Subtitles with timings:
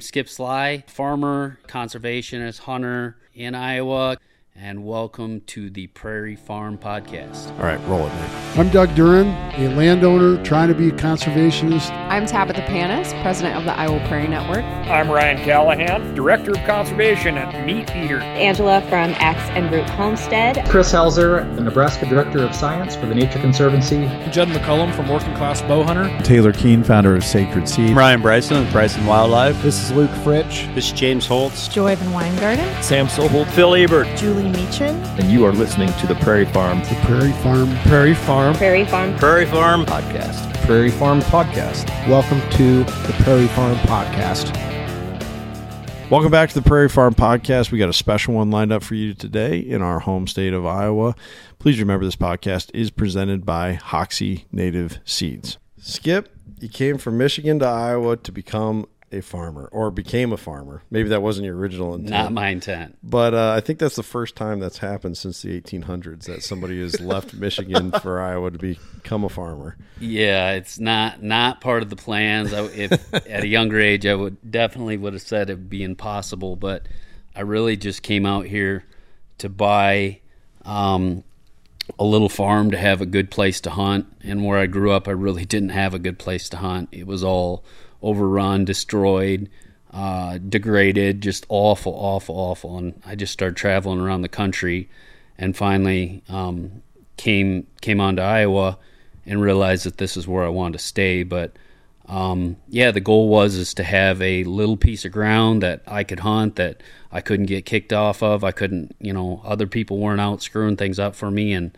[0.00, 4.16] Skip Sligh, farmer, conservationist, hunter in Iowa,
[4.56, 7.50] and welcome to the Prairie Farm Podcast.
[7.58, 8.58] All right, roll it, man.
[8.60, 9.26] I'm Doug Duran,
[9.60, 11.90] a landowner trying to be a conservationist.
[12.08, 14.62] I'm Tabitha Panis, president of the Iowa Prairie Network.
[14.88, 18.20] I'm Ryan Callahan, director of conservation at Meat Eater.
[18.20, 20.64] Angela from Axe and Root Homestead.
[20.68, 24.06] Chris Helzer, the Nebraska director of science for the Nature Conservancy.
[24.30, 26.22] Judd McCullum from Working Class Bowhunter.
[26.22, 27.96] Taylor Keene, founder of Sacred Seed.
[27.96, 29.60] Ryan Bryson with Bryson Wildlife.
[29.62, 30.72] This is Luke Fritch.
[30.76, 31.66] This is James Holtz.
[31.66, 32.82] Joy Van Weingarten.
[32.84, 33.50] Sam Soholt.
[33.50, 34.06] Phil Ebert.
[34.16, 34.94] Julie Meechin.
[35.18, 36.80] And you are listening to the Prairie Farm.
[36.80, 37.76] The Prairie Farm.
[37.82, 38.54] Prairie Farm.
[38.54, 39.16] Prairie Farm.
[39.16, 40.54] Prairie Farm Podcast.
[40.66, 41.88] Prairie Farm Podcast.
[42.08, 44.52] Welcome to the Prairie Farm Podcast.
[46.10, 47.70] Welcome back to the Prairie Farm Podcast.
[47.72, 50.66] We got a special one lined up for you today in our home state of
[50.66, 51.14] Iowa.
[51.58, 55.58] Please remember this podcast is presented by Hoksey Native Seeds.
[55.78, 56.28] Skip,
[56.60, 60.82] you came from Michigan to Iowa to become a farmer or became a farmer.
[60.90, 62.10] Maybe that wasn't your original intent.
[62.10, 62.98] Not my intent.
[63.02, 66.80] But uh, I think that's the first time that's happened since the 1800s that somebody
[66.80, 69.76] has left Michigan for Iowa to become a farmer.
[70.00, 72.52] Yeah, it's not not part of the plans.
[72.52, 75.82] I, if at a younger age, I would definitely would have said it would be
[75.82, 76.56] impossible.
[76.56, 76.86] But
[77.34, 78.84] I really just came out here
[79.38, 80.20] to buy
[80.64, 81.24] um,
[81.98, 84.06] a little farm to have a good place to hunt.
[84.22, 86.88] And where I grew up, I really didn't have a good place to hunt.
[86.92, 87.64] It was all
[88.04, 89.48] overrun, destroyed,
[89.92, 92.76] uh, degraded, just awful, awful, awful.
[92.78, 94.90] And I just started traveling around the country,
[95.38, 96.82] and finally um,
[97.16, 98.78] came came on to Iowa
[99.26, 101.22] and realized that this is where I wanted to stay.
[101.22, 101.56] But
[102.06, 106.04] um, yeah, the goal was is to have a little piece of ground that I
[106.04, 108.44] could hunt, that I couldn't get kicked off of.
[108.44, 111.76] I couldn't, you know, other people weren't out screwing things up for me, and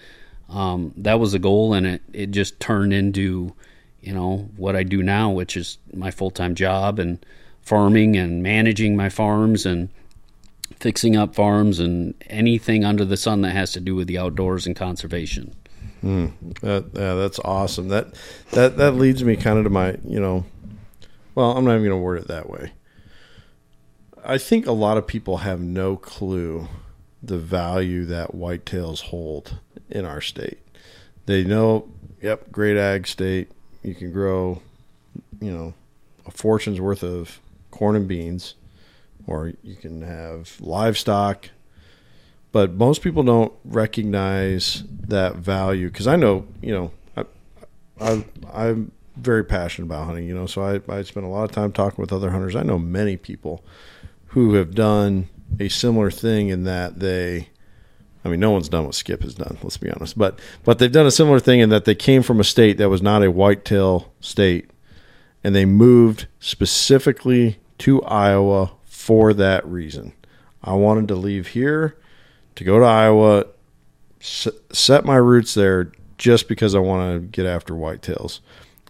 [0.48, 1.74] um, that was the goal.
[1.74, 3.54] And it it just turned into
[4.06, 7.24] you know what I do now, which is my full time job and
[7.60, 9.88] farming and managing my farms and
[10.78, 14.66] fixing up farms and anything under the sun that has to do with the outdoors
[14.66, 15.54] and conservation.
[16.04, 17.88] Mm, that, yeah, that's awesome.
[17.88, 18.14] That
[18.52, 20.44] that that leads me kind of to my, you know,
[21.34, 22.72] well, I'm not even going to word it that way.
[24.24, 26.68] I think a lot of people have no clue
[27.22, 29.58] the value that whitetails hold
[29.90, 30.58] in our state.
[31.26, 31.88] They know,
[32.22, 33.50] yep, great ag state,
[33.86, 34.60] you can grow,
[35.40, 35.74] you know,
[36.26, 38.54] a fortune's worth of corn and beans,
[39.26, 41.50] or you can have livestock.
[42.52, 47.24] But most people don't recognize that value because I know, you know, I,
[48.00, 51.52] I, I'm very passionate about hunting, you know, so I, I spend a lot of
[51.52, 52.56] time talking with other hunters.
[52.56, 53.62] I know many people
[54.28, 55.28] who have done
[55.60, 57.48] a similar thing in that they
[58.26, 59.56] I mean, no one's done what Skip has done.
[59.62, 62.40] Let's be honest, but but they've done a similar thing in that they came from
[62.40, 64.68] a state that was not a whitetail state,
[65.44, 70.12] and they moved specifically to Iowa for that reason.
[70.60, 71.96] I wanted to leave here
[72.56, 73.44] to go to Iowa,
[74.18, 78.40] set my roots there, just because I want to get after whitetails.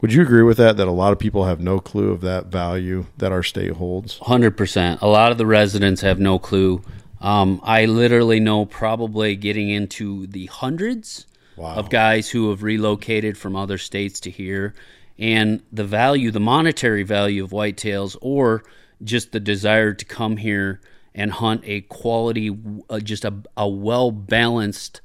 [0.00, 0.78] Would you agree with that?
[0.78, 4.19] That a lot of people have no clue of that value that our state holds.
[4.20, 5.02] Hundred percent.
[5.02, 6.82] A lot of the residents have no clue.
[7.26, 11.26] Um, I literally know probably getting into the hundreds
[11.56, 11.75] wow.
[11.75, 14.75] of guys who have relocated from other states to here,
[15.19, 18.62] and the value, the monetary value of whitetails, or
[19.03, 20.81] just the desire to come here
[21.16, 22.56] and hunt a quality,
[22.88, 25.00] uh, just a, a well balanced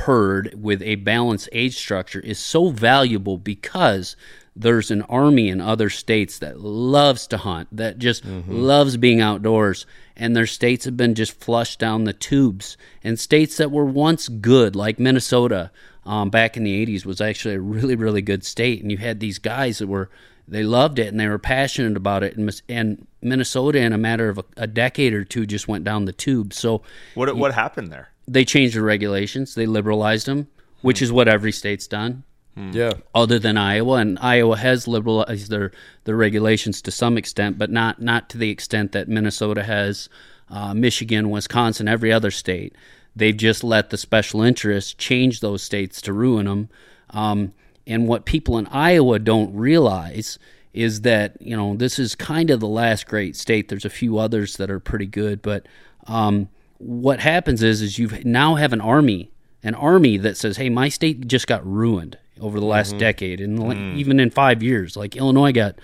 [0.00, 4.14] herd with a balanced age structure is so valuable because
[4.54, 8.52] there's an army in other states that loves to hunt, that just mm-hmm.
[8.52, 9.86] loves being outdoors,
[10.16, 12.76] and their states have been just flushed down the tubes.
[13.02, 15.70] And states that were once good, like Minnesota,
[16.04, 18.82] um, back in the '80s, was actually a really, really good state.
[18.82, 20.10] And you had these guys that were
[20.48, 22.36] they loved it and they were passionate about it.
[22.36, 26.04] And, and Minnesota, in a matter of a, a, decade or two, just went down
[26.04, 26.52] the tube.
[26.52, 26.82] So
[27.14, 28.10] what what happened there?
[28.28, 29.54] They changed the regulations.
[29.54, 30.48] They liberalized them,
[30.82, 32.24] which is what every state's done.
[32.54, 32.70] Hmm.
[32.72, 32.94] Yeah.
[33.14, 35.72] Other than Iowa, and Iowa has liberalized their,
[36.04, 40.08] their regulations to some extent, but not not to the extent that Minnesota has,
[40.48, 42.74] uh, Michigan, Wisconsin, every other state.
[43.14, 46.68] They've just let the special interests change those states to ruin them.
[47.10, 47.52] Um,
[47.86, 50.38] and what people in Iowa don't realize
[50.72, 53.68] is that you know this is kind of the last great state.
[53.68, 55.66] There's a few others that are pretty good, but
[56.06, 56.48] um,
[56.78, 59.30] what happens is is you now have an army,
[59.62, 62.98] an army that says, "Hey, my state just got ruined over the last mm-hmm.
[62.98, 63.96] decade, and mm.
[63.96, 64.96] even in five years.
[64.96, 65.76] Like Illinois got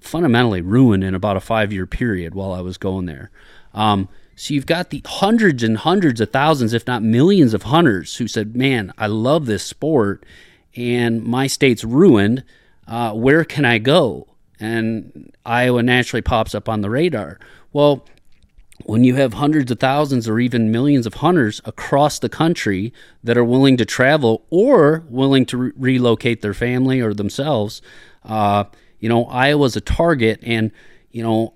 [0.00, 3.30] fundamentally ruined in about a five year period while I was going there.
[3.72, 8.16] Um, so you've got the hundreds and hundreds of thousands, if not millions, of hunters
[8.16, 10.24] who said, "Man, I love this sport,
[10.76, 12.44] and my state's ruined.
[12.86, 14.28] Uh, where can I go?"
[14.62, 17.40] and Iowa naturally pops up on the radar.
[17.72, 18.06] Well,
[18.84, 22.92] when you have hundreds of thousands or even millions of hunters across the country
[23.22, 27.82] that are willing to travel or willing to re- relocate their family or themselves,
[28.24, 28.64] uh,
[28.98, 30.70] you know, Iowa's a target, and
[31.10, 31.54] you know,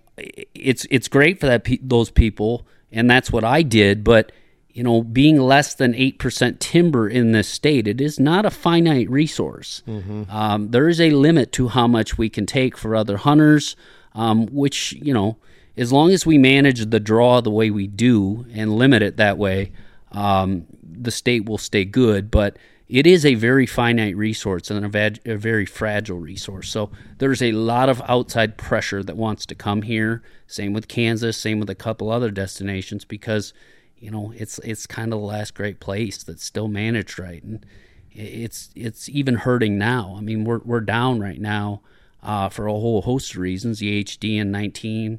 [0.54, 4.02] it's it's great for that pe- those people, and that's what I did.
[4.02, 4.32] But
[4.72, 8.50] you know, being less than eight percent timber in this state, it is not a
[8.50, 9.82] finite resource.
[9.86, 10.24] Mm-hmm.
[10.28, 13.76] Um, there is a limit to how much we can take for other hunters,
[14.14, 15.38] um, which you know
[15.76, 19.38] as long as we manage the draw the way we do and limit it that
[19.38, 19.72] way,
[20.12, 22.30] um, the state will stay good.
[22.30, 22.56] But
[22.88, 26.70] it is a very finite resource and a, vag- a, very fragile resource.
[26.70, 30.22] So there's a lot of outside pressure that wants to come here.
[30.46, 33.52] Same with Kansas, same with a couple other destinations because
[33.98, 37.66] you know it's it's kind of the last great place that's still managed right, and
[38.12, 40.14] it's it's even hurting now.
[40.16, 41.80] I mean we're we're down right now
[42.22, 43.80] uh, for a whole host of reasons.
[43.80, 45.18] EHD in 19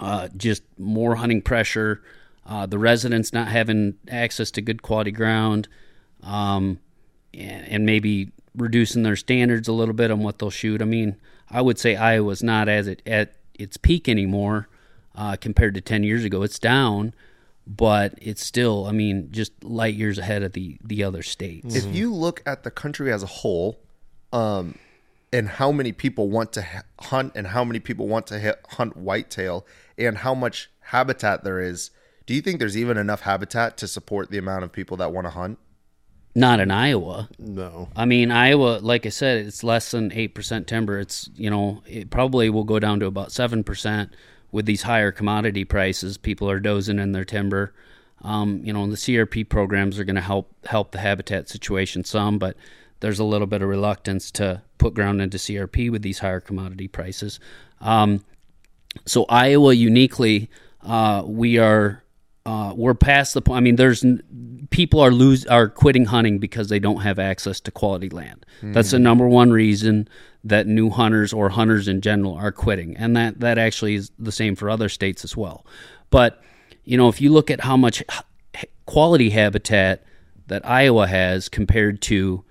[0.00, 2.02] uh, just more hunting pressure,
[2.46, 5.68] uh, the residents not having access to good quality ground,
[6.22, 6.78] um,
[7.34, 10.80] and, maybe reducing their standards a little bit on what they'll shoot.
[10.80, 11.16] I mean,
[11.50, 14.68] I would say Iowa's not as it at its peak anymore
[15.14, 16.42] uh, compared to ten years ago.
[16.42, 17.14] It's down,
[17.66, 21.74] but it's still, I mean, just light years ahead of the the other states.
[21.74, 23.78] If you look at the country as a whole,
[24.32, 24.76] um,
[25.32, 26.64] and how many people want to
[27.00, 29.66] hunt and how many people want to hunt whitetail
[29.98, 31.90] and how much habitat there is,
[32.26, 35.26] do you think there's even enough habitat to support the amount of people that want
[35.26, 35.58] to hunt?
[36.34, 37.30] Not in Iowa.
[37.38, 37.88] No.
[37.96, 41.00] I mean, Iowa, like I said, it's less than 8% timber.
[41.00, 44.10] It's, you know, it probably will go down to about 7%
[44.52, 46.18] with these higher commodity prices.
[46.18, 47.72] People are dozing in their timber.
[48.22, 52.38] Um, you know, the CRP programs are going to help help the habitat situation some,
[52.38, 52.56] but
[53.00, 56.88] there's a little bit of reluctance to put ground into CRP with these higher commodity
[56.88, 57.40] prices.
[57.80, 58.24] Um,
[59.04, 60.48] so Iowa uniquely,
[60.82, 62.02] uh, we are
[62.46, 63.58] uh, we're past the point.
[63.58, 64.04] I mean, there's
[64.70, 68.46] people are lose are quitting hunting because they don't have access to quality land.
[68.62, 68.72] Mm.
[68.72, 70.08] That's the number one reason
[70.44, 74.32] that new hunters or hunters in general are quitting, and that that actually is the
[74.32, 75.66] same for other states as well.
[76.10, 76.40] But
[76.84, 78.02] you know, if you look at how much
[78.86, 80.04] quality habitat
[80.46, 82.44] that Iowa has compared to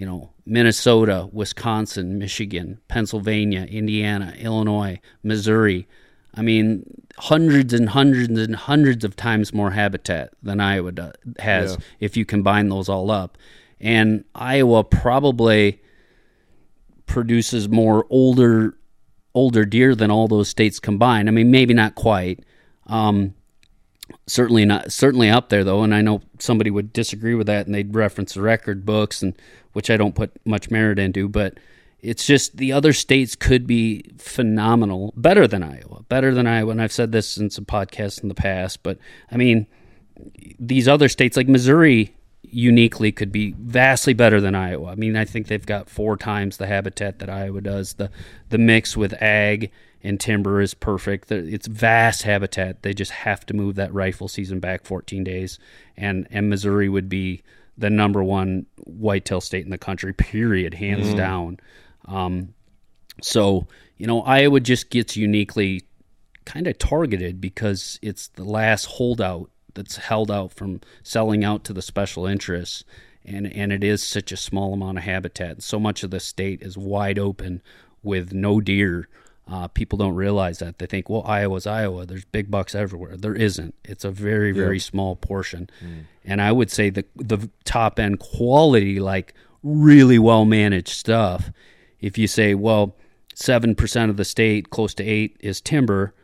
[0.00, 5.86] you know, Minnesota, Wisconsin, Michigan, Pennsylvania, Indiana, Illinois, Missouri.
[6.34, 11.72] I mean, hundreds and hundreds and hundreds of times more habitat than Iowa does, has
[11.72, 11.84] yeah.
[12.00, 13.36] if you combine those all up.
[13.78, 15.82] And Iowa probably
[17.04, 18.78] produces more older
[19.34, 21.28] older deer than all those states combined.
[21.28, 22.40] I mean, maybe not quite.
[22.86, 23.34] Um,
[24.30, 27.74] certainly not certainly up there though and i know somebody would disagree with that and
[27.74, 29.34] they'd reference the record books and
[29.72, 31.58] which i don't put much merit into but
[31.98, 36.80] it's just the other states could be phenomenal better than iowa better than iowa and
[36.80, 38.98] i've said this in some podcasts in the past but
[39.32, 39.66] i mean
[40.58, 44.92] these other states like missouri uniquely could be vastly better than iowa.
[44.92, 48.10] I mean i think they've got four times the habitat that iowa does the
[48.48, 49.70] the mix with ag
[50.02, 51.30] and timber is perfect.
[51.30, 52.82] It's vast habitat.
[52.82, 55.58] They just have to move that rifle season back 14 days,
[55.96, 57.42] and and Missouri would be
[57.76, 60.12] the number one whitetail state in the country.
[60.14, 61.16] Period, hands mm-hmm.
[61.16, 61.60] down.
[62.06, 62.54] Um,
[63.22, 63.66] so
[63.96, 65.82] you know, Iowa just gets uniquely
[66.46, 71.72] kind of targeted because it's the last holdout that's held out from selling out to
[71.72, 72.84] the special interests.
[73.24, 75.62] And, and it is such a small amount of habitat.
[75.62, 77.62] So much of the state is wide open
[78.02, 79.08] with no deer
[79.50, 80.78] uh, people don't realize that.
[80.78, 82.06] They think, well, Iowa's Iowa.
[82.06, 83.16] There's big bucks everywhere.
[83.16, 83.74] There isn't.
[83.84, 84.82] It's a very, very yeah.
[84.82, 85.68] small portion.
[85.84, 86.04] Mm.
[86.24, 91.50] And I would say the the top end quality, like really well managed stuff.
[92.00, 92.94] If you say, well,
[93.34, 96.14] seven percent of the state, close to eight, is timber.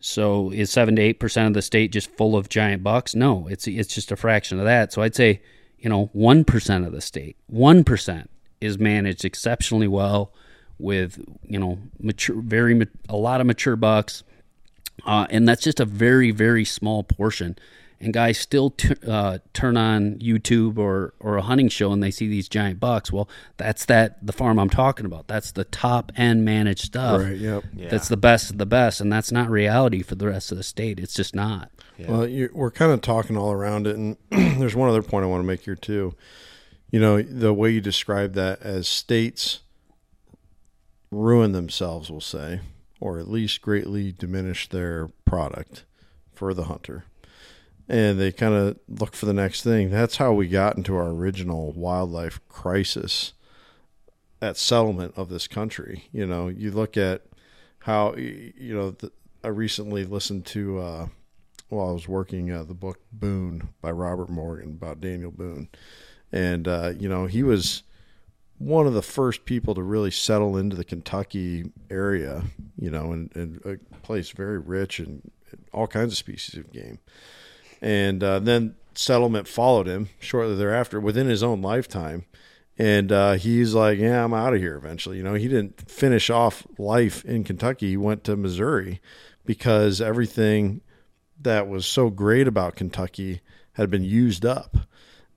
[0.00, 3.14] So is seven to eight percent of the state just full of giant bucks?
[3.14, 4.90] No, it's it's just a fraction of that.
[4.90, 5.42] So I'd say,
[5.78, 10.32] you know, one percent of the state, one percent is managed exceptionally well
[10.80, 14.22] with you know mature, very a lot of mature bucks,
[15.06, 17.56] uh, and that's just a very very small portion.
[18.02, 22.10] And guys still t- uh, turn on YouTube or or a hunting show and they
[22.10, 23.12] see these giant bucks.
[23.12, 25.28] Well, that's that the farm I'm talking about.
[25.28, 27.20] That's the top end managed stuff.
[27.20, 27.36] Right.
[27.36, 27.64] Yep.
[27.76, 27.88] Yeah.
[27.90, 30.64] That's the best of the best, and that's not reality for the rest of the
[30.64, 30.98] state.
[30.98, 31.70] It's just not.
[31.98, 32.10] Yeah.
[32.10, 35.42] Well, we're kind of talking all around it, and there's one other point I want
[35.42, 36.14] to make here too.
[36.90, 39.60] You know, the way you describe that as states
[41.10, 42.60] ruin themselves, we'll say,
[43.00, 45.84] or at least greatly diminish their product
[46.32, 47.04] for the hunter.
[47.88, 49.90] And they kind of look for the next thing.
[49.90, 53.32] That's how we got into our original wildlife crisis
[54.40, 56.04] at settlement of this country.
[56.12, 57.22] You know, you look at
[57.80, 58.90] how you know.
[58.92, 59.10] The,
[59.42, 61.06] I recently listened to uh,
[61.68, 65.68] while I was working uh, the book Boone by Robert Morgan about Daniel Boone,
[66.30, 67.82] and uh, you know he was
[68.60, 72.44] one of the first people to really settle into the Kentucky area.
[72.78, 75.30] You know, and, and a place very rich and
[75.72, 77.00] all kinds of species of game,
[77.82, 82.26] and uh, then settlement followed him shortly thereafter within his own lifetime.
[82.78, 85.18] And uh, he's like, yeah, I'm out of here eventually.
[85.18, 87.90] You know, he didn't finish off life in Kentucky.
[87.90, 89.00] He went to Missouri
[89.44, 90.80] because everything
[91.38, 93.40] that was so great about Kentucky
[93.74, 94.78] had been used up.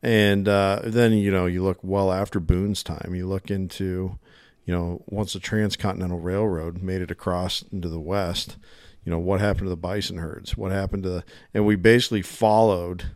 [0.04, 4.20] And uh, then, you know, you look well after Boone's time, you look into,
[4.66, 8.58] you know, once the Transcontinental Railroad made it across into the West,
[9.06, 10.58] you know, what happened to the bison herds?
[10.58, 13.12] What happened to the, and we basically followed,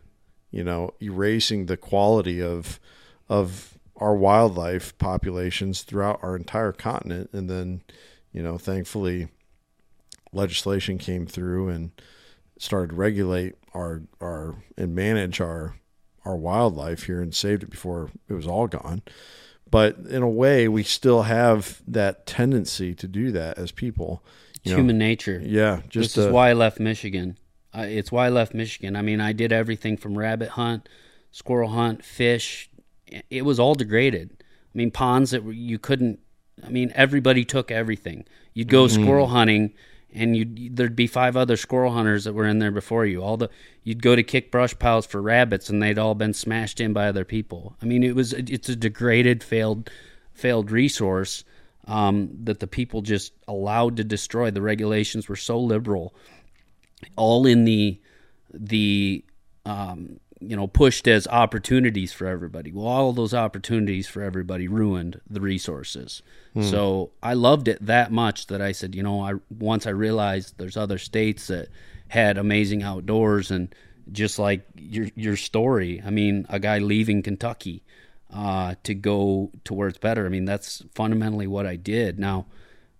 [0.50, 2.80] you know, erasing the quality of,
[3.28, 7.28] of our wildlife populations throughout our entire continent.
[7.34, 7.82] And then,
[8.32, 9.28] you know, thankfully,
[10.32, 11.90] legislation came through and
[12.58, 15.76] started to regulate our our and manage our
[16.28, 19.02] our wildlife here and saved it before it was all gone.
[19.70, 24.22] But in a way, we still have that tendency to do that as people.
[24.64, 25.40] Know, human nature.
[25.44, 27.38] Yeah, just this is why I left Michigan.
[27.74, 28.96] It's why I left Michigan.
[28.96, 30.88] I mean, I did everything from rabbit hunt,
[31.30, 32.70] squirrel hunt, fish.
[33.30, 34.30] It was all degraded.
[34.40, 36.18] I mean, ponds that you couldn't.
[36.64, 38.24] I mean, everybody took everything.
[38.52, 39.02] You'd go mm-hmm.
[39.02, 39.74] squirrel hunting
[40.14, 43.22] and you there'd be five other squirrel hunters that were in there before you.
[43.22, 43.50] All the
[43.82, 47.08] you'd go to kick brush piles for rabbits, and they'd all been smashed in by
[47.08, 47.76] other people.
[47.82, 49.90] I mean, it was it's a degraded, failed,
[50.32, 51.44] failed resource
[51.86, 54.50] um, that the people just allowed to destroy.
[54.50, 56.14] The regulations were so liberal,
[57.16, 58.00] all in the
[58.52, 59.24] the
[59.66, 62.72] um, you know pushed as opportunities for everybody.
[62.72, 66.22] Well, all those opportunities for everybody ruined the resources.
[66.54, 66.62] Hmm.
[66.62, 70.54] So I loved it that much that I said, you know, I once I realized
[70.58, 71.68] there's other states that
[72.08, 73.74] had amazing outdoors and
[74.12, 76.02] just like your your story.
[76.04, 77.82] I mean, a guy leaving Kentucky
[78.32, 80.26] uh, to go to where it's better.
[80.26, 82.18] I mean, that's fundamentally what I did.
[82.18, 82.46] Now,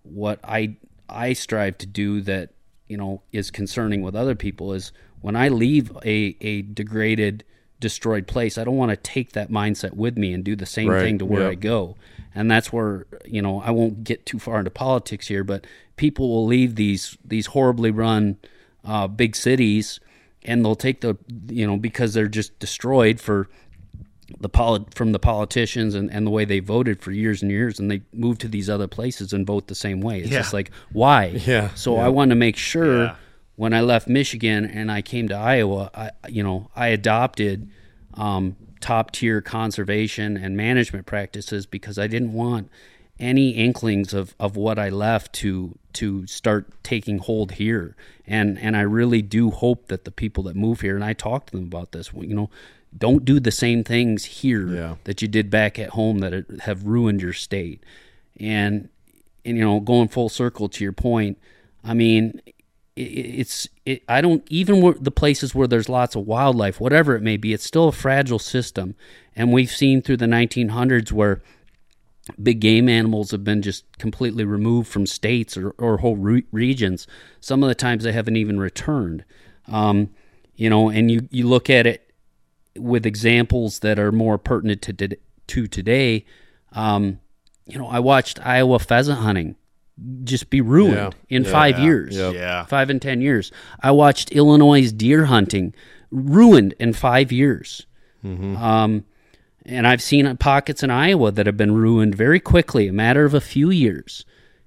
[0.03, 0.77] what I
[1.07, 2.51] I strive to do that
[2.89, 4.91] you know is concerning with other people is
[5.21, 7.43] when I leave a a degraded,
[7.79, 10.89] destroyed place, I don't want to take that mindset with me and do the same
[10.89, 11.01] right.
[11.01, 11.51] thing to where yep.
[11.51, 11.95] I go.
[12.35, 15.65] And that's where you know I won't get too far into politics here, but
[15.95, 18.37] people will leave these these horribly run
[18.83, 19.99] uh, big cities,
[20.43, 21.17] and they'll take the
[21.47, 23.49] you know because they're just destroyed for
[24.39, 27.79] the polit- from the politicians and, and the way they voted for years and years
[27.79, 30.19] and they move to these other places and vote the same way.
[30.19, 30.39] It's yeah.
[30.39, 31.41] just like why?
[31.45, 31.73] Yeah.
[31.75, 32.05] So yeah.
[32.05, 33.15] I want to make sure yeah
[33.59, 37.69] when I left Michigan and I came to Iowa, I you know I adopted
[38.13, 42.69] um, top tier conservation and management practices because I didn't want
[43.19, 47.97] any inklings of, of what I left to to start taking hold here.
[48.25, 51.47] And and I really do hope that the people that move here and I talk
[51.47, 52.49] to them about this, you know,
[52.97, 54.95] don't do the same things here yeah.
[55.03, 57.83] that you did back at home that have ruined your state.
[58.39, 58.89] And
[59.45, 61.37] and you know, going full circle to your point,
[61.83, 62.41] I mean,
[62.95, 67.37] it's it, I don't even the places where there's lots of wildlife, whatever it may
[67.37, 68.95] be, it's still a fragile system,
[69.35, 71.41] and we've seen through the 1900s where
[72.41, 77.07] big game animals have been just completely removed from states or, or whole re- regions.
[77.39, 79.23] Some of the times they haven't even returned.
[79.67, 80.11] Um,
[80.55, 82.08] you know, and you you look at it
[82.77, 86.25] with examples that are more pertinent to to today.
[86.73, 87.19] Um,
[87.65, 89.55] you know, I watched Iowa pheasant hunting
[90.23, 91.37] just be ruined yeah.
[91.37, 92.15] in yeah, five yeah, years.
[92.15, 92.65] Yeah.
[92.65, 93.51] Five and 10 years.
[93.81, 95.73] I watched Illinois' deer hunting
[96.11, 97.85] ruined in five years.
[98.23, 98.57] Mm-hmm.
[98.57, 99.05] Um,
[99.65, 103.33] and I've seen pockets in Iowa that have been ruined very quickly, a matter of
[103.33, 104.25] a few years.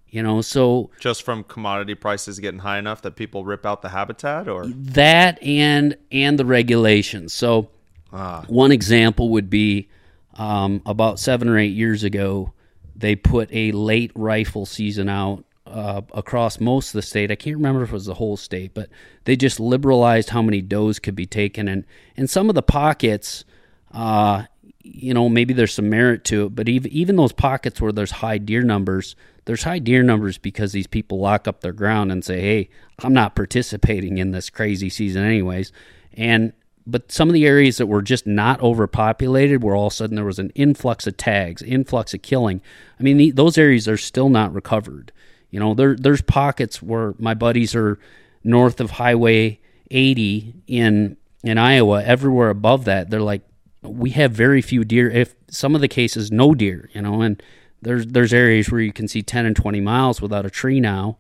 [0.09, 3.89] You know, so just from commodity prices getting high enough that people rip out the
[3.89, 7.33] habitat, or that and and the regulations.
[7.33, 7.71] So,
[8.13, 8.45] ah.
[8.49, 9.89] one example would be
[10.35, 12.53] um, about seven or eight years ago
[12.95, 17.31] they put a late rifle season out uh, across most of the state.
[17.31, 18.89] I can't remember if it was the whole state, but
[19.25, 21.69] they just liberalized how many does could be taken.
[21.69, 21.85] And
[22.17, 23.45] in some of the pockets,
[23.93, 24.45] uh,
[24.83, 28.11] you know, maybe there's some merit to it, but even even those pockets where there's
[28.11, 32.25] high deer numbers, there's high deer numbers because these people lock up their ground and
[32.25, 35.73] say, "Hey, I'm not participating in this crazy season anyways."
[36.15, 36.53] And
[36.87, 40.17] but some of the areas that were just not overpopulated, where all of a sudden
[40.17, 42.61] there was an influx of tags, influx of killing.
[42.99, 45.13] I mean, the, those areas are still not recovered.
[45.51, 47.99] You know, there there's pockets where my buddies are
[48.43, 49.61] north of Highway
[49.91, 52.03] 80 in in Iowa.
[52.03, 53.43] Everywhere above that, they're like,
[53.83, 55.11] we have very few deer.
[55.11, 56.89] If some of the cases, no deer.
[56.95, 57.43] You know, and
[57.83, 61.19] there's there's areas where you can see 10 and 20 miles without a tree now.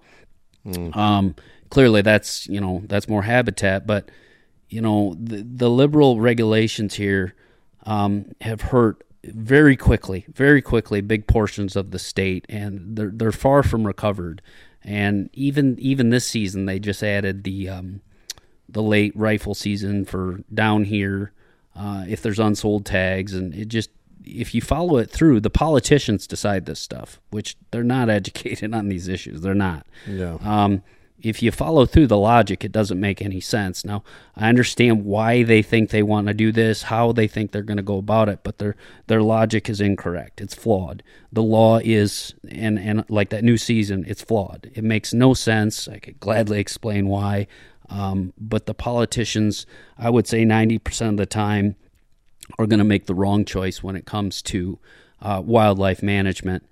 [0.66, 0.96] Mm.
[0.96, 1.34] Um,
[1.70, 4.10] clearly, that's you know that's more habitat, but
[4.72, 7.34] you know the the liberal regulations here
[7.84, 13.32] um, have hurt very quickly, very quickly, big portions of the state, and they're they're
[13.32, 14.42] far from recovered.
[14.82, 18.00] And even even this season, they just added the um,
[18.68, 21.32] the late rifle season for down here.
[21.76, 23.90] Uh, if there's unsold tags, and it just
[24.24, 28.88] if you follow it through, the politicians decide this stuff, which they're not educated on
[28.88, 29.42] these issues.
[29.42, 29.86] They're not.
[30.06, 30.38] Yeah.
[30.42, 30.82] Um,
[31.22, 33.84] if you follow through the logic, it doesn't make any sense.
[33.84, 34.02] Now,
[34.36, 37.76] I understand why they think they want to do this, how they think they're going
[37.76, 38.76] to go about it, but their
[39.06, 40.40] their logic is incorrect.
[40.40, 41.02] It's flawed.
[41.32, 44.70] The law is, and and like that new season, it's flawed.
[44.74, 45.88] It makes no sense.
[45.88, 47.46] I could gladly explain why,
[47.88, 51.76] um, but the politicians, I would say, ninety percent of the time,
[52.58, 54.78] are going to make the wrong choice when it comes to
[55.20, 56.66] uh, wildlife management,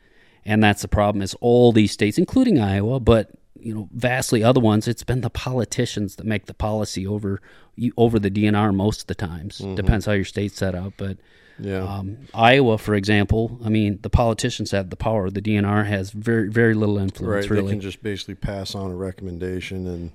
[0.44, 1.22] and that's the problem.
[1.22, 3.30] Is all these states, including Iowa, but
[3.62, 7.40] you know, vastly other ones, it's been the politicians that make the policy over
[7.96, 9.58] over the DNR most of the times.
[9.58, 9.74] Mm-hmm.
[9.74, 11.16] Depends how your state's set up, but
[11.58, 11.82] Yeah.
[11.84, 15.30] um, Iowa, for example, I mean, the politicians have the power.
[15.30, 17.44] The DNR has very very little influence.
[17.46, 17.50] Right.
[17.50, 20.12] Really, They can just basically pass on a recommendation, and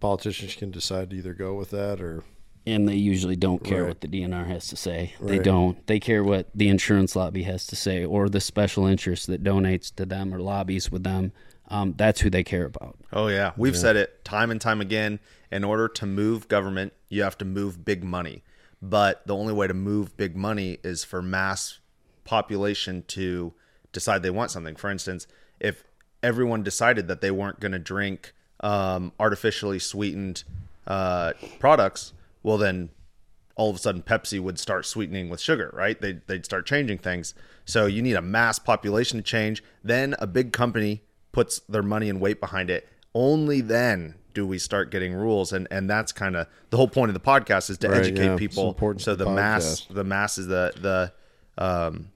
[0.00, 2.22] politicians can decide to either go with that or.
[2.66, 3.88] and they usually don't care Right.
[3.88, 5.14] what the DNR has to say.
[5.22, 5.84] They don't.
[5.86, 9.94] They care what the insurance lobby has to say, or the special interest that donates
[9.94, 11.32] to them or lobbies with them.
[11.68, 12.96] Um, that's who they care about.
[13.12, 13.80] Oh yeah, we've Yeah.
[13.80, 15.20] said it time and time again.
[15.50, 18.42] In order to move government, you have to move big money.
[18.80, 21.78] But the only way to move big money is for mass
[22.24, 23.52] population to
[23.92, 24.76] decide they want something.
[24.76, 25.26] For instance,
[25.58, 25.84] if
[26.22, 30.44] everyone decided that they weren't going to drink um, artificially sweetened
[30.86, 32.90] uh, products, well then
[33.56, 36.00] all of a sudden Pepsi would start sweetening with sugar, right?
[36.00, 37.34] They'd, they'd start changing things.
[37.64, 39.64] So you need a mass population to change.
[39.82, 41.02] Then a big company
[41.38, 42.88] puts their money and weight behind it.
[43.14, 45.52] Only then do we start getting rules.
[45.52, 48.24] And, and that's kind of the whole point of the podcast is to Right, educate
[48.24, 48.36] yeah.
[48.36, 48.76] People.
[48.98, 51.12] So the the mass, the mass is the, the,
[51.62, 52.10] um,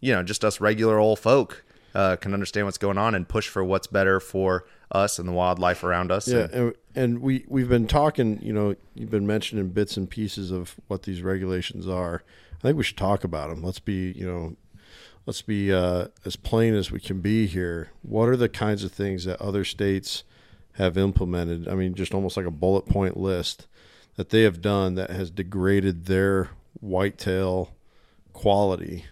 [0.00, 1.64] you know, just us regular old folk
[1.94, 5.32] uh, can understand what's going on and push for what's better for us and the
[5.32, 6.28] wildlife around us.
[6.28, 8.40] Yeah, And- and, and we we've been talking.
[8.42, 12.22] You know, you've been mentioning bits and pieces of what these regulations are.
[12.58, 13.62] I think we should talk about them.
[13.62, 14.56] Let's be, you know,
[15.28, 17.90] let's be uh, as plain as we can be here.
[18.00, 20.24] What are the kinds of things that other states
[20.76, 21.68] have implemented?
[21.68, 23.66] I mean, just almost like a bullet point list
[24.16, 26.48] that they have done that has degraded their
[26.80, 27.74] whitetail
[28.32, 29.04] quality.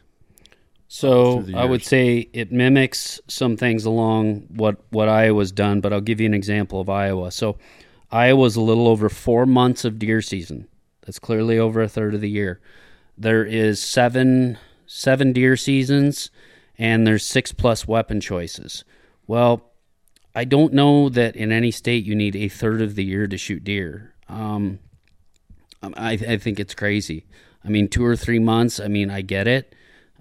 [0.89, 6.01] So I would say it mimics some things along what what Iowa's done, but I'll
[6.01, 7.31] give you an example of Iowa.
[7.31, 7.59] So
[8.11, 10.67] Iowa's a little over four months of deer season.
[11.03, 12.59] That's clearly over a third of the year.
[13.19, 16.31] There is seven seven deer seasons,
[16.79, 18.85] and there's six plus weapon choices.
[19.27, 19.73] Well,
[20.35, 23.39] I don't know that in any state you need a third of the year to
[23.39, 24.15] shoot deer.
[24.29, 24.79] Um,
[25.83, 27.27] I, I think it's crazy.
[27.65, 28.79] I mean, two or three months.
[28.79, 29.75] I mean, I get it.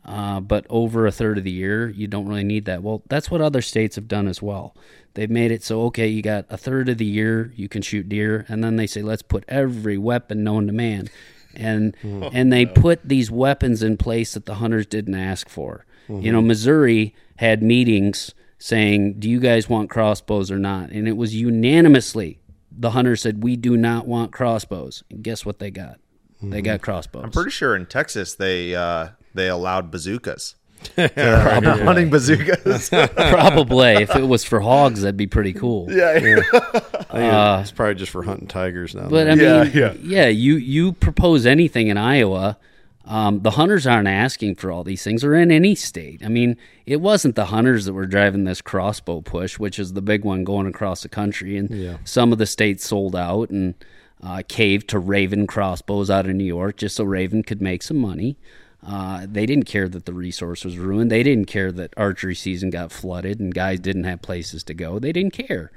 [0.06, 2.84] Uh, but over a third of the year, you don't really need that.
[2.84, 4.76] Well, that's what other states have done as well.
[5.16, 8.08] They've made it so okay, you got a third of the year you can shoot
[8.08, 11.10] deer, and then they say let's put every weapon known to man,
[11.58, 12.28] and mm-hmm.
[12.32, 12.74] and they oh.
[12.74, 15.86] put these weapons in place that the hunters didn't ask for.
[16.08, 16.50] You know, mm-hmm.
[16.50, 22.40] Missouri had meetings saying, "Do you guys want crossbows or not?" And it was unanimously
[22.78, 26.00] the hunters said, "We do not want crossbows." And guess what they got?
[26.42, 26.66] They mm-hmm.
[26.66, 27.24] got crossbows.
[27.24, 30.56] I'm pretty sure in Texas they uh, they allowed bazookas.
[30.96, 31.84] Probably.
[31.84, 32.90] hunting bazookas.
[33.16, 33.94] Probably.
[33.94, 35.92] If it was for hogs, that'd be pretty cool.
[35.92, 36.42] Yeah, yeah.
[37.16, 39.08] Uh, it's probably just for hunting tigers now.
[39.08, 39.72] But I mean,
[40.04, 42.58] yeah, you you propose anything in Iowa,
[43.06, 46.22] um, the hunters aren't asking for all these things, or in any state.
[46.26, 50.02] I mean, it wasn't the hunters that were driving this crossbow push, which is the
[50.02, 51.98] big one going across the country, and Yeah.
[52.04, 53.76] some of the states sold out and
[54.22, 57.98] uh, caved to Ravin crossbows out of New York just so Ravin could make some
[57.98, 58.38] money.
[58.86, 61.10] Uh, they didn't care that the resource was ruined.
[61.10, 65.00] They didn't care that archery season got flooded and guys didn't have places to go.
[65.00, 65.72] They didn't care.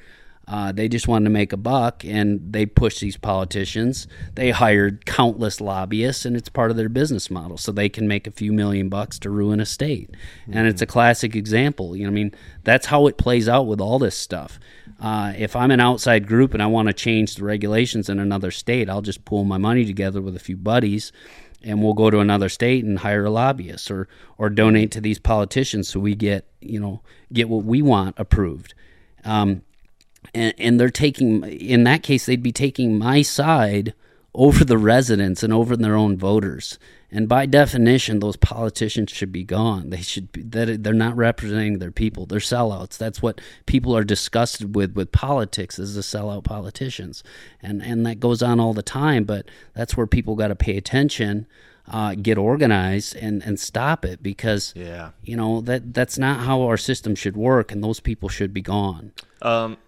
[0.51, 4.07] Uh, they just wanted to make a buck, and they pushed these politicians.
[4.35, 8.27] They hired countless lobbyists, and it's part of their business model, so they can make
[8.27, 10.11] a few million bucks to ruin a state.
[10.51, 11.95] And it's a classic example.
[11.95, 14.59] You know, I mean, that's how it plays out with all this stuff.
[14.99, 18.51] Uh, if I'm an outside group and I want to change the regulations in another
[18.51, 21.13] state, I'll just pool my money together with a few buddies
[21.63, 25.19] and we'll go to another state and hire a lobbyist or or donate to these
[25.19, 27.01] politicians so we get you know
[27.33, 28.75] get what we want approved.
[29.25, 29.63] Um,
[30.35, 33.95] and, and they're taking in that case they'd be taking my side
[34.35, 36.79] over the residents and over their own voters
[37.11, 39.89] And by definition, those politicians should be gone.
[39.89, 42.27] They should be that they're not representing their people.
[42.27, 42.99] They're sellouts.
[42.99, 47.25] That's what people are disgusted with with politics is the sellout politicians,
[47.63, 49.25] and and that goes on all the time.
[49.25, 51.47] But that's where people got to pay attention,
[51.91, 55.13] uh, get organized, and and stop it because Yeah.
[55.23, 58.61] you know that that's not how our system should work, and those people should be
[58.61, 59.13] gone.
[59.41, 59.79] Um,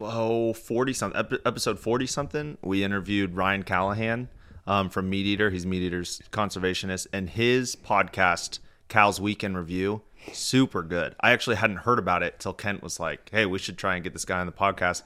[0.00, 4.28] oh, 40 something, episode 40 something, we interviewed Ryan Callahan
[4.66, 5.50] um, from Meat Eater.
[5.50, 11.14] He's Meat Eater's conservationist, and his podcast, Cal's Week in Review, super good.
[11.20, 14.04] I actually hadn't heard about it till Kent was like, hey, we should try and
[14.04, 15.02] get this guy on the podcast.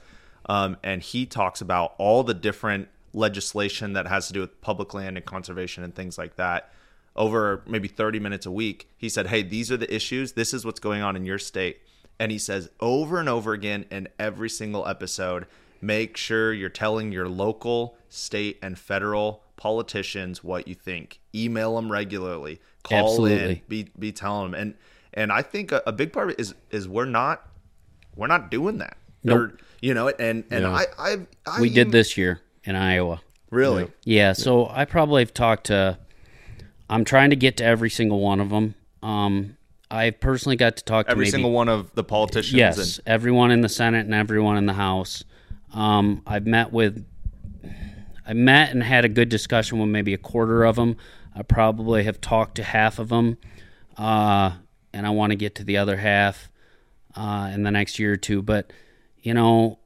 [0.47, 4.95] Um, and he talks about all the different legislation that has to do with public
[4.95, 6.73] land and conservation and things like that
[7.17, 8.89] over maybe 30 minutes a week.
[8.97, 10.33] He said, Hey, these are the issues.
[10.33, 11.81] This is what's going on in your state.
[12.19, 15.47] And he says over and over again in every single episode,
[15.81, 21.21] make sure you're telling your local, state, and federal politicians what you think.
[21.35, 22.61] Email them regularly.
[22.83, 23.61] Call in.
[23.69, 24.61] Be be telling them.
[24.61, 24.75] And
[25.13, 27.47] and I think a, a big part of it is is we're not
[28.17, 28.97] we're not doing that.
[29.23, 29.39] Nope.
[29.39, 30.71] Or, you know, and and Yeah.
[30.71, 31.17] I, I
[31.47, 33.21] I we did this year in Iowa.
[33.51, 33.91] Really?
[34.05, 34.33] Yeah.
[34.33, 35.99] So I probably have talked to.
[36.89, 38.75] I'm trying to get to every single one of them.
[39.03, 39.57] Um,
[39.91, 42.55] I personally got to talk to every maybe, single one of the politicians.
[42.55, 45.25] Yes, and, everyone in the Senate and everyone in the House.
[45.75, 47.05] Um, I've met with.
[48.29, 50.97] I met and had a good discussion with maybe a quarter of them.
[51.35, 53.39] I probably have talked to half of them,
[53.97, 54.53] uh,
[54.93, 56.51] and I want to get to the other half
[57.17, 58.43] uh, in the next year or two.
[58.43, 58.71] But
[59.23, 59.79] you know,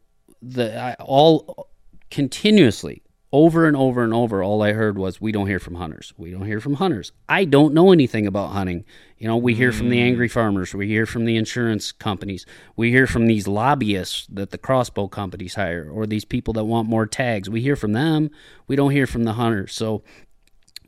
[0.43, 1.69] the I, all
[2.11, 3.03] continuously
[3.33, 6.31] over and over and over all i heard was we don't hear from hunters we
[6.31, 8.85] don't hear from hunters i don't know anything about hunting
[9.23, 12.91] you know we hear from the angry farmers we hear from the insurance companies we
[12.91, 17.07] hear from these lobbyists that the crossbow companies hire or these people that want more
[17.07, 17.49] tags.
[17.49, 18.31] We hear from them
[18.67, 19.75] we don't hear from the hunters.
[19.75, 20.03] So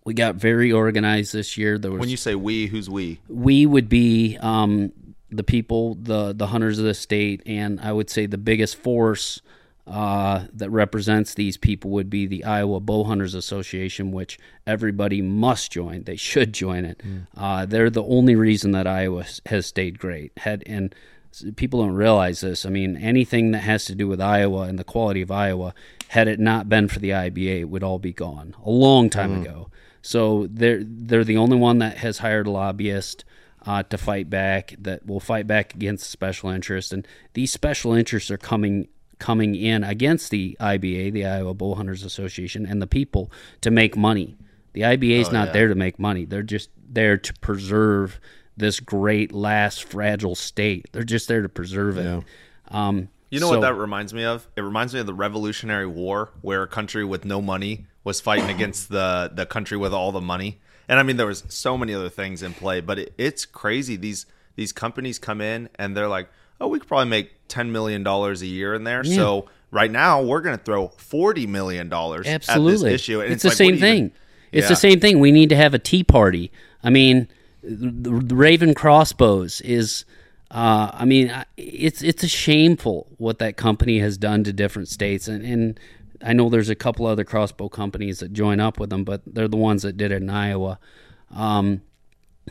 [0.05, 1.79] we got very organized this year.
[1.79, 3.21] There was when you say we, who's we?
[3.29, 4.93] we would be um,
[5.31, 9.41] the people, the the hunters of the state, and I would say the biggest force
[9.87, 15.71] uh, that represents these people would be the Iowa Bow Hunters Association, which everybody must
[15.71, 16.05] join.
[16.05, 17.03] They should join it.
[17.37, 20.33] Uh, they're the only reason that Iowa has stayed great.
[20.39, 20.95] Had and
[21.57, 22.65] people don't realize this.
[22.65, 25.75] I mean, anything that has to do with Iowa and the quality of Iowa,
[26.09, 29.43] had it not been for the IBA, it would all be gone a long time
[29.43, 29.71] ago.
[30.01, 33.25] So they're they're the only one that has hired a lobbyist
[33.67, 34.75] uh, to fight back.
[34.79, 38.89] That will fight back against special interests, and these special interests are coming
[39.25, 43.33] coming in against the IBA, the Iowa Bow Hunters Association, and the people
[43.63, 44.37] to make money.
[44.75, 45.53] The IBA is Oh, not yeah.
[45.55, 46.27] there to make money.
[46.27, 48.21] They're just there to preserve
[48.55, 50.89] this great last fragile state.
[50.93, 52.23] They're just there to preserve it.
[52.69, 54.47] Um, You know so- what that reminds me of?
[54.57, 58.51] It reminds me of the Revolutionary War, where a country with no money was fighting
[58.51, 60.61] against the the country with all the money.
[60.87, 63.97] And I mean, there was so many other things in play, but it, it's crazy.
[63.97, 66.29] These these companies come in and they're like,
[66.61, 69.17] "Oh, we could probably make ten million dollars a year in there." Yeah.
[69.17, 73.21] So right now, we're going to throw forty million dollars at this issue.
[73.21, 73.97] And it's, it's, the like, same thing.
[73.97, 74.13] even-
[74.53, 74.69] It's Yeah.
[74.69, 75.21] the same thing.
[75.21, 76.53] We need to have a tea party.
[76.83, 77.29] I mean,
[77.63, 80.05] the Ravin Crossbows is.
[80.51, 85.27] Uh, I mean, it's it's a shameful what that company has done to different states,
[85.27, 85.81] and, and
[86.23, 89.49] I know there's a couple other crossbow companies that join up with them, but they're
[89.49, 90.79] the ones that did it in Iowa.
[91.35, 91.83] Um,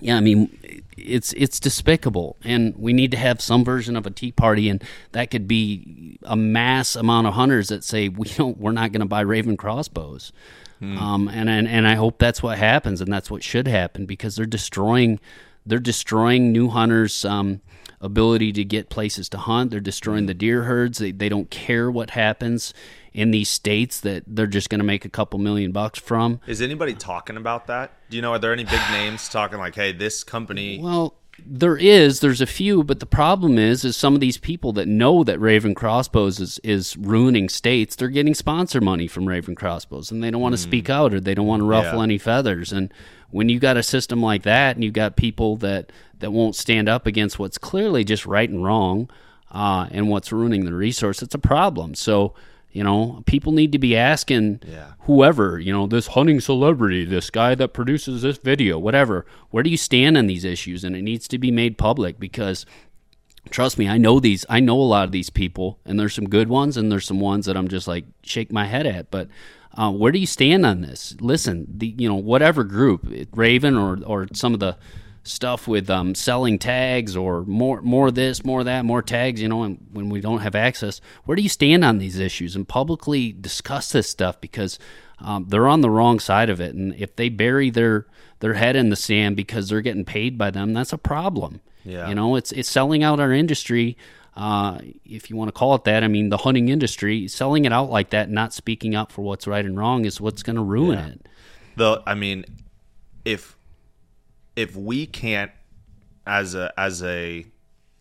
[0.01, 4.12] yeah, I mean, it's it's despicable, and we need to have some version of a
[4.12, 8.58] tea party, and that could be a mass amount of hunters that say we don't,
[8.58, 10.32] we're not going to buy Ravin crossbows,
[10.82, 14.36] um, and, and and I hope that's what happens, and that's what should happen because
[14.36, 15.19] they're destroying,
[15.65, 17.62] they're destroying new hunters' um,
[18.01, 19.71] ability to get places to hunt.
[19.71, 20.97] They're destroying the deer herds.
[20.97, 22.73] They they don't care what happens
[23.13, 26.39] in these states that they're just going to make a couple million bucks from.
[26.47, 27.91] Is anybody talking about that?
[28.10, 28.32] Do you know?
[28.34, 30.80] Are there any big names talking like, "Hey, this company"?
[30.82, 32.19] Well, there is.
[32.19, 35.39] There's a few, but the problem is, is some of these people that know that
[35.39, 37.95] Ravin Crossbows is, is ruining states.
[37.95, 41.19] They're getting sponsor money from Ravin Crossbows, and they don't want to speak out or
[41.19, 42.04] they don't want to ruffle Yeah.
[42.04, 42.71] any feathers.
[42.71, 42.93] And
[43.32, 46.88] when you got a system like that, and you got people that that won't stand
[46.88, 49.10] up against what's clearly just right and wrong,
[49.52, 51.93] uh, and what's ruining the resource, it's a problem.
[51.95, 52.34] So.
[52.74, 54.94] You know, people need to be asking Yeah.
[55.02, 59.70] whoever, you know, this hunting celebrity, this guy that produces this video, whatever, where do
[59.70, 60.84] you stand on these issues?
[60.84, 62.66] And it needs to be made public because
[63.52, 66.28] trust me, I know these, I know a lot of these people, and there's some
[66.28, 69.12] good ones and there's some ones that I'm just like shake my head at.
[69.12, 69.28] But
[69.76, 71.16] uh, where do you stand on this?
[71.20, 74.78] Listen, the you know whatever group, Ravin or or some of the
[75.24, 79.42] stuff with um, selling tags or more more this, more that, more tags.
[79.42, 82.56] You know, and when we don't have access, where do you stand on these issues
[82.56, 84.78] and publicly discuss this stuff because
[85.20, 88.06] um, they're on the wrong side of it, and if they bury their
[88.40, 91.62] their head in the sand because they're getting paid by them, that's a problem.
[91.86, 92.10] Yeah.
[92.10, 93.98] You know, it's it's selling out our industry.
[94.36, 97.72] Uh, if you want to call it that, I mean, the hunting industry, selling it
[97.72, 100.64] out like that, not speaking up for what's right and wrong, is what's going to
[100.64, 101.08] ruin Yeah.
[101.08, 101.28] it.
[101.76, 102.46] Though I mean,
[103.26, 103.56] if
[104.56, 105.52] if we can't
[106.26, 107.46] as a as a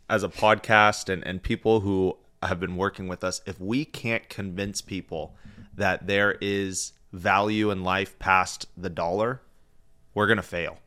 [0.09, 4.29] as a podcast and, and people who have been working with us, if we can't
[4.29, 5.35] convince people
[5.75, 9.41] that there is value in life past the dollar,
[10.15, 10.79] we're gonna fail.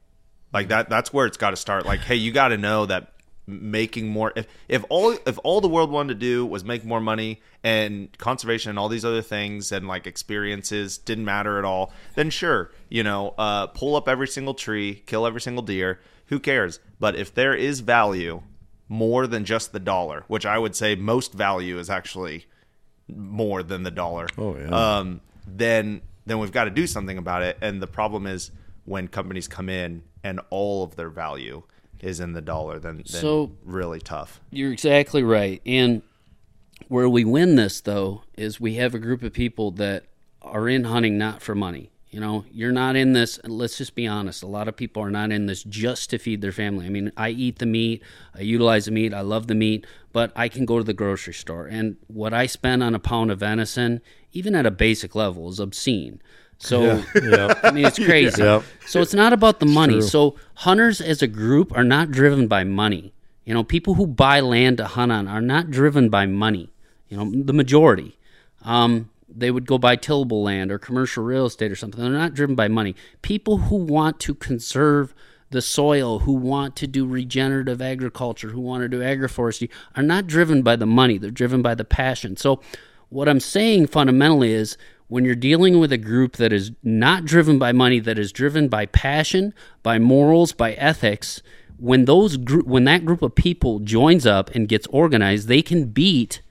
[0.53, 1.85] Like that that's where it's gotta start.
[1.85, 3.13] Like, hey, you gotta know that
[3.47, 6.99] making more if, if all if all the world wanted to do was make more
[6.99, 11.93] money and conservation and all these other things and like experiences didn't matter at all
[12.15, 16.39] then sure you know uh, pull up every single tree kill every single deer who
[16.39, 18.41] cares but if there is value
[18.89, 22.45] more than just the dollar which i would say most value is actually
[23.15, 24.97] more than the dollar Oh, yeah.
[24.97, 28.49] um, then then we've got to do something about it and the problem is
[28.85, 31.61] when companies come in and all of their value
[32.01, 35.61] is in the dollar then, then So- really tough You're exactly right.
[35.65, 36.01] And
[36.87, 40.05] where we win this, though, is we have a group of people that
[40.41, 41.91] are in hunting not for money.
[42.11, 44.41] You know, you're not in this, let's just be honest.
[44.41, 46.85] A lot of people are not in this just to feed their family.
[46.85, 48.01] I mean, I eat the meat,
[48.33, 51.33] I utilize the meat, I love the meat, but I can go to the grocery
[51.33, 51.65] store.
[51.65, 53.99] And what I spend on a pound of venison,
[54.31, 56.21] even at a basic level, is obscene.
[56.57, 57.53] So, Yeah.
[57.63, 58.41] I mean, it's crazy.
[58.41, 58.63] Yep.
[58.87, 60.01] So it's not about the money.
[60.01, 63.13] So hunters as a group are not driven by money.
[63.43, 66.69] You know, people who buy land to hunt on are not driven by money.
[67.09, 68.17] You know, the majority.
[68.63, 72.01] Um, they would go buy tillable land or commercial real estate or something.
[72.01, 72.95] They're not driven by money.
[73.21, 75.13] People who want to conserve
[75.51, 80.25] the soil, who want to do regenerative agriculture, who want to do agroforestry, are not
[80.25, 81.17] driven by the money.
[81.17, 82.37] They're driven by the passion.
[82.37, 82.61] So,
[83.09, 87.59] what I'm saying fundamentally is when you're dealing with a group that is not driven
[87.59, 91.41] by money, that is driven by passion, by morals, by ethics,
[91.77, 95.85] when those group, when that group of people joins up and gets organized, they can
[95.85, 96.41] beat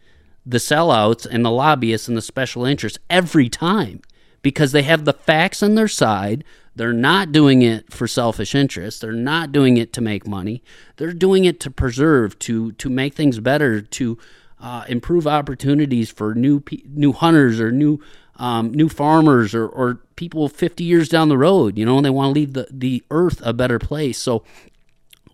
[0.47, 4.03] the sellouts and the lobbyists and the special interests every time
[4.43, 6.45] because they have the facts on their side.
[6.77, 9.01] They're not doing it for selfish interests.
[9.01, 10.63] They're not doing it to make money.
[10.97, 14.19] They're doing it to preserve, to to make things better, to
[14.61, 18.01] uh, improve opportunities for new pe- new hunters or new
[18.37, 21.79] um, new farmers or, or people 50 years down the road.
[21.79, 24.19] You know, and they want to leave the, the earth a better place.
[24.19, 24.45] So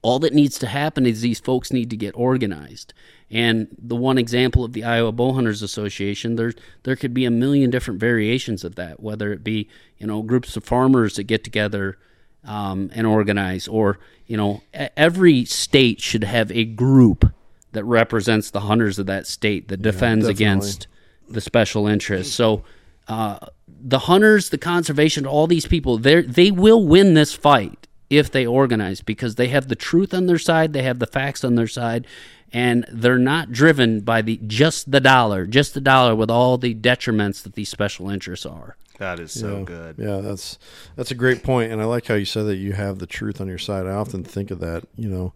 [0.03, 2.95] all that needs to happen is these folks need to get organized.
[3.31, 7.71] And the one example of the Iowa Bowhunters Association, there there could be a million
[7.71, 9.01] different variations of that.
[9.01, 11.97] Whether it be you know groups of farmers that get together
[12.45, 14.63] um, and organize, or you know
[14.97, 17.33] every state should have a group
[17.73, 20.45] that represents the hunters of that state that defends definitely.
[20.45, 20.87] against
[21.29, 22.35] the special interests.
[22.35, 22.65] So
[23.11, 28.31] uh, the hunters, the conservation, all these people, they they will win this fight if
[28.31, 31.57] they organize because they have the truth on their side, they have the facts on
[31.57, 32.07] their side,
[32.53, 36.73] and they're not driven by the just the dollar, just the dollar with all the
[36.73, 38.77] detriments that these special interests are.
[38.99, 39.65] That is so yeah.
[39.65, 39.97] good.
[39.99, 40.57] Yeah, that's
[40.95, 43.41] that's a great point, and I like how you said that you have the truth
[43.41, 43.87] on your side.
[43.87, 44.85] I often think of that.
[44.95, 45.33] You know,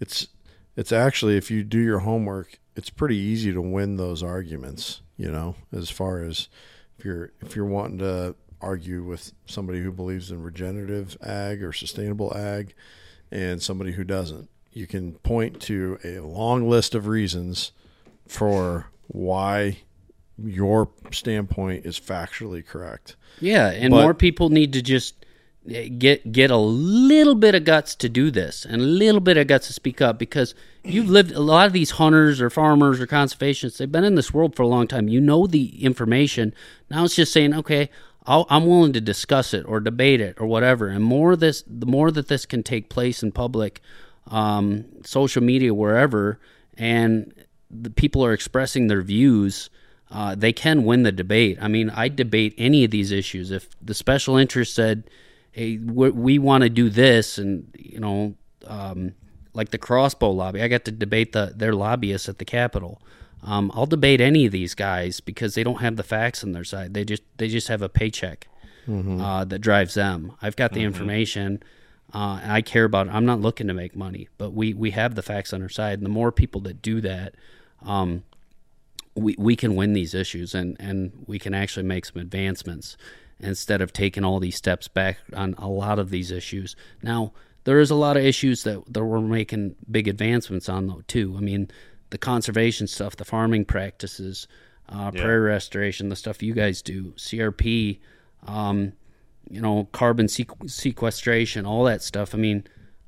[0.00, 0.28] it's
[0.74, 5.02] it's actually if you do your homework, it's pretty easy to win those arguments.
[5.18, 6.48] You know, as far as
[7.00, 11.72] if you're if you're wanting to argue with somebody who believes in regenerative ag or
[11.72, 12.74] sustainable ag,
[13.30, 17.72] and somebody who doesn't, you can point to a long list of reasons
[18.28, 19.78] for why
[20.44, 23.16] your standpoint is factually correct.
[23.40, 25.19] Yeah, and But- more people need to just
[25.70, 29.46] get get a little bit of guts to do this and a little bit of
[29.46, 33.06] guts to speak up because you've lived a lot of these hunters or farmers or
[33.06, 36.52] conservationists they've been in this world for a long time you know the information
[36.90, 37.88] now it's just saying okay
[38.26, 41.86] I'll, i'm willing to discuss it or debate it or whatever and more this the
[41.86, 43.80] more that this can take place in public
[44.26, 46.40] um, social media wherever
[46.76, 47.32] and
[47.70, 49.70] the people are expressing their views
[50.12, 51.56] uh, they can win the debate.
[51.60, 53.52] I mean, I debate any of these issues.
[53.52, 55.04] If the special interest said,
[55.52, 58.34] "Hey, we, we want to do this," and you know,
[58.66, 59.12] um,
[59.54, 63.00] like the crossbow lobby, I got to debate the their lobbyists at the Capitol.
[63.42, 66.64] Um, I'll debate any of these guys because they don't have the facts on their
[66.64, 66.92] side.
[66.94, 68.46] They just they just have a paycheck
[68.86, 69.20] Mhm.
[69.20, 70.32] uh, that drives them.
[70.42, 70.84] I've got the Mhm.
[70.86, 71.62] information.
[72.12, 73.14] Uh, I care about it.
[73.14, 75.98] I'm not looking to make money, but we, we have the facts on our side.
[76.00, 77.34] And the more people that do that,
[77.82, 78.24] um,
[79.14, 82.96] we, we can win these issues and, and we can actually make some advancements
[83.42, 86.76] instead of taking all these steps back on a lot of these issues.
[87.02, 87.32] Now,
[87.64, 91.34] there is a lot of issues that, that we're making big advancements on though too.
[91.36, 91.70] I mean,
[92.10, 94.46] the conservation stuff, the farming practices,
[94.88, 95.22] uh, Yeah.
[95.22, 98.00] prairie restoration, the stuff you guys do, CRP,
[98.46, 98.92] um,
[99.48, 102.34] you know, carbon sequ- sequestration, all that stuff.
[102.34, 102.64] I mean,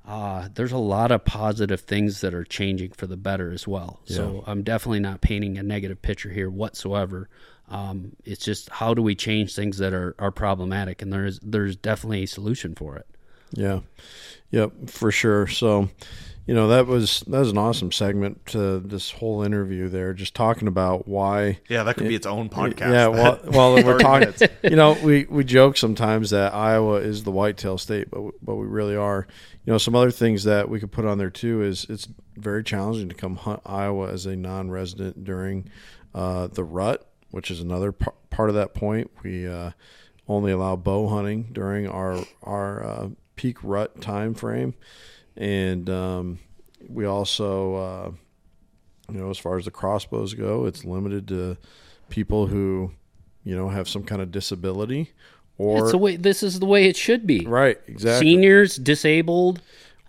[0.07, 4.01] uh, there's a lot of positive things that are changing for the better as well.
[4.05, 7.29] So I'm definitely not painting a negative picture here whatsoever.
[7.68, 11.77] Um, it's just how do we change things that are, are problematic, and there's there's
[11.77, 13.07] definitely a solution for it.
[13.53, 13.81] Yeah.
[14.51, 15.46] Yep, for sure.
[15.46, 15.88] So,
[16.46, 20.35] you know, that was that was an awesome segment to this whole interview there, just
[20.35, 22.92] talking about why Yeah, that could be its own podcast.
[22.92, 24.29] Yeah, well, That- well, we're talking.
[24.29, 24.42] minutes.
[24.62, 28.66] You know, we we joke sometimes that Iowa is the whitetail state, but but we
[28.66, 29.27] really are.
[29.64, 32.64] You know, some other things that we could put on there too is it's very
[32.64, 35.70] challenging to come hunt Iowa as a non-resident during
[36.14, 39.11] uh, the rut, which is another par- part of that point.
[39.25, 39.73] We uh,
[40.29, 44.75] only allow bow hunting during our our uh, peak rut time frame,
[45.37, 46.38] and um,
[46.88, 47.75] we also.
[47.75, 48.11] Uh,
[49.11, 51.59] you know, as far as the crossbows go, it's limited to
[52.09, 52.92] people who,
[53.45, 55.11] you know, have some kind of disability
[55.59, 57.47] or it's the way this is the way it should be.
[57.47, 58.27] right, exactly.
[58.27, 59.61] Seniors, disabled,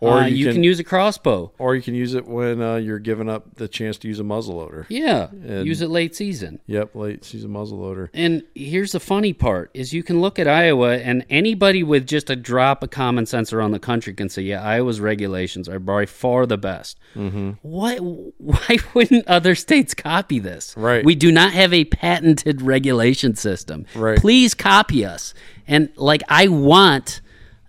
[0.03, 1.51] Or uh, you you, can- can, use a crossbow.
[1.57, 4.23] or you can use it when uh, you're giving up the chance to use a
[4.23, 4.85] muzzleloader.
[4.89, 6.59] Yeah, And- use it late season.
[6.67, 8.09] Yep, late season muzzleloader.
[8.13, 12.29] And here's the funny part: is you can look at Iowa, and anybody with just
[12.29, 16.05] a drop of common sense around the country can say, "Yeah, Iowa's regulations are by
[16.05, 17.51] far the best." Mm-hmm.
[17.61, 17.97] What?
[17.99, 20.73] Why wouldn't other states copy this?
[20.77, 21.03] Right.
[21.05, 23.85] We do not have a patented regulation system.
[23.95, 24.17] Right.
[24.17, 25.33] Please copy us.
[25.67, 27.21] And like, I want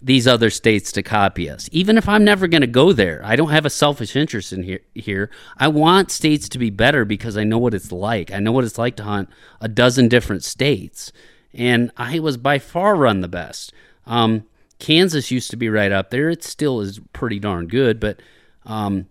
[0.05, 1.69] these other states to copy us.
[1.73, 4.63] Even if I'm never going to go there, I don't have a selfish interest in
[4.63, 4.81] here.
[4.95, 8.31] Here, I want states to be better because I know what it's like.
[8.31, 9.31] I know what it's like to hunt
[9.63, 11.11] a dozen different states,
[11.55, 13.73] and Iowa's by far run the best.
[14.07, 14.45] Um,
[14.79, 16.29] Kansas used to be right up there.
[16.29, 18.21] It still is pretty darn good, but
[18.67, 19.07] um,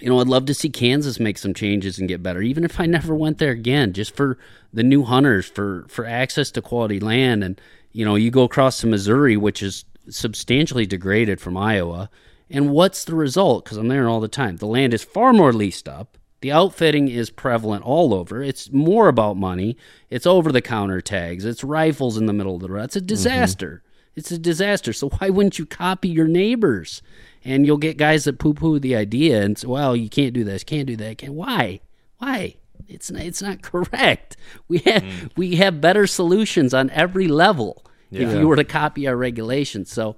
[0.00, 2.80] you know, I'd love to see Kansas make some changes and get better, even if
[2.80, 4.38] I never went there again, just for
[4.72, 7.60] the new hunters, for for access to quality land, and
[7.92, 12.10] you know, you go across to Missouri, which is substantially degraded from Iowa,
[12.50, 13.64] and what's the result?
[13.64, 14.56] Because I'm there all the time.
[14.56, 16.16] The land is far more leased up.
[16.40, 18.42] The outfitting is prevalent all over.
[18.42, 19.76] It's more about money.
[20.10, 21.44] It's over the counter tags.
[21.44, 22.84] It's rifles in the middle of the road.
[22.84, 23.06] It's a mm-hmm.
[23.06, 23.82] disaster.
[24.14, 24.92] It's a disaster.
[24.92, 27.02] So why wouldn't you copy your neighbors?
[27.44, 30.64] And you'll get guys that poo-poo the idea and say, "Well, you can't do this,
[30.64, 31.34] can't do that." Can't.
[31.34, 31.80] Why?
[32.18, 32.56] Why?
[32.88, 34.36] It's not, it's not correct.
[34.68, 35.30] We have mm.
[35.36, 39.92] we have better solutions on every level if you were to copy our regulations.
[39.92, 40.16] So,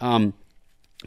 [0.00, 0.34] um,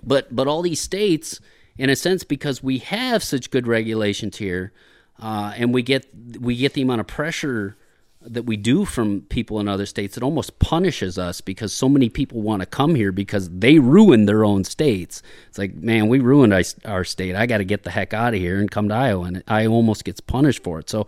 [0.04, 1.40] but but all these states,
[1.78, 4.72] in a sense, because we have such good regulations here,
[5.20, 6.08] uh, and we get
[6.40, 7.78] we get the amount of pressure
[8.24, 12.08] that we do from people in other states, it almost punishes us because so many
[12.08, 15.24] people want to come here because they ruined their own states.
[15.48, 17.36] It's like, man, we ruined our, our state.
[17.36, 19.74] I got to get the heck out of here and come to Iowa, and Iowa
[19.74, 20.90] almost gets punished for it.
[20.90, 21.08] So.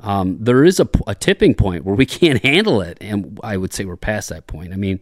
[0.00, 3.84] Um, There is a tipping point where we can't handle it, and I would say
[3.84, 4.72] we're past that point.
[4.72, 5.00] I mean,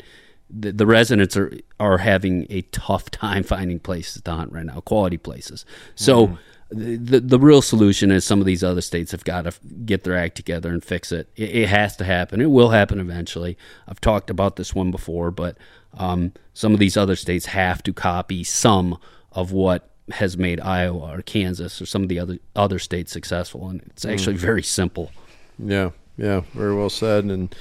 [0.51, 4.81] the, the residents are are having a tough time finding places to hunt right now,
[4.81, 5.65] quality places.
[5.95, 6.39] So
[6.71, 9.53] the, the the real solution is some of these other states have got to
[9.85, 11.29] get their act together and fix it.
[11.37, 11.51] it.
[11.51, 12.41] It has to happen.
[12.41, 13.57] It will happen eventually.
[13.87, 15.57] I've talked about this one before, but
[15.95, 18.99] um, some of these other states have to copy some
[19.33, 23.69] of what has made Iowa or Kansas or some of the other other states successful,
[23.69, 25.11] and it's actually very simple.
[25.59, 27.25] Yeah, yeah, very well said.
[27.25, 27.55] And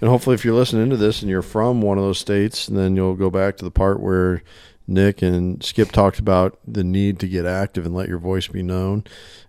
[0.00, 2.96] and hopefully, if you're listening to this and you're from one of those states, then
[2.96, 4.42] you'll go back to the part where
[4.86, 8.62] Nick and Skip talked about the need to get active and let your voice be
[8.62, 9.04] known,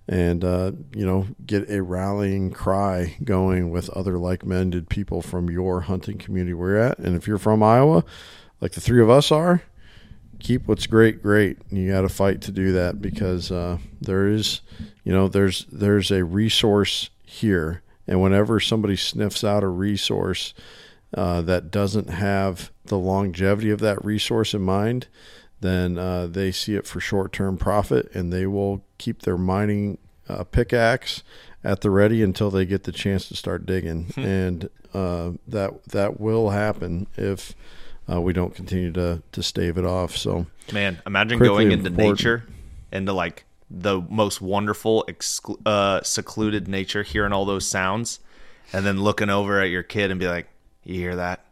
[0.08, 5.82] and uh, you know, get a rallying cry going with other like-minded people from your
[5.82, 7.00] hunting community where you're at.
[7.00, 8.06] And if you're from Iowa,
[8.62, 9.64] like the three of us are,
[10.40, 11.58] keep what's great great.
[11.70, 14.62] You got to fight to do that because uh, there is
[15.04, 17.82] you know there's there's a resource here.
[18.08, 20.54] And whenever somebody sniffs out a resource
[21.16, 25.08] uh, that doesn't have the longevity of that resource in mind
[25.62, 30.44] then uh, they see it for short-term profit and they will keep their mining uh,
[30.44, 31.24] pickaxe
[31.64, 34.14] at the ready until they get the chance to start digging.
[34.16, 37.54] And uh, that that will happen if
[38.12, 40.16] uh, we don't continue to to stave it off.
[40.16, 42.20] So, Man, imagine going into important.
[42.20, 42.44] nature,
[42.92, 48.20] into like the most wonderful, exclu- uh, secluded nature, hearing all those sounds,
[48.72, 50.48] and then looking over at your kid and be like,
[50.84, 51.46] "You hear that?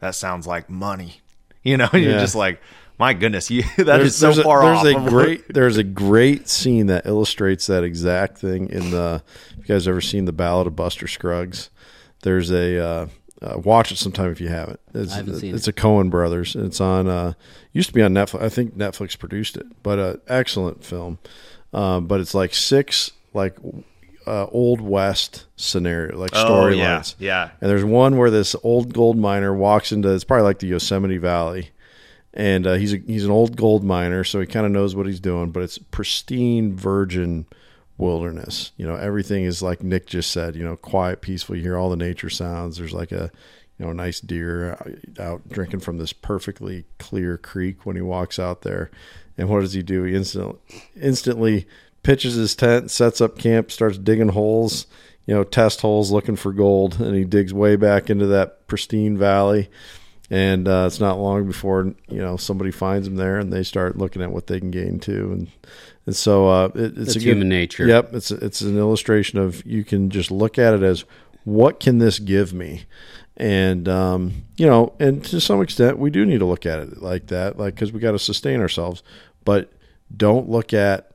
[0.00, 1.20] That sounds like money."
[1.66, 2.60] You know, you're just like,
[2.98, 6.46] "My goodness, you that is so far a, there's off." a great there's a great
[6.46, 9.22] scene that illustrates that exact thing in the.
[9.52, 11.70] If you guys ever seen the Ballad of Buster Scruggs?
[12.22, 13.06] There's a uh,
[13.44, 14.80] uh, watch it sometime if you haven't.
[14.94, 15.78] It's, I haven't seen it's it.
[15.78, 16.56] a Coen Brothers.
[16.56, 17.06] It's on.
[17.08, 17.34] Uh,
[17.72, 18.42] used to be on Netflix.
[18.42, 21.18] I think Netflix produced it, but uh, excellent film.
[21.72, 23.56] Um, but it's like six like
[24.26, 27.16] uh, old west scenario, like Oh, storylines.
[27.18, 27.50] yeah, yeah.
[27.60, 30.12] And there's one where this old gold miner walks into.
[30.14, 31.70] It's probably like the Yosemite Valley,
[32.32, 35.06] and uh, he's a, he's an old gold miner, so he kind of knows what
[35.06, 35.50] he's doing.
[35.50, 37.46] But it's pristine, virgin
[37.96, 38.72] wilderness.
[38.76, 40.56] You know, everything is like Nick just said.
[40.56, 41.56] You know, quiet, peaceful.
[41.56, 42.76] You hear all the nature sounds.
[42.76, 43.30] There's like a
[43.78, 44.78] you know nice deer
[45.18, 48.90] out drinking from this perfectly clear creek when he walks out there.
[49.36, 50.04] And what does he do?
[50.04, 50.58] He instantly
[51.00, 51.66] instantly
[52.02, 54.86] pitches his tent, sets up camp, starts digging holes.
[55.26, 59.16] You know, test holes looking for gold, and he digs way back into that pristine
[59.16, 59.70] valley
[60.30, 63.98] and uh, it's not long before you know somebody finds him there, and they start
[63.98, 65.50] looking at what they can gain too, and
[66.06, 67.86] and so uh, it, it's That's a good, human nature.
[67.86, 71.04] Yep, it's it's an illustration of you can just look at it as
[71.44, 72.84] what can this give me,
[73.36, 77.02] and um, you know, and to some extent we do need to look at it
[77.02, 79.02] like that, like because we got to sustain ourselves,
[79.44, 79.72] but
[80.14, 81.14] don't look at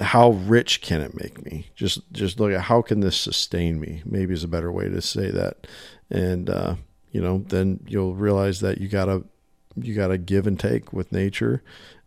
[0.00, 1.70] how rich can it make me?
[1.74, 4.02] Just just look at how can this sustain me?
[4.04, 5.66] Maybe is a better way to say that.
[6.10, 6.76] And uh
[7.10, 9.24] you know then you'll realize that you gotta
[9.76, 11.62] you gotta give and take with nature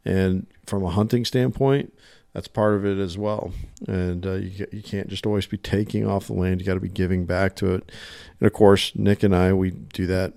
[0.06, 1.94] and from a hunting standpoint
[2.34, 3.52] that's part of it as well.
[3.90, 6.62] And uh, you, you can't just always be taking off the land.
[6.62, 7.92] You got to be giving back to it.
[8.40, 10.34] And of course nick and i we do that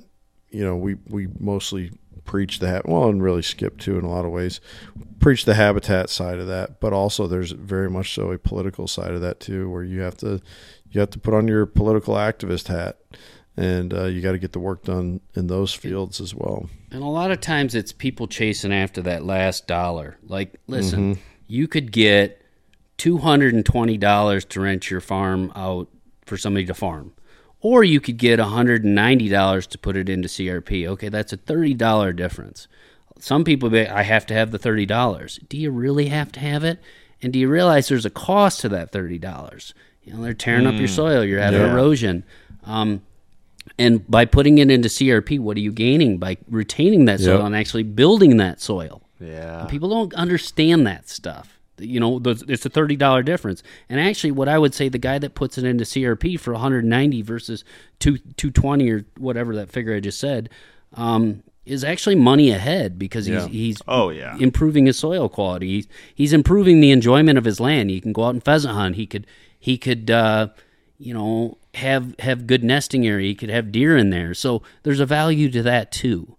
[0.50, 1.92] you know we we mostly
[2.24, 4.60] preach the well and really skip too in a lot of ways
[5.20, 6.80] preach the habitat side of that.
[6.80, 10.16] But also there's very much so a political side of that too where you have
[10.18, 10.40] to
[10.90, 12.98] you have to put on your political activist hat
[13.56, 17.02] and uh, you got to get the work done in those fields as well And
[17.02, 20.16] a lot of times it's people chasing after that last dollar.
[20.26, 21.18] Like, listen, Mhm.
[21.46, 22.40] you could get
[22.96, 25.88] two hundred and twenty dollars to rent your farm out
[26.26, 27.12] for somebody to farm,
[27.60, 30.86] or you could get hundred and ninety dollars to put it into CRP.
[30.88, 32.68] Okay, that's a thirty dollar difference.
[33.18, 35.38] Some people be, I have to have the thirty dollars.
[35.48, 36.78] Do you really have to have it?
[37.22, 39.74] And do you realize there's a cost to that thirty dollars?
[40.04, 40.94] You know, they're tearing up your Mm.
[40.96, 41.24] soil.
[41.24, 41.72] You're having Yeah.
[41.72, 42.24] erosion.
[42.64, 43.02] Um,
[43.78, 47.46] and by putting it into CRP, what are you gaining by retaining that soil Yep.
[47.46, 49.02] and actually building that soil?
[49.20, 49.60] Yeah.
[49.60, 51.58] And people don't understand that stuff.
[51.78, 53.62] You know, it's a thirty dollar difference.
[53.88, 57.22] And actually, what I would say, the guy that puts it into CRP for 190
[57.22, 57.64] versus
[57.98, 60.50] two 220 or whatever that figure I just said,
[60.94, 63.48] um, is actually money ahead because he's Yeah.
[63.48, 64.36] he's Oh, yeah.
[64.38, 65.66] improving his soil quality.
[65.68, 67.90] He's, he's improving the enjoyment of his land.
[67.90, 68.94] He can go out and pheasant hunt.
[68.96, 69.26] He could
[69.58, 70.48] he could uh,
[70.98, 73.28] you know have have good nesting area.
[73.28, 74.34] He could have deer in there.
[74.34, 76.36] So there's a value to that too.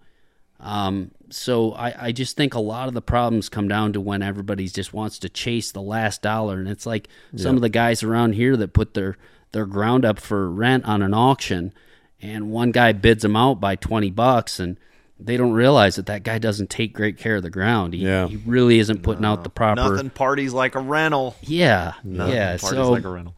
[0.59, 4.21] Um, so I, I just think a lot of the problems come down to when
[4.21, 8.03] everybody just wants to chase the last dollar, and it's like some of the guys
[8.03, 9.17] around here that put their
[9.51, 11.73] their ground up for rent on an auction,
[12.21, 14.77] and one guy bids them out by twenty bucks, and
[15.19, 17.93] they don't realize that that guy doesn't take great care of the ground.
[17.93, 18.27] He, Yeah.
[18.27, 19.81] he really isn't putting out the proper.
[19.93, 21.35] Nothing parties like a rental.
[21.41, 22.57] Yeah, Nothing yeah.
[22.57, 23.35] parties So like a rental.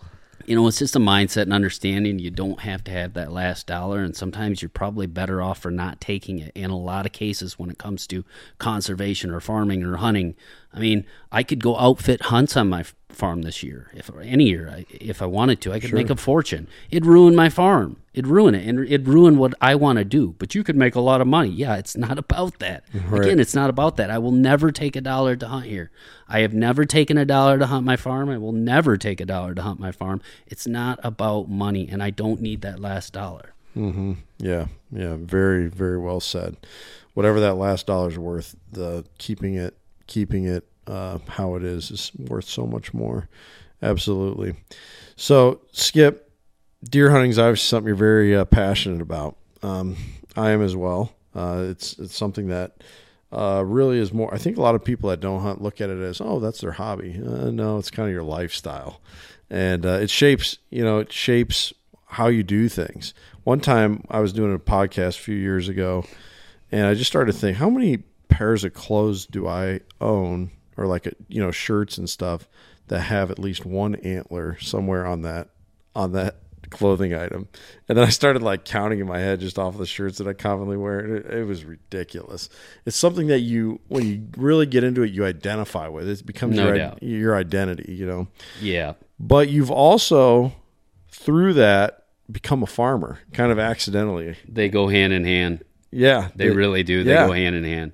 [0.48, 2.20] You know, it's just a mindset and understanding.
[2.20, 5.70] You don't have to have that last dollar, and sometimes you're probably better off for
[5.70, 6.54] not taking it.
[6.56, 8.24] In a lot of cases, when it comes to
[8.58, 10.36] conservation or farming or hunting,
[10.74, 14.70] I mean, I could go outfit hunts on my farm this year, if any year,
[14.70, 15.74] I, if I wanted to.
[15.74, 15.97] I could Sure.
[15.97, 16.68] make a fortune.
[16.91, 17.97] It'd ruin my farm.
[18.14, 20.36] It'd ruin it, and it'd ruin what I want to do.
[20.39, 21.49] But you could make a lot of money.
[21.49, 22.84] Yeah, it's not about that.
[23.10, 23.24] Right.
[23.24, 24.10] Again, it's not about that.
[24.12, 25.89] I will never take a dollar to hunt here.
[26.28, 28.30] I have never taken a dollar to hunt my farm.
[28.30, 30.22] I will never take a dollar to hunt my farm.
[30.45, 33.53] It's not about money, and I don't need that last dollar.
[33.76, 34.14] Mm-hmm.
[34.39, 36.58] Yeah, yeah, very, very well said.
[37.14, 39.78] Whatever that last dollar's worth, the keeping it,
[40.08, 43.29] keeping it uh, how it is, is worth so much more.
[43.81, 44.55] Absolutely.
[45.15, 46.31] So, Skip,
[46.83, 49.38] deer hunting is obviously something you're very uh, passionate about.
[49.61, 49.95] Um,
[50.35, 51.13] I am as well.
[51.35, 52.83] Uh, it's it's something that
[53.31, 54.33] uh, really is more.
[54.33, 56.61] I think a lot of people that don't hunt look at it as, oh, that's
[56.61, 57.21] their hobby.
[57.23, 59.01] Uh, no, it's kind of your lifestyle,
[59.49, 60.57] and uh, it shapes.
[60.69, 61.73] You know, it shapes
[62.07, 63.13] how you do things.
[63.43, 66.05] One time, I was doing a podcast a few years ago,
[66.71, 67.97] and I just started to think, how many
[68.29, 72.47] pairs of clothes do I own, or like you know, shirts and stuff
[72.88, 75.49] that have at least one antler somewhere on that
[75.95, 76.38] on that
[76.69, 77.47] clothing item.
[77.88, 80.28] And then I started like counting in my head just off of the shirts that
[80.28, 80.99] I commonly wear.
[80.99, 82.49] It, it was ridiculous.
[82.86, 86.09] It's something that you, when you really get into it, you identify with.
[86.09, 87.03] It becomes No your, doubt.
[87.03, 88.28] your identity, you know.
[88.61, 88.93] Yeah.
[89.19, 90.53] But you've also,
[91.09, 94.36] through that, become a farmer, kind of accidentally.
[94.47, 95.63] They go hand in hand.
[95.89, 97.05] Yeah, They really do.
[97.05, 97.28] They yeah.
[97.28, 97.93] go hand in hand.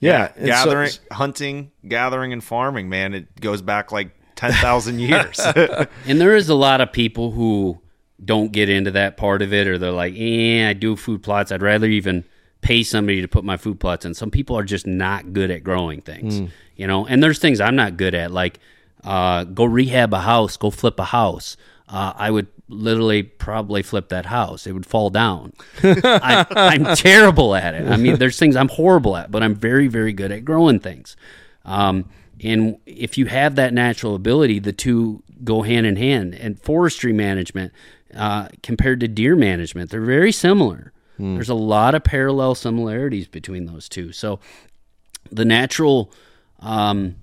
[0.00, 2.88] Yeah, so- gathering, hunting, gathering, and farming.
[2.88, 5.38] Man, it goes back like ten thousand years.
[6.06, 7.80] and there is a lot of people who
[8.24, 11.50] don't get into that part of it, or they're like, "Eh, I do food plots.
[11.52, 12.24] I'd rather even
[12.60, 15.62] pay somebody to put my food plots in." Some people are just not good at
[15.64, 16.50] growing things, Mm.
[16.76, 17.06] you know.
[17.06, 18.60] And there's things I'm not good at, like
[19.04, 21.56] uh, go rehab a house, go flip a house.
[21.88, 24.66] Uh, I would literally probably flip that house.
[24.66, 25.52] It would fall down.
[25.82, 27.88] I, I'm terrible at it.
[27.88, 31.16] I mean, there's things I'm horrible at, but I'm very, very good at growing things.
[31.64, 32.08] Um,
[32.42, 36.34] and if you have that natural ability, the two go hand in hand.
[36.34, 37.72] And forestry management
[38.14, 40.92] uh, compared to deer management, they're very similar.
[41.34, 44.12] There's a lot of parallel similarities between those two.
[44.12, 44.38] So
[45.32, 46.12] the natural,
[46.60, 47.16] um,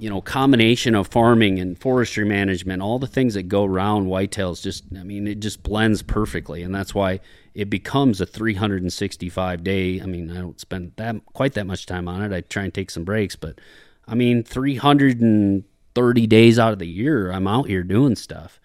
[0.00, 4.62] you know, combination of farming and forestry management, all the things that go around whitetails,
[4.62, 7.20] just I mean, it just blends perfectly, and that's why
[7.54, 10.00] it becomes a 365 day.
[10.00, 12.34] I mean, I don't spend that quite that much time on it.
[12.34, 13.60] I try and take some breaks, but
[14.08, 18.58] I mean, 330 days out of the year, I'm out here doing stuff.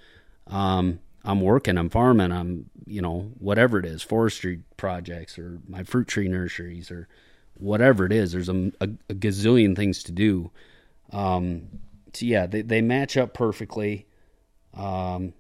[0.48, 5.84] Um, I'm working, I'm farming, I'm you know whatever it is, forestry projects or my
[5.84, 7.10] fruit tree nurseries or
[7.56, 8.32] whatever it is.
[8.32, 10.50] There's a, a, a gazillion things to do.
[11.12, 11.68] Um,
[12.14, 14.08] so yeah, they, they match up perfectly.
[14.74, 15.34] Um,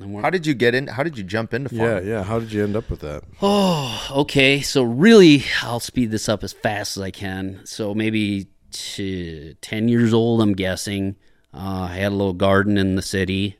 [0.00, 0.88] and How did you get in?
[0.88, 2.08] How did you jump into Yeah, farming?
[2.08, 2.22] yeah.
[2.24, 3.22] How did you end up with that?
[3.42, 4.60] Oh, okay.
[4.60, 7.60] So really, I'll speed this up as fast as I can.
[7.64, 11.16] So maybe t- ten years old, I'm guessing.
[11.52, 13.56] Uh, I had a little garden in the city,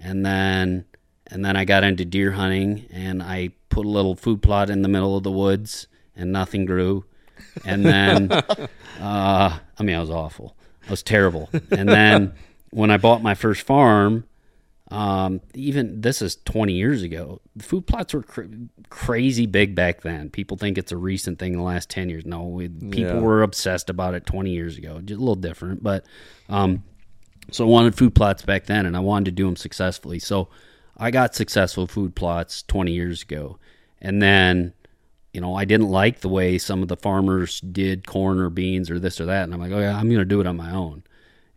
[0.00, 0.84] and then
[1.28, 4.82] and then I got into deer hunting, and I put a little food plot in
[4.82, 5.86] the middle of the woods,
[6.16, 7.04] and nothing grew.
[7.64, 8.32] And then,
[9.00, 10.56] uh, I mean, I was awful.
[10.88, 11.48] I was terrible.
[11.70, 12.32] And then
[12.70, 14.24] when I bought my first farm,
[14.90, 17.42] um, even this is 20 years ago.
[17.54, 18.44] The food plots were cr-
[18.88, 20.30] crazy big back then.
[20.30, 22.24] People think it's a recent thing in the last 10 years.
[22.24, 23.20] No, it, people Yeah.
[23.20, 25.00] were obsessed about it 20 years ago.
[25.02, 26.06] Just a little different, but
[26.48, 26.84] um,
[27.50, 30.18] so I wanted food plots back then, and I wanted to do them successfully.
[30.18, 30.48] So
[30.96, 33.58] I got successful food plots 20 years ago,
[34.00, 34.72] and then
[35.32, 38.90] you know I didn't like the way some of the farmers did corn or beans
[38.90, 40.56] or this or that, and I'm like, oh yeah, I'm going to do it on
[40.56, 41.02] my own.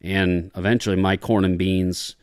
[0.01, 2.15] And eventually, my corn and beans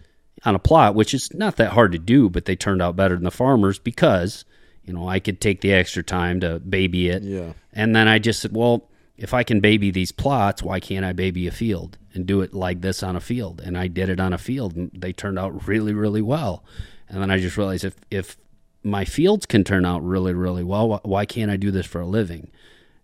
[0.44, 3.14] on a plot, which is not that hard to do, but they turned out better
[3.14, 4.44] than the farmers because
[4.84, 7.22] you know I could take the extra time to baby it.
[7.22, 7.52] Yeah.
[7.72, 11.12] And then I just said, well, if I can baby these plots, why can't I
[11.12, 13.60] baby a field and do it like this on a field?
[13.60, 16.64] And I did it on a field, and they turned out really, really well.
[17.08, 18.36] And then I just realized if if
[18.82, 22.06] my fields can turn out really, really well, why, can't I do this for a
[22.06, 22.50] living?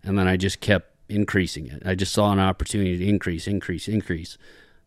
[0.02, 1.82] And then I just kept increasing it.
[1.84, 4.38] I just saw an opportunity to increase, increase, increase,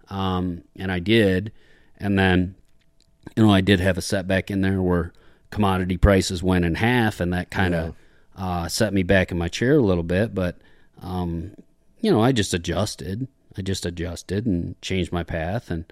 [0.09, 1.51] um, and I did.
[1.97, 2.55] And then,
[3.35, 5.13] you know, I did have a setback in there where
[5.49, 7.95] commodity prices went in half, and that kind of
[8.35, 10.33] uh, set me back in my chair a little bit.
[10.33, 10.57] But,
[11.01, 11.55] um,
[11.99, 13.27] you know, I just adjusted.
[13.57, 15.71] I just adjusted and changed my path.
[15.71, 15.91] And,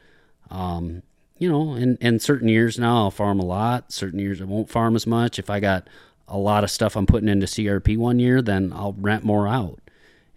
[0.49, 1.01] um,
[1.37, 3.91] you know, in, in certain years now, I'll farm a lot.
[3.91, 5.37] Certain years, I won't farm as much.
[5.39, 5.89] If I got
[6.27, 9.79] a lot of stuff I'm putting into CRP one year, then I'll rent more out.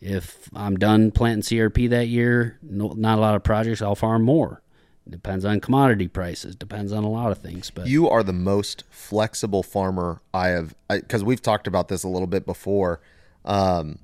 [0.01, 4.23] If I'm done planting CRP that year, no, not a lot of projects, I'll farm
[4.23, 4.63] more.
[5.09, 6.55] Depends on commodity prices.
[6.55, 7.71] Depends on a lot of things.
[7.71, 12.09] But You are the most flexible farmer I have, because we've talked about this a
[12.09, 13.01] little bit before.
[13.45, 13.99] Um,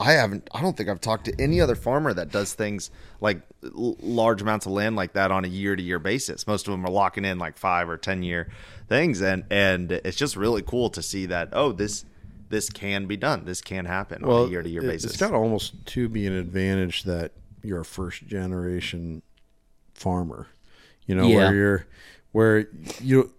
[0.00, 0.48] I haven't.
[0.52, 2.90] I don't think I've talked to any other farmer that does things
[3.20, 6.46] like l- large amounts of land like that on a year to year basis.
[6.46, 8.48] Most of them are locking in like five or ten year
[8.88, 11.50] things, and and it's just really cool to see that.
[11.52, 12.06] Oh, this
[12.48, 13.44] this can be done.
[13.44, 15.12] This can happen on a year to year it- basis.
[15.12, 17.32] It's got almost to be an advantage that
[17.62, 19.20] you're a first generation
[19.94, 20.46] farmer.
[21.06, 21.36] You know Yeah.
[21.36, 21.86] where you're
[22.32, 22.66] where
[23.02, 23.32] you.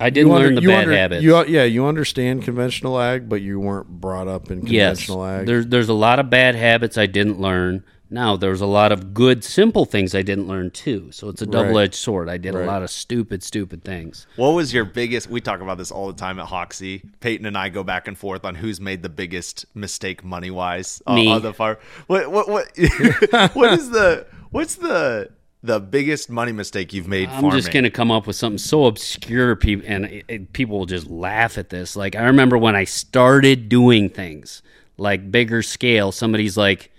[0.00, 1.22] I didn't you learn under- the you bad under- habits.
[1.22, 5.46] You, yeah, you understand conventional ag, but you weren't brought up in yes, conventional ag.
[5.46, 7.84] there's there's a lot of bad habits I didn't learn.
[8.10, 11.10] Now there's a lot of good, simple things I didn't learn too.
[11.12, 12.30] So it's a double edged sword.
[12.30, 12.64] I did Right.
[12.64, 14.26] a lot of stupid, stupid things.
[14.36, 15.28] What was your biggest?
[15.28, 17.02] We talk about this all the time at Hoksey.
[17.20, 21.02] Peyton and I go back and forth on who's made the biggest mistake money wise
[21.06, 21.30] uh, Me.
[21.30, 21.76] on the farm.
[22.06, 22.68] What what what?
[23.54, 25.28] what is the what's the
[25.62, 27.28] the biggest money mistake you've made?
[27.28, 27.58] I'm farming?
[27.58, 30.86] just going to come up with something so obscure, people, and it, it- people will
[30.86, 31.96] just laugh at this.
[31.96, 34.62] Like I remember when I started doing things
[34.96, 36.12] like bigger scale.
[36.12, 36.90] Somebody's like,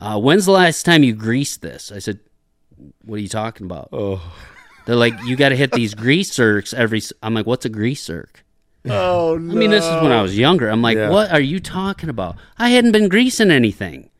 [0.00, 2.18] uh, "When's the last time you greased this?" I said,
[3.04, 4.20] "What are you talking about?" Oh.
[4.84, 7.68] They're like, "You got to hit these grease zerks every." s-" I'm like, "What's a
[7.68, 8.42] grease zerk?"
[8.90, 10.68] Oh I mean, this is when I was younger.
[10.68, 11.08] I'm like, Yeah.
[11.10, 12.34] what are you talking about?
[12.58, 14.10] I hadn't been greasing anything.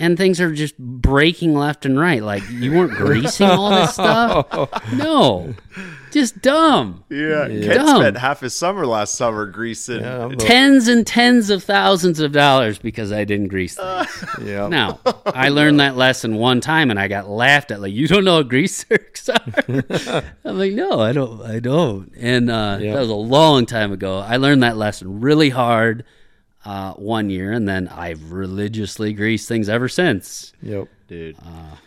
[0.00, 2.22] And things are just breaking left and right.
[2.22, 4.46] Like, you weren't greasing all this stuff?
[4.94, 5.54] No.
[6.10, 7.04] just dumb.
[7.10, 7.66] Yeah, Yeah.
[7.74, 8.00] Ken Dumb.
[8.00, 10.00] spent half his summer last summer greasing.
[10.38, 14.24] Tens and tens of thousands of dollars because I didn't grease things.
[14.42, 14.68] yeah.
[14.68, 17.82] Now, I learned that lesson one time and I got laughed at.
[17.82, 20.24] Like, you don't know what grease zerks are?
[20.48, 21.42] I'm like, no, I don't.
[21.42, 22.10] I don't.
[22.16, 22.94] And uh, Yeah.
[22.94, 24.18] that was a long time ago.
[24.18, 26.04] I learned that lesson really hard
[26.64, 30.52] uh, one year, and then I've religiously greased things ever since.
[30.62, 30.88] Yep.
[31.08, 31.36] dude.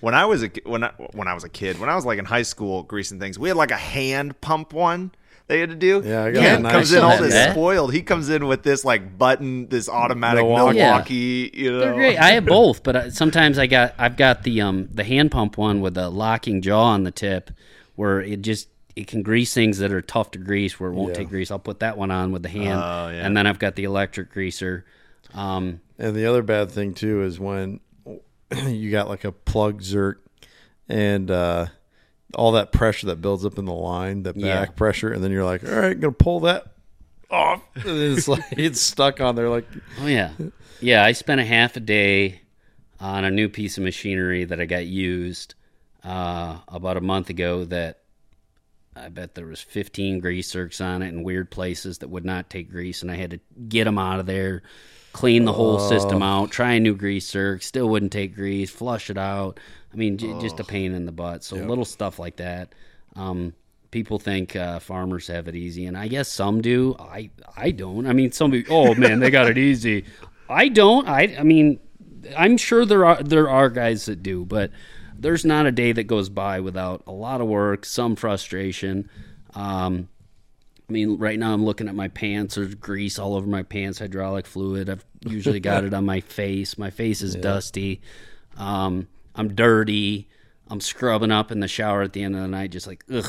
[0.01, 2.19] when I was a when I, when I was a kid, when I was like
[2.19, 5.11] in high school greasing things, we had like a hand pump one
[5.47, 6.01] they had to do.
[6.05, 7.51] Yeah, I got Ken a comes in all this Yeah.
[7.51, 7.93] spoiled.
[7.93, 10.77] He comes in with this like button, this automatic Milwaukee.
[10.79, 11.51] Milwaukee.
[11.53, 11.61] Yeah.
[11.63, 12.17] You know, They're great.
[12.17, 15.57] I have both, but uh, sometimes I got I've got the um the hand pump
[15.57, 17.51] one with the locking jaw on the tip,
[17.95, 21.09] where it just it can grease things that are tough to grease, where it won't
[21.09, 21.15] Yeah.
[21.19, 21.49] take grease.
[21.51, 23.25] I'll put that one on with the hand, Oh, yeah.
[23.25, 24.85] and then I've got the electric greaser.
[25.33, 27.79] Um, And the other bad thing too is when
[28.67, 30.15] you got like a plug zerk
[30.87, 31.67] and uh,
[32.35, 34.59] all that pressure that builds up in the line, the Yeah.
[34.65, 36.65] back pressure, and then you're like, all right, I'm gonna pull that
[37.31, 39.49] off, and it's like it's stuck on there.
[39.49, 39.65] Like,
[40.01, 40.33] oh yeah,
[40.81, 41.03] yeah.
[41.03, 42.41] I spent a half a day
[42.99, 45.55] on a new piece of machinery that I got used
[46.03, 47.65] uh, about a month ago.
[47.65, 48.01] That
[48.95, 52.49] I bet there was 15 grease zerks on it in weird places that would not
[52.49, 54.63] take grease, and I had to get them out of there,
[55.13, 59.09] clean the whole system out, try a new grease zerk, still wouldn't take grease, flush
[59.09, 59.59] it out.
[59.91, 61.43] I mean, j- just a pain in the butt.
[61.43, 62.73] So little stuff like that.
[63.15, 63.53] Um,
[63.91, 66.95] people think uh, farmers have it easy, and I guess some do.
[66.99, 68.07] I I don't.
[68.07, 70.05] I mean, some people, oh man, they got it easy.
[70.49, 71.07] I don't.
[71.07, 71.79] I I mean,
[72.35, 74.71] I'm sure there are there are guys that do, but
[75.23, 79.09] there's not a day that goes by without a lot of work, some frustration.
[79.55, 80.09] Um,
[80.87, 82.55] I mean, right now I'm looking at my pants.
[82.55, 84.89] There's grease all over my pants, hydraulic fluid.
[84.89, 86.77] I've usually got it on my face.
[86.77, 88.01] My face is dusty.
[88.57, 90.27] Um, I'm dirty.
[90.67, 93.25] I'm scrubbing up in the shower at the end of the night, just like ugh.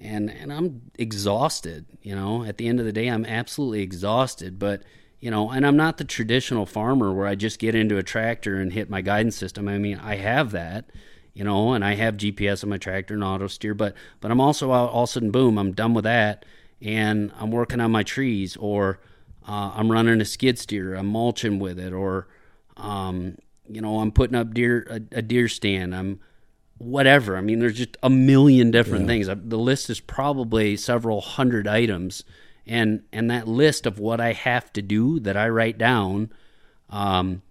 [0.00, 1.84] And and I'm exhausted.
[2.02, 4.58] You know, at the end of the day, I'm absolutely exhausted.
[4.58, 4.82] But
[5.20, 8.56] you know, and I'm not the traditional farmer where I just get into a tractor
[8.56, 9.68] and hit my guidance system.
[9.68, 10.86] I mean, I have that,
[11.34, 14.40] you know, and I have GPS on my tractor and auto steer, but but I'm
[14.40, 16.44] also out all of a sudden, boom, I'm done with that,
[16.82, 19.00] and I'm working on my trees, or
[19.48, 22.28] uh, I'm running a skid steer, I'm mulching with it, or
[22.76, 23.36] um,
[23.68, 26.20] you know, I'm putting up deer a, a deer stand, I'm
[26.78, 27.36] whatever.
[27.36, 29.28] I mean, there's just a million different things.
[29.28, 32.24] Uh, The list is probably several hundred items,
[32.66, 36.32] and and that list of what I have to do that I write down,
[36.88, 37.42] um,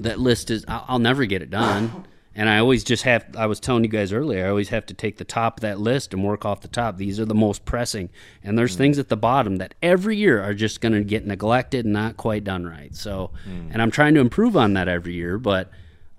[0.00, 2.04] that list is I'll, I'll never get it done.
[2.34, 3.26] And I always just have.
[3.36, 4.46] I was telling you guys earlier.
[4.46, 6.96] I always have to take the top of that list and work off the top.
[6.96, 8.08] These are the most pressing,
[8.42, 11.84] and there's things at the bottom that every year are just going to get neglected
[11.84, 12.94] and not quite done right.
[12.96, 15.36] So, and I'm trying to improve on that every year.
[15.38, 15.70] But,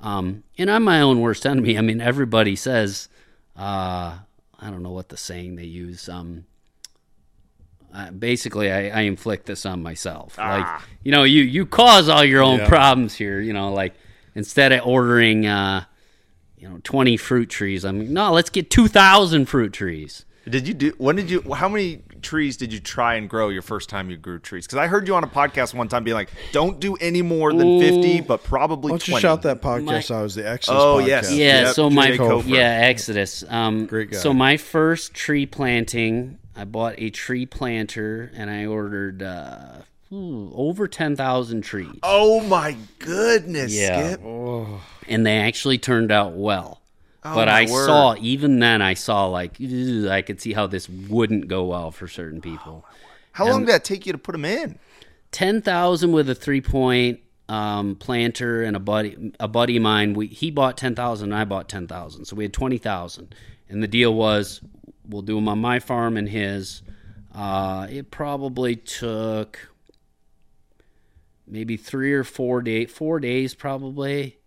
[0.02, 1.80] um, and I'm my own worst enemy.
[1.80, 3.10] I mean, everybody says,
[3.58, 4.20] uh,
[4.60, 6.08] I don't know what the saying they use.
[6.10, 6.46] Um,
[7.92, 10.38] uh, basically, I, I inflict this on myself.
[10.38, 10.68] Like,
[11.04, 12.68] you know, you you cause all your own Yeah.
[12.68, 13.40] problems here.
[13.40, 13.94] You know, like
[14.36, 15.86] instead of ordering, uh,
[16.64, 20.24] you know, twenty fruit trees, I'm like, no, let's get two thousand fruit trees.
[20.50, 20.94] Did you do?
[20.98, 21.42] When did you?
[21.54, 24.66] How many trees did you try and grow your first time you grew trees?
[24.66, 27.52] Because I heard you on a podcast one time being like, "Don't do any more
[27.54, 29.22] than fifty, but probably why don't you 20.
[29.22, 31.08] shout that podcast out was the Exodus Oh, podcast.
[31.08, 31.34] yes.
[31.34, 32.10] Yeah, Yep, so my
[32.46, 33.44] yeah Exodus.
[33.50, 34.18] Um, Great guy.
[34.18, 39.82] So my first tree planting, I bought a tree planter and I ordered uh,
[40.14, 42.00] ooh, over ten thousand trees.
[42.04, 44.14] Oh my goodness, Yeah.
[44.14, 44.22] Skip.
[45.08, 46.82] and they actually turned out well.
[47.26, 47.86] Oh, but I word.
[47.86, 51.92] saw even then I saw like "Ugh," I could see how this wouldn't go well
[51.92, 52.86] for certain people.
[53.32, 54.78] How long did that take you to put them in?
[55.32, 60.14] Ten thousand with a three point um, planter and a buddy a buddy of mine.
[60.14, 63.34] We he bought ten thousand and I bought ten thousand, so we had twenty thousand.
[63.70, 64.60] And the deal was
[65.08, 66.82] we'll do them on my farm and his.
[67.34, 69.58] Uh, it probably took
[71.48, 74.38] maybe three or four day four days probably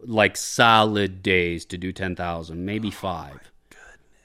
[0.00, 3.50] like solid days to do 10,000 maybe 5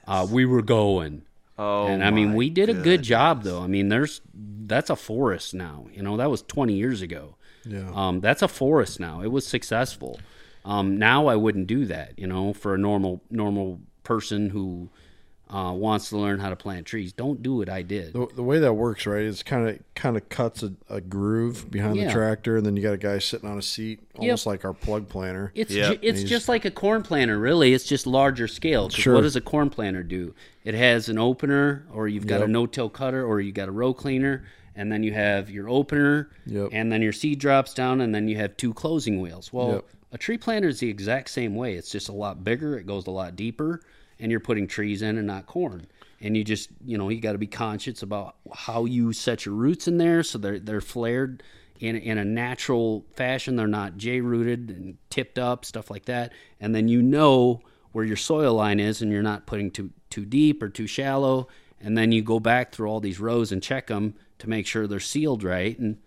[0.09, 1.21] uh, we were going.
[1.57, 3.61] Oh, and I mean we did a good job though.
[3.61, 5.85] I mean there's that's a forest now.
[5.93, 7.35] You know that was 20 years ago.
[7.65, 7.91] Yeah.
[7.93, 9.21] um, that's a forest now.
[9.21, 10.19] It was successful.
[10.65, 14.89] Um, now I wouldn't do that you know for a normal normal person who
[15.49, 18.43] uh, wants to learn how to plant trees don't do what I did The, the
[18.43, 22.05] way that works, right, It's kind of kind of cuts a, a groove behind Yeah.
[22.07, 24.73] the tractor, and then you got a guy sitting on a seat, almost like our
[24.73, 25.51] plug planter.
[25.55, 25.93] It's Yeah.
[25.93, 27.73] ju- it's just like a corn planter, really.
[27.73, 28.89] It's just larger scale.
[28.89, 29.15] Sure.
[29.15, 30.33] What does a corn planter do?
[30.63, 33.93] It has an opener, or you've got a no-till cutter, or you got a row
[33.93, 34.45] cleaner,
[34.75, 36.69] and then you have your opener, Yep.
[36.73, 39.51] and then your seed drops down, and then you have two closing wheels.
[39.51, 39.85] Well, Yep.
[40.13, 41.73] a tree planter is the exact same way.
[41.73, 42.77] It's just a lot bigger.
[42.77, 43.81] It goes a lot deeper,
[44.19, 45.87] and you're putting trees in and not corn.
[46.21, 49.55] and you just you know you got to be conscious about how you set your
[49.55, 51.41] roots in there so they're they're flared
[51.79, 53.55] in in a natural fashion.
[53.55, 56.33] They're not J rooted and tipped up stuff like that.
[56.59, 57.61] And then you know
[57.93, 61.47] where your soil line is, and you're not putting too too deep or too shallow.
[61.81, 64.85] And then you go back through all these rows and check them to make sure
[64.87, 65.79] they're sealed right.
[65.79, 65.97] And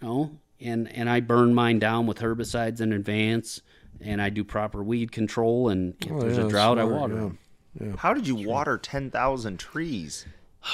[0.00, 3.60] you know, and and I burn mine down with herbicides in advance,
[4.00, 5.68] and I do proper weed control.
[5.68, 7.14] And if Oh, there's yeah, a drought, I water.
[7.14, 7.30] yeah.
[7.80, 7.90] 'Em.
[7.90, 7.96] Yeah.
[7.98, 10.26] How did you water ten thousand trees?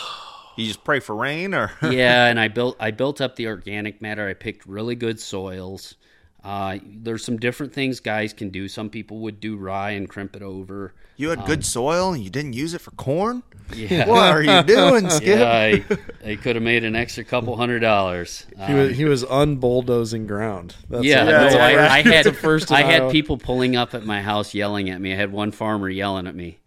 [0.56, 4.02] You just pray for rain, or yeah, and I built I built up the organic
[4.02, 4.28] matter.
[4.28, 5.94] I picked really good soils.
[6.42, 8.66] Uh, there's some different things guys can do.
[8.66, 10.94] Some people would do rye and crimp it over.
[11.16, 13.44] You had Um, good soil and you didn't use it for corn?
[13.72, 14.08] Yeah.
[14.08, 15.38] What are you doing, Skip?
[15.38, 15.84] Yeah, I,
[16.32, 18.44] I could have made an extra couple hundred dollars.
[18.66, 20.74] He was he was unbulldozing ground.
[20.90, 23.76] That's yeah, the- no, that's the I, I had the first I had people pulling
[23.76, 25.12] up at my house yelling at me.
[25.12, 26.58] I had one farmer yelling at me.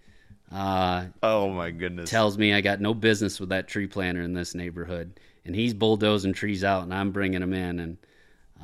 [0.52, 2.10] Uh, oh my goodness!
[2.10, 5.74] Tells me I got no business with that tree planter in this neighborhood, and he's
[5.74, 7.98] bulldozing trees out, and I'm bringing them in, and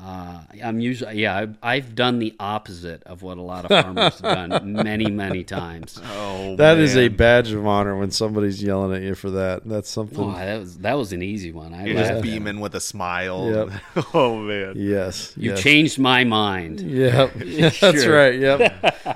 [0.00, 4.20] uh, I'm usually yeah I've, I've done the opposite of what a lot of farmers
[4.20, 6.00] have done many many times.
[6.12, 9.62] Oh, That is a badge of honor when somebody's yelling at you for that.
[9.64, 10.20] That's something.
[10.20, 11.74] Oh, that was that was an easy one.
[11.74, 13.70] I You're just beaming with a smile.
[13.96, 14.06] Yep.
[14.14, 14.74] oh man.
[14.76, 15.32] Yes.
[15.36, 15.62] You yes.
[15.62, 16.80] changed my mind.
[16.98, 17.34] Yep.
[17.34, 18.16] That's Sure.
[18.16, 18.38] right.
[18.38, 18.60] Yep.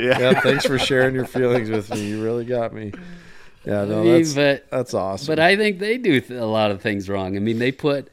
[0.01, 0.18] Yeah.
[0.18, 0.43] Yep.
[0.43, 2.07] Thanks for sharing your feelings with me.
[2.09, 2.93] You really got me.
[3.64, 3.85] Yeah.
[3.85, 5.26] No, I that's but- that's awesome.
[5.26, 7.37] But I think they do a lot of things wrong.
[7.37, 8.09] I mean, they put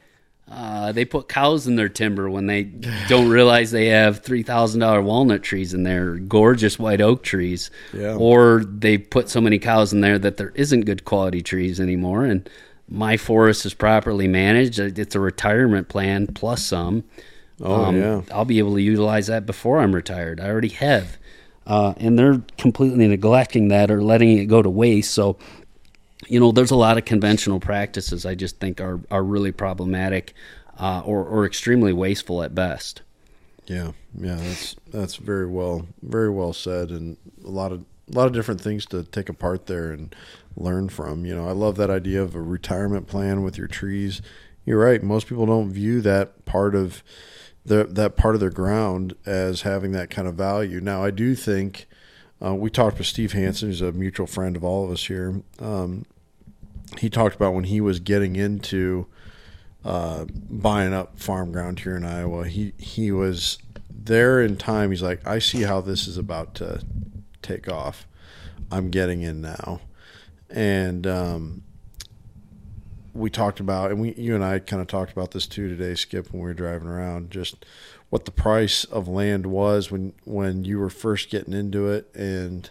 [0.50, 2.64] uh, they put cows in their timber when they
[3.08, 7.70] don't realize they have three thousand dollar walnut trees in there, gorgeous white oak trees,
[7.92, 8.16] Yeah.
[8.16, 12.24] or they put so many cows in there that there isn't good quality trees anymore.
[12.24, 12.48] And
[12.88, 14.78] my forest is properly managed.
[14.80, 17.04] It's a retirement plan plus some.
[17.62, 18.22] Oh, yeah.
[18.32, 20.40] I'll be able to utilize that before I'm retired.
[20.40, 21.18] I already have.
[21.66, 25.12] Uh, and they're completely neglecting that or letting it go to waste.
[25.12, 25.36] So,
[26.30, 30.34] you know, there's a lot of conventional practices I just think are, are really problematic
[30.78, 33.02] uh, or, or extremely wasteful at best.
[33.66, 38.26] Yeah, yeah, that's that's very well, very well said, and a lot of a lot
[38.26, 40.14] of different things to take apart there and
[40.56, 41.24] learn from.
[41.24, 44.22] You know, I love that idea of a retirement plan with your trees.
[44.64, 45.02] You're right.
[45.02, 47.02] Most people don't view that part of
[47.64, 50.80] the that part of their ground as having that kind of value.
[50.80, 51.86] Now, I do think
[52.44, 55.42] uh, we talked with Steve Hansen, who's a mutual friend of all of us here.
[55.58, 56.06] Um,
[56.98, 59.06] he talked about when he was getting into
[59.84, 62.46] uh, buying up farm ground here in Iowa.
[62.46, 63.58] He he was
[63.90, 64.90] there in time.
[64.90, 66.82] He's like, I see how this is about to
[67.42, 68.06] take off.
[68.70, 69.80] I'm getting in now,
[70.48, 71.62] and um,
[73.14, 75.94] we talked about, and we you and I kind of talked about this too today,
[75.94, 77.64] Skip, when we were driving around, just
[78.10, 82.70] what the price of land was when when you were first getting into it, and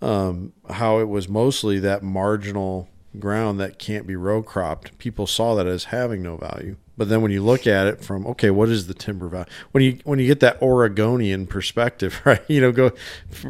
[0.00, 2.88] um, how it was mostly that marginal
[3.18, 4.96] ground that can't be row cropped.
[4.98, 6.76] People saw that as having no value.
[6.96, 9.46] But then when you look at it from okay, what is the timber value?
[9.70, 12.42] When you when you get that Oregonian perspective, right?
[12.48, 12.92] You know, go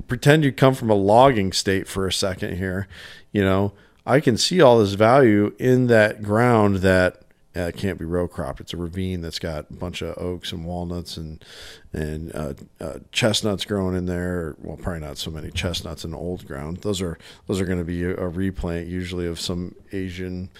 [0.06, 2.86] pretend you come from a logging state for a second here.
[3.32, 3.72] You know,
[4.06, 7.22] I can see all this value in that ground that
[7.56, 8.60] uh, can't be row cropped.
[8.60, 11.44] It's a ravine that's got a bunch of oaks and walnuts and
[11.92, 14.54] and uh, uh, chestnuts growing in there.
[14.58, 16.78] Well, probably not so many chestnuts in old ground.
[16.78, 20.50] Those are those are going to be a, a replant usually of some Asian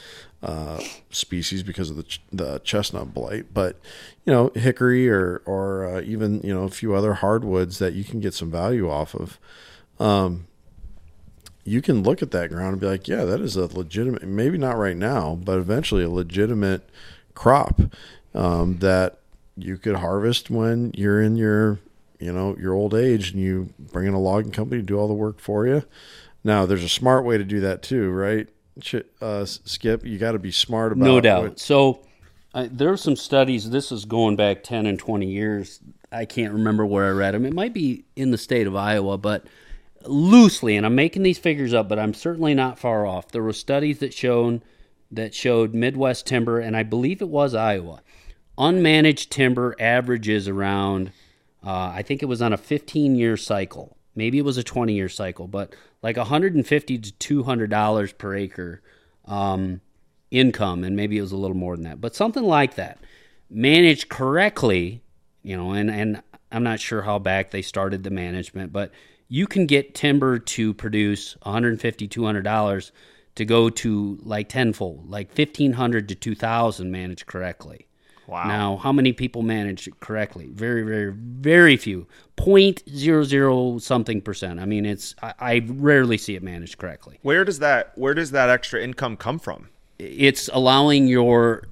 [0.43, 3.53] uh, species because of the ch- the chestnut blight.
[3.53, 3.78] But
[4.24, 8.03] you know, hickory or or uh, even you know a few other hardwoods that you
[8.03, 9.39] can get some value off of.
[10.01, 10.48] Um,
[11.69, 14.59] you can look at that ground and be like, yeah, that is a legitimate, maybe
[14.59, 16.89] not right now, but eventually a legitimate
[17.35, 17.81] crop
[18.35, 19.19] um, that
[19.57, 21.79] you could harvest when you're in your,
[22.19, 25.09] you know, your old age and you bring in a logging company to do all
[25.09, 25.83] the work for you.
[26.45, 28.49] Now, there's a smart way to do that too, right?
[28.81, 31.43] Ch- Uh, Skip, you got to be smart about No doubt.
[31.43, 32.01] what- So
[32.55, 33.71] uh, there are some studies.
[33.71, 35.81] This is going back ten and twenty years.
[36.11, 37.45] I can't remember where I read them.
[37.45, 39.45] It might be in the state of Iowa, but
[40.05, 43.31] loosely, and I'm making these figures up, but I'm certainly not far off.
[43.31, 44.63] There were studies that shown
[45.11, 48.03] that showed Midwest timber, and I believe it was Iowa.
[48.59, 51.13] Unmanaged timber averages around,
[51.65, 53.97] uh, I think it was on a 15 year cycle.
[54.15, 58.83] Maybe it was a 20 year cycle, but like 150 to 200 dollars per acre
[59.25, 59.81] um,
[60.31, 62.99] income, and maybe it was a little more than that, but something like that.
[63.51, 65.03] Managed correctly,
[65.43, 66.23] you know, and and
[66.53, 68.91] I'm not sure how back they started the management, but
[69.29, 72.93] you can get timber to produce 150 200 dollars
[73.35, 77.87] to go to like tenfold, like 1500 to 2000 managed correctly.
[78.26, 78.47] Wow.
[78.47, 80.49] Now, how many people manage it correctly?
[80.53, 82.07] Very, very, very few.
[82.37, 84.61] Point zero zero something percent.
[84.61, 87.18] I mean, it's I, I rarely see it managed correctly.
[87.22, 89.68] Where does that where does that extra income come from?
[89.99, 91.62] It's allowing your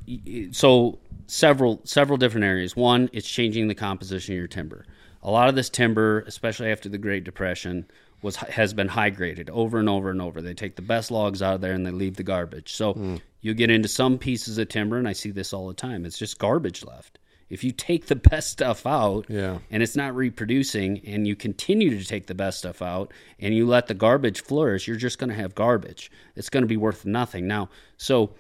[0.53, 2.75] so several several different areas.
[2.75, 4.87] One, it's changing the composition of your timber.
[5.27, 7.85] A lot of this timber, especially after the Great Depression,
[8.23, 10.41] was has been high graded over and over and over.
[10.41, 12.73] They take the best logs out of there and they leave the garbage.
[12.73, 13.17] So Hmm.
[13.41, 16.07] you get into some pieces of timber, and I see this all the time.
[16.07, 17.19] It's just garbage left.
[17.51, 19.59] If you take the best stuff out, Yeah.
[19.71, 23.67] and it's not reproducing, and you continue to take the best stuff out, and you
[23.67, 26.11] let the garbage flourish, you're just going to have garbage.
[26.37, 27.47] It's going to be worth nothing.
[27.47, 27.69] Now,
[27.99, 28.31] so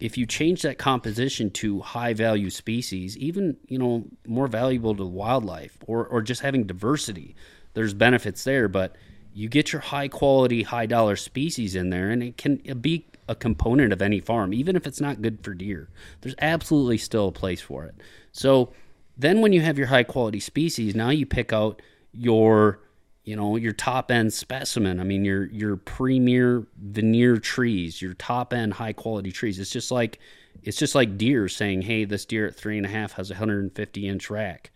[0.00, 5.04] if you change that composition to high value species, even you know more valuable to
[5.04, 7.34] wildlife, or or just having diversity,
[7.74, 8.68] there's benefits there.
[8.68, 8.96] But
[9.32, 13.34] you get your high quality, high dollar species in there, and it can be a
[13.34, 15.88] component of any farm, even if it's not good for deer.
[16.20, 17.94] There's absolutely still a place for it.
[18.32, 18.72] So
[19.16, 21.80] then when you have your high quality species, now you pick out
[22.12, 22.80] your
[23.24, 25.00] you know your top end specimen.
[25.00, 29.58] I mean your your premier veneer trees your top end high quality trees.
[29.58, 30.18] It's just like
[30.62, 33.34] it's just like deer saying hey this deer at three and a half has a
[33.34, 34.70] 150 inch rack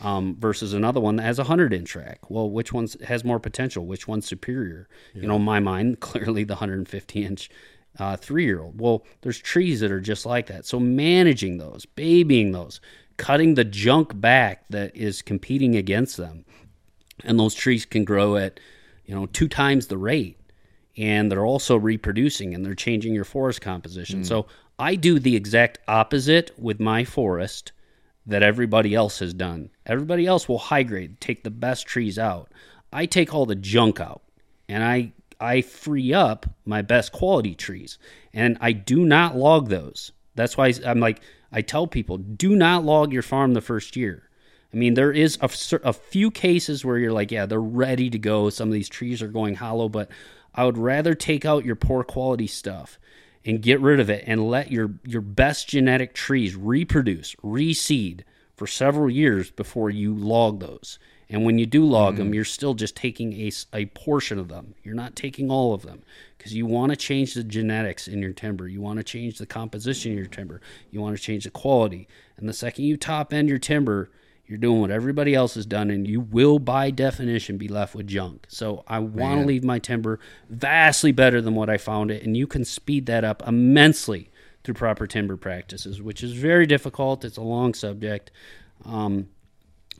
[0.00, 2.18] um, versus another one that has a 100 inch rack.
[2.28, 3.86] Well which one has more potential?
[3.86, 4.88] Which one's superior?
[5.14, 7.50] You know in my mind clearly the 150 inch
[7.98, 10.66] uh, three year old well there's trees that are just like that.
[10.66, 12.80] So managing those babying those
[13.16, 16.44] cutting the junk back that is competing against them
[17.24, 18.60] and those trees can grow at
[19.04, 20.38] you know two times the rate
[20.96, 24.22] and they're also reproducing and they're changing your forest composition.
[24.22, 24.26] Mm.
[24.26, 24.46] so
[24.78, 27.72] i do the exact opposite with my forest
[28.26, 29.70] that everybody else has done.
[29.86, 32.52] Everybody else will high grade take the best trees out.
[32.92, 34.22] I take all the junk out
[34.68, 37.98] and i i free up my best quality trees
[38.32, 40.12] and i do not log those.
[40.34, 41.20] That's why i'm like
[41.50, 44.28] i tell people do not log your farm the first year
[44.72, 45.50] I mean, there is a,
[45.84, 48.48] a few cases where you're like, yeah, they're ready to go.
[48.48, 50.10] Some of these trees are going hollow, but
[50.54, 52.98] I would rather take out your poor quality stuff
[53.44, 58.22] and get rid of it and let your your best genetic trees reproduce, reseed
[58.56, 60.98] for several years before you log those.
[61.28, 62.34] And when you do log them, mm.
[62.34, 64.74] you're still just taking a, a portion of them.
[64.84, 66.02] You're not taking all of them
[66.36, 68.68] because you want to change the genetics in your timber.
[68.68, 70.60] You want to change the composition of your timber.
[70.90, 72.06] You want to change the quality.
[72.36, 74.10] And the second you top end your timber,
[74.46, 78.06] you're doing what everybody else has done, and you will, by definition, be left with
[78.06, 78.46] junk.
[78.48, 80.18] So I want to leave my timber
[80.50, 84.30] vastly better than what I found it, and you can speed that up immensely
[84.64, 87.24] through proper timber practices, which is very difficult.
[87.24, 88.30] It's a long subject,
[88.84, 89.28] um,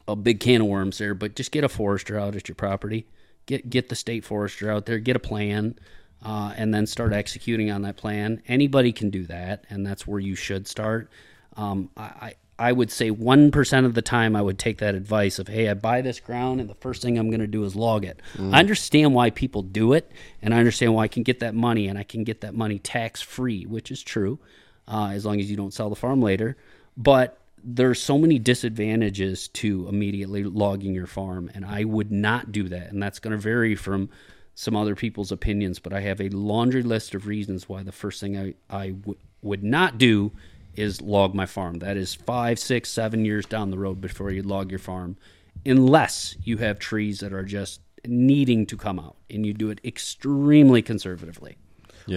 [0.07, 1.15] a big can of worms there.
[1.15, 3.07] But just get a forester out at your property,
[3.47, 5.79] get get the state forester out there, get a plan,
[6.23, 8.43] uh, and then start executing on that plan.
[8.47, 11.11] Anybody can do that, and that's where you should start.
[11.57, 15.41] Um, I, I would say one percent of the time I would take that advice
[15.41, 17.75] of, hey, I buy this ground, and the first thing I'm going to do is
[17.75, 18.21] log it.
[18.37, 18.55] Mm.
[18.55, 20.11] I understand why people do it,
[20.41, 22.79] and I understand why I can get that money, and I can get that money
[22.79, 24.39] tax free, which is true,
[24.87, 26.57] uh, as long as you don't sell the farm later.
[26.97, 32.69] But there's so many disadvantages to immediately logging your farm, and I would not do
[32.69, 32.93] that.
[32.93, 34.09] And that's going to vary from
[34.55, 38.21] some other people's opinions, but I have a laundry list of reasons why the first
[38.21, 40.31] thing I, I w- would not do
[40.77, 41.79] is log my farm.
[41.79, 45.17] That is five, six, seven years down the road before you log your farm,
[45.65, 49.81] unless you have trees that are just needing to come out and you do it
[49.85, 51.57] extremely conservatively.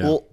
[0.04, 0.26] Well,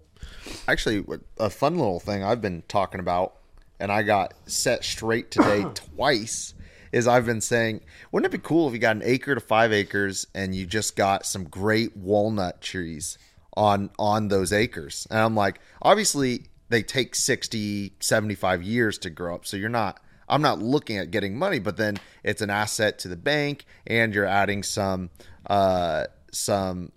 [0.66, 1.04] actually,
[1.38, 3.36] a fun little thing I've been talking about,
[3.78, 6.54] and I got set straight today twice,
[6.92, 9.72] is I've been saying, wouldn't it be cool if you got an acre to five
[9.72, 13.18] acres and you just got some great walnut trees
[13.54, 15.06] on on those acres?
[15.10, 20.00] And I'm like, obviously they take 60, 75 years to grow up, so you're not.
[20.28, 24.14] I'm not looking at getting money, but then it's an asset to the bank, and
[24.14, 25.10] you're adding some,
[25.48, 26.90] uh, some,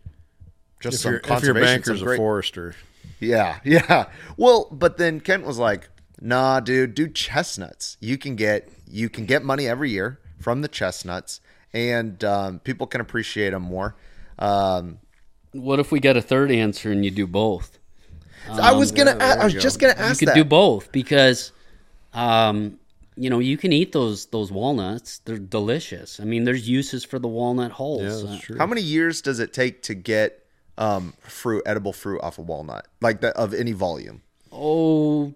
[0.79, 2.75] just If some your- if your conservation, banker's some a forester.
[3.19, 4.05] yeah, yeah.
[4.37, 5.89] Well, but then Kent was like,
[6.21, 7.97] "Nah, dude, do chestnuts.
[7.99, 11.41] You can get you can get money every year from the chestnuts,
[11.73, 13.95] and um, people can appreciate them more."
[14.39, 14.99] Um,
[15.51, 17.79] What if we get a third answer and you do both?
[18.49, 19.11] I was gonna.
[19.11, 20.09] Um, a- I was just gonna ask that.
[20.09, 20.35] You could that.
[20.35, 21.51] do both because,
[22.13, 22.79] um,
[23.17, 25.19] you know, you can eat those those walnuts.
[25.25, 26.19] They're delicious.
[26.19, 28.23] I mean, there's uses for the walnut hulls.
[28.23, 30.45] Uh, How many years does it take to get
[30.77, 34.21] um, fruit, edible fruit off a walnut, like that of any volume?
[34.51, 35.33] Oh,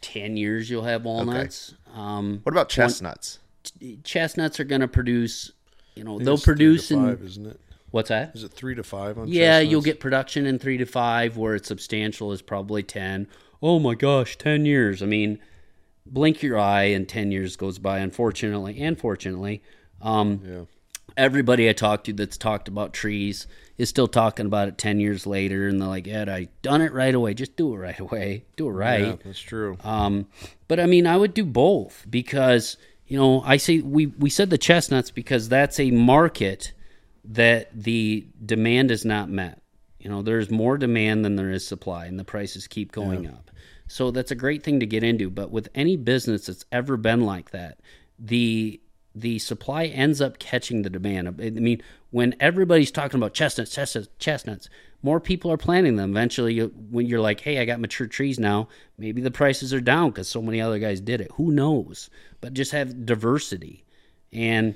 [0.00, 1.74] 10 years you'll have walnuts.
[1.94, 3.38] Um, What about twen- chestnuts?
[4.02, 5.52] chestnuts are going to produce,
[5.94, 7.60] you know, they'll it's three produce in five, isn't it?
[7.94, 8.32] What's that?
[8.34, 9.28] Is it three to five on?
[9.28, 13.28] Yeah, you'll get production in three to five, where it's substantial is probably ten.
[13.62, 15.00] Oh my gosh, ten years.
[15.00, 15.38] I mean,
[16.04, 19.62] blink your eye and 10 years goes by unfortunately and fortunately
[20.02, 20.64] um, Yeah.
[21.16, 23.46] everybody i talked to that's talked about trees
[23.78, 26.92] is still talking about it 10 years later and they're like ed i done it
[26.92, 29.78] right away just do it right away do it right Yeah, that's true.
[29.82, 30.26] um,
[30.68, 32.76] but I mean, I would do both because
[33.06, 36.72] you know I say we we said the chestnuts because that's a market
[37.24, 39.60] that the demand is not met.
[39.98, 43.50] You know, there's more demand than there is supply, and the prices keep going up.
[43.88, 45.30] So that's a great thing to get into.
[45.30, 47.80] But with any business that's ever been like that,
[48.18, 48.80] the
[49.14, 51.28] the supply ends up catching the demand.
[51.40, 54.68] I mean, when everybody's talking about chestnuts, chestnuts, chestnuts,
[55.02, 56.10] more people are planting them.
[56.10, 58.68] Eventually, you, when you're like, "Hey, I got mature trees now,"
[58.98, 61.30] maybe the prices are down because so many other guys did it.
[61.34, 62.10] Who knows?
[62.40, 63.84] But just have diversity,
[64.32, 64.74] and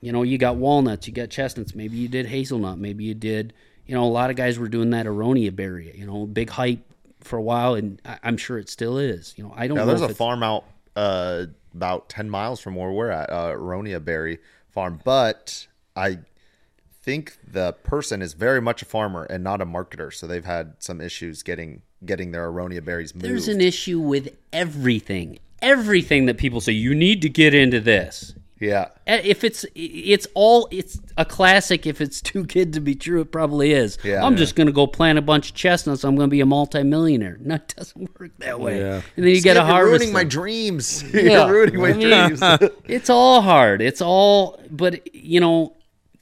[0.00, 1.74] you know, you got walnuts, you got chestnuts.
[1.74, 2.78] Maybe you did hazelnut.
[2.78, 3.52] Maybe you did.
[3.86, 5.92] You know, a lot of guys were doing that aronia berry.
[5.96, 6.80] You know, big hype
[7.20, 9.34] for a while, and I, I'm sure it still is.
[9.36, 9.94] You know, I don't Now, know.
[9.94, 14.38] there's a farm out uh, about 10 miles from where we're at, uh, Aronia Berry
[14.70, 15.00] Farm.
[15.02, 16.18] But I
[17.02, 20.12] think the person is very much a farmer and not a marketer.
[20.12, 23.24] So they've had some issues getting getting their Aronia berries moved.
[23.26, 25.38] There's an issue with everything.
[25.60, 28.34] Everything that people say you need to get into this.
[28.60, 28.88] Yeah.
[29.06, 31.86] If it's it's all it's a classic.
[31.86, 33.98] If it's too good to be true, it probably is.
[34.04, 34.24] Yeah.
[34.24, 34.38] I'm Yeah.
[34.38, 36.04] just gonna go plant a bunch of chestnuts.
[36.04, 37.38] I'm gonna be a multimillionaire.
[37.48, 38.78] No, it doesn't work that way.
[38.80, 38.94] Yeah.
[39.16, 40.00] And then you Skip, got to harvest.
[40.00, 41.02] ruining my dreams.
[41.14, 41.46] Yeah.
[41.46, 42.40] you're ruining my dreams.
[42.84, 43.80] it's all hard.
[43.80, 45.74] It's all, but you know,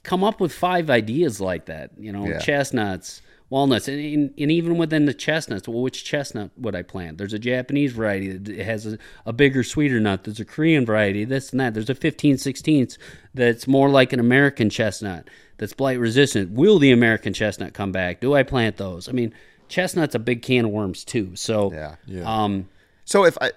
[0.03, 1.91] come up with five ideas like that.
[1.97, 2.39] You know, Yeah.
[2.39, 7.17] chestnuts, walnuts, and, and, and even within the chestnuts, well, which chestnut would I plant?
[7.17, 10.23] There's a Japanese variety that has a, a bigger, sweeter nut.
[10.25, 11.73] There's a Korean variety, this and that.
[11.73, 12.97] There's a 15 16th
[13.33, 16.51] that's more like an American chestnut that's blight resistant.
[16.51, 18.19] Will the American chestnut come back?
[18.19, 19.07] Do I plant those?
[19.07, 19.33] I mean,
[19.69, 21.35] chestnut's a big can of worms too.
[21.35, 21.71] So,
[22.05, 22.23] Yeah.
[22.25, 22.67] um,
[23.05, 23.51] So if I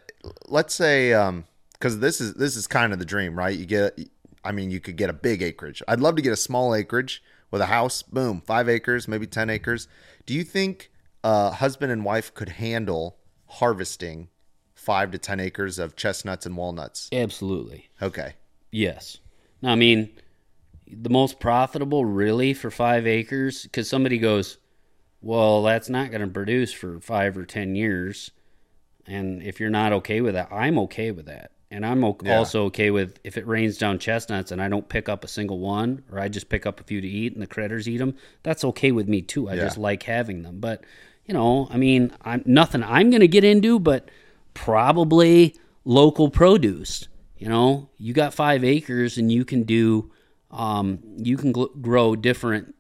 [0.48, 1.44] let's say um
[1.80, 3.56] cuz this is this is kind of the dream, right?
[3.56, 3.98] You get
[4.44, 5.82] I mean, you could get a big acreage.
[5.88, 9.50] I'd love to get a small acreage with a house, boom, 5 acres, maybe 10
[9.50, 9.88] acres.
[10.26, 10.90] Do you think
[11.22, 14.28] uh husband and wife could handle harvesting
[14.74, 17.08] 5 to 10 acres of chestnuts and walnuts?
[17.12, 17.90] absolutely.
[18.00, 18.34] Okay.
[18.70, 19.18] Yes.
[19.62, 20.10] Now, I mean,
[20.86, 24.58] the most profitable really for five acres, because somebody goes,
[25.20, 28.30] well, that's not going to produce for five or 10 years.
[29.06, 31.50] And if you're not okay with that, I'm okay with that.
[31.72, 32.36] And I'm o- Yeah.
[32.38, 35.60] also okay with if it rains down chestnuts and I don't pick up a single
[35.60, 38.14] one, or I just pick up a few to eat and the critters eat them.
[38.42, 39.48] That's okay with me too.
[39.48, 39.64] I Yeah.
[39.64, 40.58] just like having them.
[40.60, 40.82] But
[41.26, 44.08] you know, I mean, I'm nothing I'm going to get into, but
[44.54, 45.54] probably
[45.84, 47.06] local produce.
[47.38, 50.10] You know, you got five acres and you can do,
[50.50, 52.74] um, you can gl- grow different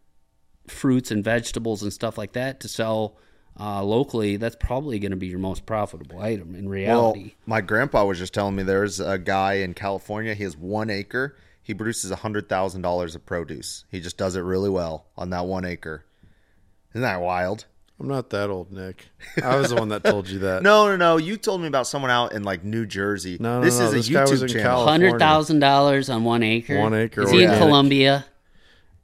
[0.66, 3.16] fruits and vegetables and stuff like that to sell
[3.60, 4.36] uh, locally.
[4.36, 7.20] That's probably going to be your most profitable item in reality.
[7.22, 10.34] Well, my grandpa was just telling me there's a guy in California.
[10.34, 11.36] He has one acre.
[11.62, 13.84] He produces hundred thousand dollars of produce.
[13.90, 16.04] He just does it really well on that one acre.
[16.92, 17.66] Isn't that wild?
[18.00, 19.10] I'm not that old, Nick.
[19.42, 20.62] I was the one that told you that.
[20.70, 21.16] No, no, no.
[21.18, 23.36] You told me about someone out in like New Jersey.
[23.38, 24.62] No, no, this no, is a this guy was YouTube in channel.
[24.62, 25.06] California.
[25.08, 26.78] Hundred thousand dollars on one acre.
[26.78, 27.60] One acre Is he in organic.
[27.60, 28.26] Colombia?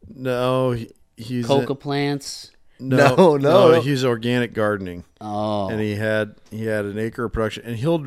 [0.09, 2.52] No, he, he's Coca plants.
[2.79, 3.81] No, no.
[3.81, 7.99] He's organic gardening, Oh, and he had he had an acre of production, and he'll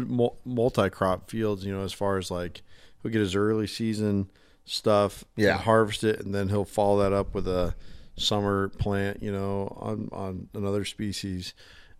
[0.45, 1.65] multi-crop fields.
[1.65, 2.61] You know, as far as like
[3.01, 4.29] he'll get his early season
[4.65, 5.57] stuff, Yeah.
[5.57, 7.73] harvest it, and then he'll follow that up with a
[8.15, 9.23] summer plant.
[9.23, 11.53] You know, on on another species,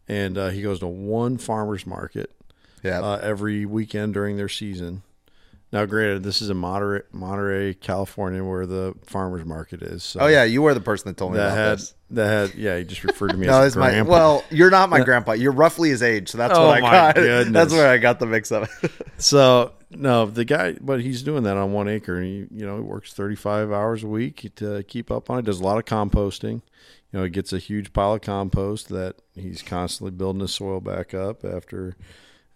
[0.07, 2.31] and uh, he goes to one farmer's market
[2.83, 3.01] Yeah.
[3.01, 5.01] uh, every weekend during their season.
[5.71, 10.03] Now, granted, this is in Monterey, Monterey, California, where the farmers market is.
[10.03, 11.93] So oh yeah, you were the person that told me that about had this.
[12.09, 12.77] that had yeah.
[12.79, 14.11] He just referred to me No, as my grandpa.
[14.11, 14.43] well.
[14.49, 15.33] You're not my grandpa.
[15.33, 17.15] You're roughly his age, so that's Oh, what I my got.
[17.15, 17.53] goodness.
[17.53, 18.67] That's where I got the mix up.
[19.19, 22.77] so no, the guy, but he's doing that on one acre, and he you know
[22.77, 25.45] he works thirty five hours a week to keep up on it.
[25.45, 26.61] Does a lot of composting.
[27.11, 30.79] You know, he gets a huge pile of compost that he's constantly building his soil
[30.81, 31.95] back up after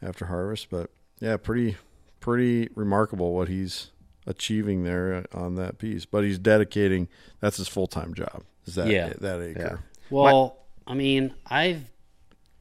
[0.01, 0.69] after harvest.
[0.71, 0.89] But
[1.19, 1.77] yeah, pretty
[2.23, 3.91] pretty remarkable what he's
[4.25, 6.05] achieving there on that piece.
[6.05, 7.09] But he's dedicating.
[7.41, 8.43] That's his full time job.
[8.65, 9.11] Is that Yeah.
[9.19, 9.81] that acre?
[10.09, 10.57] Well,
[10.87, 11.91] I mean, I've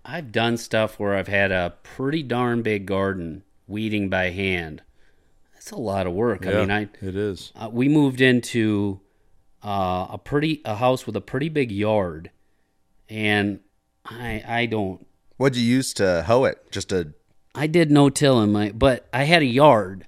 [0.04, 4.82] I've done stuff where I've had a pretty darn big garden weeding by hand.
[5.54, 6.44] That's a lot of work.
[6.44, 7.52] I mean, I it is.
[7.54, 8.98] uh, we moved into
[9.64, 12.32] uh, a pretty a house with a pretty big yard,
[13.08, 13.60] and
[14.04, 15.06] I I don't
[15.36, 16.58] What'd you use to hoe it?
[16.72, 17.12] Just a
[17.55, 20.07] I did no till in my, but I had a yard,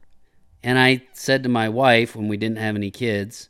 [0.62, 3.48] and I said to my wife when we didn't have any kids,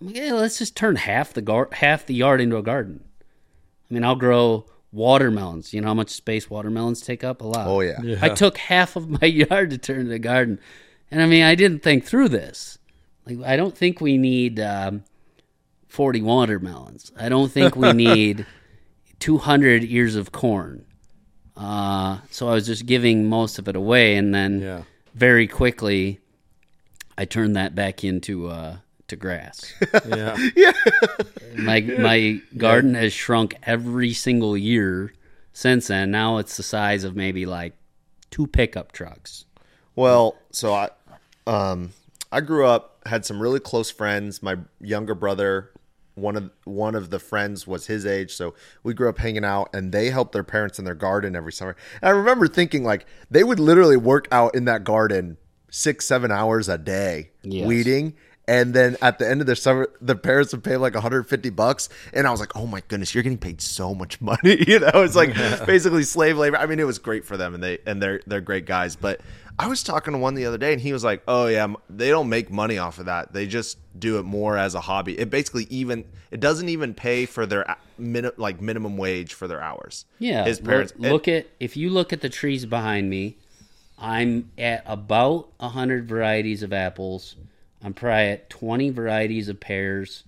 [0.00, 3.04] I'm like, yeah, let's just turn half the gar- half the yard into a garden.
[3.88, 5.72] I mean, I'll grow watermelons.
[5.72, 7.40] You know how much space watermelons take up?
[7.40, 7.66] A lot.
[7.66, 8.00] Oh, yeah.
[8.02, 8.18] Yeah.
[8.20, 10.58] I took half of my yard to turn into a garden,
[11.10, 12.78] and I mean, I didn't think through this.
[13.26, 15.04] Like, I don't think we need um,
[15.88, 17.12] forty watermelons.
[17.18, 18.46] I don't think we need
[19.20, 20.85] two hundred ears of corn.
[21.56, 24.82] Uh, so I was just giving most of it away, and then Yeah.
[25.14, 26.20] very quickly,
[27.16, 28.76] I turned that back into uh,
[29.08, 29.72] to grass.
[30.06, 30.36] Yeah.
[31.56, 35.12] my my garden has shrunk every single year
[35.52, 36.10] since then.
[36.10, 37.74] Now it's the size of maybe like
[38.30, 39.44] two pickup trucks.
[39.94, 40.90] Well, so I,
[41.46, 41.92] um,
[42.30, 44.42] I grew up had some really close friends.
[44.42, 45.70] My younger brother,
[46.16, 49.70] one of one of the friends was his age, so we grew up hanging out,
[49.72, 51.76] and they helped their parents in their garden every summer.
[52.02, 55.36] And I remember thinking like they would literally work out in that garden
[55.70, 57.66] six, seven hours a day Yes.
[57.66, 58.14] weeding.
[58.48, 61.88] And then at the end of the summer, the parents would pay like 150 bucks,
[62.12, 64.90] and I was like, "Oh my goodness, you're getting paid so much money!" You know,
[65.02, 65.34] it's like
[65.66, 66.56] basically slave labor.
[66.56, 68.94] I mean, it was great for them, and they and they're they're great guys.
[68.96, 69.20] But
[69.58, 72.10] I was talking to one the other day, and he was like, "Oh yeah, they
[72.10, 73.32] don't make money off of that.
[73.32, 75.18] They just do it more as a hobby.
[75.18, 79.48] It basically even it doesn't even pay for their uh, min- like minimum wage for
[79.48, 80.04] their hours.
[80.18, 83.36] Yeah, his look- parents Look, at if you look at the trees behind me,
[83.98, 87.36] I'm at about hundred varieties of apples.
[87.82, 90.24] I'm probably at twenty varieties of pears,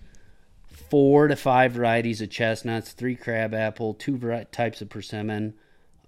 [0.67, 4.17] four to five varieties of chestnuts, three crab apple, two
[4.51, 5.53] types of persimmon,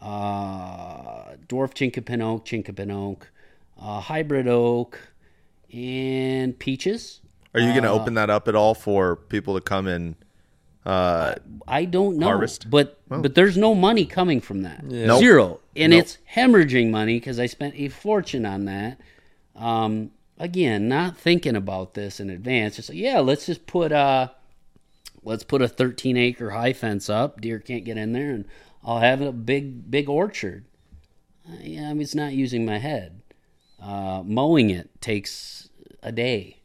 [0.02, 3.30] uh, dwarf chinkapin oak, chinkapin oak,
[3.82, 5.00] uh, hybrid oak,
[5.74, 7.22] and peaches.
[7.54, 10.16] Are you going to Uh, open that up at all for people to come and?
[10.86, 11.36] Uh,
[11.68, 12.70] I don't know, Harvest?
[12.70, 13.22] but Oh.
[13.22, 14.84] but there's no money coming from that.
[14.84, 15.20] Nope.
[15.20, 16.00] Zero, and Nope.
[16.02, 19.00] it's hemorrhaging money because I spent a fortune on that.
[19.56, 22.78] Um, again, not thinking about this in advance.
[22.78, 24.30] Just like, yeah, let's just put uh,
[25.24, 27.42] let's put a 13 acre high fence up.
[27.42, 28.46] Deer can't get in there, and
[28.84, 30.66] I'll have a big big orchard.
[31.48, 33.22] Uh, yeah, I mean, it's not using my head.
[33.82, 35.70] Uh, mowing it takes
[36.04, 36.58] a day.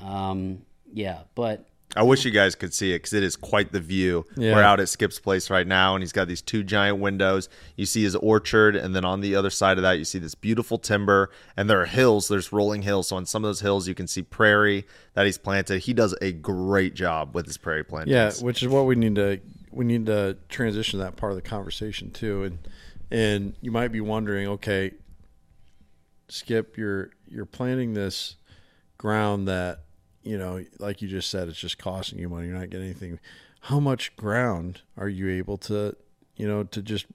[0.00, 1.66] Um, yeah, but
[1.96, 4.26] I wish you guys could see it because it is quite the view.
[4.36, 4.54] Yeah.
[4.54, 7.48] We're out at Skip's place right now, and he's got these two giant windows.
[7.74, 10.34] You see his orchard, and then on the other side of that, you see this
[10.34, 11.30] beautiful timber.
[11.56, 12.28] And there are hills.
[12.28, 13.08] There's rolling hills.
[13.08, 14.84] So on some of those hills, you can see prairie
[15.14, 15.80] that he's planted.
[15.80, 18.12] He does a great job with his prairie plantings.
[18.12, 19.40] Yeah, which is what we need to
[19.76, 22.44] we need to transition that part of the conversation too.
[22.44, 22.58] And
[23.10, 24.92] and you might be wondering, okay,
[26.28, 28.36] Skip, you're you're planting this
[28.96, 29.80] ground that
[30.22, 32.48] you know, like you just said, it's just costing you money.
[32.48, 33.20] You're not getting anything.
[33.60, 35.94] How much ground are you able to,
[36.36, 37.06] you know, to just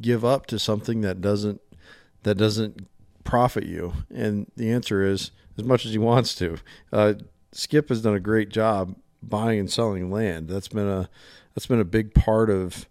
[0.00, 1.60] give up to something that doesn't
[2.22, 2.86] that doesn't
[3.24, 3.94] profit you?
[4.14, 6.58] And the answer is as much as he wants to.
[6.92, 7.14] Uh,
[7.50, 10.48] Skip has done a great job buying and selling land.
[10.48, 11.10] That's been a
[11.56, 12.86] that's been a big part of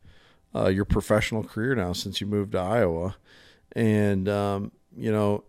[0.55, 3.16] uh, your professional career now since you moved to Iowa.
[3.74, 5.43] And um, you know,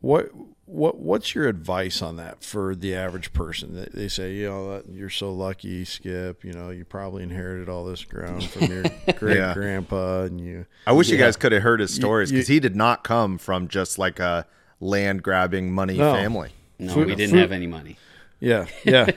[0.00, 0.30] what
[0.66, 3.74] what what's your advice on that for the average person?
[3.74, 6.44] They, they say, you know, you're so lucky, Skip.
[6.44, 8.82] You know, you probably inherited all this ground from your
[9.18, 9.54] great Yeah.
[9.54, 10.66] grandpa, and you.
[10.86, 13.66] I wish you guys could have heard his stories because he did not come from
[13.68, 14.46] just like a
[14.80, 16.12] land grabbing money No.
[16.12, 16.50] family.
[16.78, 17.96] no, Food- we didn't food- have any money.
[18.40, 19.06] Yeah, yeah.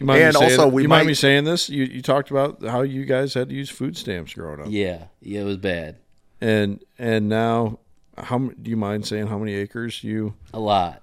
[0.00, 1.68] You mind And me saying, also we you mind might- me saying this?
[1.70, 4.66] You you talked about how you guys had to use food stamps growing up.
[4.68, 5.96] Yeah, yeah, it was bad.
[6.40, 7.78] and and now
[8.18, 11.02] how do you mind saying how many acres you A lot.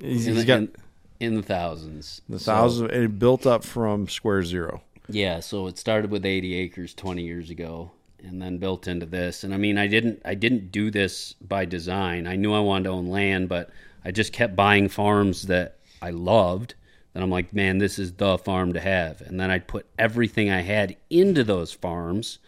[0.00, 0.72] he's, in, he's the, got in,
[1.20, 2.22] in the thousands.
[2.28, 6.24] the So- thousands and it built up from square zero Yeah, so it started with
[6.26, 7.90] 80 acres 20 years ago
[8.24, 9.44] and then built into this.
[9.44, 12.26] And I mean, I didn't I didn't do this by design.
[12.26, 13.70] I knew I wanted to own land, but
[14.04, 16.74] I just kept buying farms that I loved.
[17.14, 19.20] And I'm like, man, this is the farm to have.
[19.20, 22.38] And then I'd put everything I had into those farms.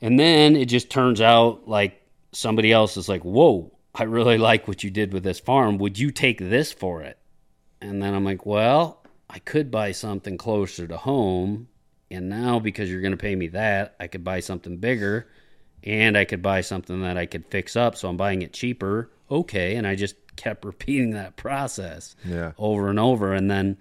[0.00, 4.68] And then it just turns out like somebody else is like, "Whoa, I really like
[4.68, 5.78] what you did with this farm.
[5.78, 7.18] Would you take this for it?"
[7.80, 11.68] And then I'm like, well, I could buy something closer to home.
[12.10, 15.28] And now, because you're going to pay me that, I could buy something bigger
[15.82, 17.96] and I could buy something that I could fix up.
[17.96, 19.10] So I'm buying it cheaper.
[19.30, 19.76] Okay.
[19.76, 22.52] And I just kept repeating that process Yeah.
[22.58, 23.32] over and over.
[23.32, 23.76] And then,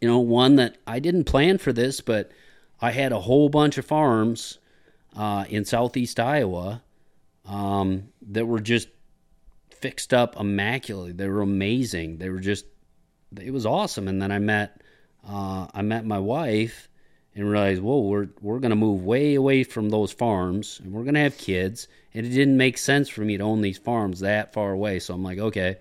[0.00, 2.30] you know, one that I didn't plan for this, but
[2.80, 4.58] I had a whole bunch of farms
[5.16, 6.82] uh, in southeast Iowa
[7.46, 8.88] um, that were just
[9.70, 11.12] fixed up immaculately.
[11.12, 12.18] They were amazing.
[12.18, 12.64] They were just,
[13.40, 14.08] it was awesome.
[14.08, 14.80] And then I met,
[15.28, 16.88] uh, I met my wife
[17.34, 21.20] and realized, whoa, we're we're gonna move way away from those farms and we're gonna
[21.20, 21.88] have kids.
[22.12, 24.98] And it didn't make sense for me to own these farms that far away.
[24.98, 25.76] So I'm like, okay.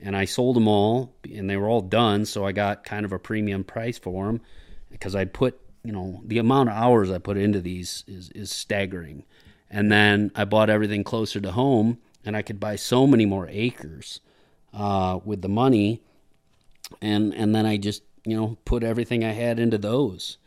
[0.00, 2.26] And I sold them all, and they were all done.
[2.26, 4.42] So I got kind of a premium price for them
[4.90, 8.50] because I put you know, the amount of hours I put into these is is
[8.50, 9.22] staggering.
[9.70, 13.48] And then I bought everything closer to home, and I could buy so many more
[13.48, 14.20] acres
[14.74, 16.02] uh, with the money.
[17.00, 20.38] And and then I just you know put everything I had into those.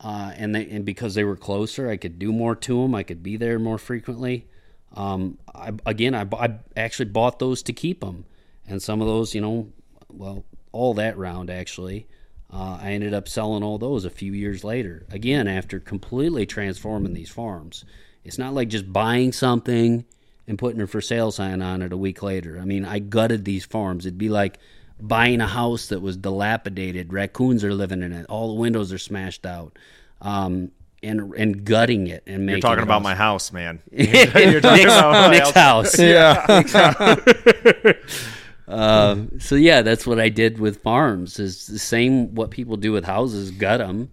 [0.00, 2.94] Uh, and they, and because they were closer, I could do more to them.
[2.94, 4.46] I could be there more frequently.
[4.94, 8.24] Um, I, again, I, I actually bought those to keep them,
[8.66, 9.72] and some of those, you know,
[10.08, 12.06] well, all that round actually,
[12.52, 15.04] uh, I ended up selling all those a few years later.
[15.10, 17.84] Again, after completely transforming these farms,
[18.24, 20.04] it's not like just buying something
[20.46, 22.58] and putting a for sale sign on it a week later.
[22.58, 24.06] I mean, I gutted these farms.
[24.06, 24.58] It'd be like
[25.00, 27.12] buying a house that was dilapidated.
[27.12, 28.26] Raccoons are living in it.
[28.26, 29.78] All the windows are smashed out.
[30.20, 32.56] Um, and and gutting it and making.
[32.56, 33.02] You're talking it about awesome.
[33.04, 33.80] my house, man.
[33.92, 35.98] You're talking Nick's- about my Nick's house.
[35.98, 36.44] Yeah.
[36.48, 38.28] Nick's house.
[38.66, 41.38] um, so yeah, that's what I did with farms.
[41.38, 44.10] Is the same what people do with houses, gut them.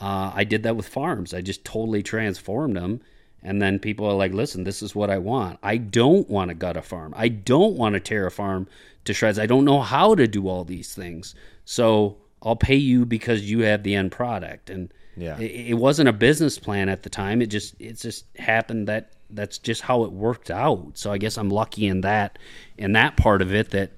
[0.00, 1.34] Uh, I did that with farms.
[1.34, 3.00] I just totally transformed them.
[3.44, 5.58] And then people are like, listen, this is what I want.
[5.62, 7.12] I don't want to gut a farm.
[7.16, 8.66] I don't want to tear a farm
[9.04, 9.38] to shreds.
[9.38, 11.34] I don't know how to do all these things.
[11.66, 14.70] So I'll pay you because you have the end product.
[14.70, 15.38] And Yeah.
[15.38, 17.42] it, it wasn't a business plan at the time.
[17.42, 20.92] It just it just happened that that's just how it worked out.
[20.94, 22.38] So I guess I'm lucky in that
[22.78, 23.90] in that part of it that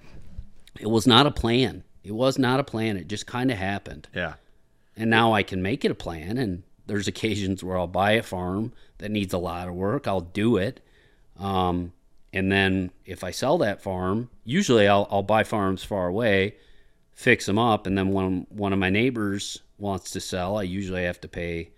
[0.81, 1.85] it was not a plan.
[2.02, 2.97] It was not a plan.
[2.97, 4.09] It just kind of happened.
[4.14, 4.35] Yeah.
[4.97, 6.36] And now I can make it a plan.
[6.39, 10.06] And there's occasions where I'll buy a farm that needs a lot of work.
[10.06, 10.80] I'll do it.
[11.38, 11.92] Um,
[12.32, 16.56] and then if I sell that farm, usually I'll, I'll buy farms far away,
[17.12, 17.86] fix them up.
[17.86, 21.70] And then when one of my neighbors wants to sell, I usually have to pay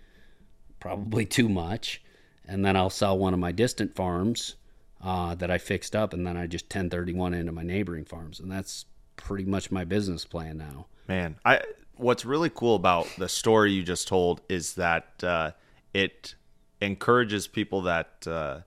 [0.79, 2.01] probably too much.
[2.47, 4.55] And then I'll sell one of my distant farms
[5.03, 6.13] uh, that I fixed up.
[6.13, 8.39] And then I just 1031 into my neighboring farms.
[8.39, 10.87] And that's pretty much my business plan now.
[11.07, 11.61] Man, I
[11.99, 15.51] what's really cool about the story you just told is that uh,
[15.93, 16.35] it
[16.81, 18.59] encourages people that uh,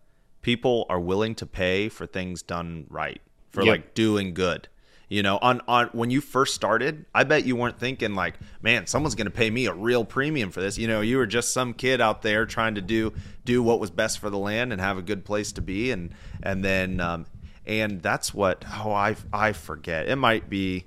[0.43, 3.71] people are willing to pay for things done right, for Yep.
[3.71, 4.69] like doing good.
[5.09, 8.87] You know, on on when you first started, I bet you weren't thinking like, man,
[8.87, 10.79] someone's going to pay me a real premium for this.
[10.79, 13.13] You know, you were just some kid out there trying to do
[13.45, 16.15] do what was best for the land and have a good place to be, and
[16.43, 17.27] and then um,
[17.67, 20.09] and that's what oh I I forget.
[20.09, 20.87] It might be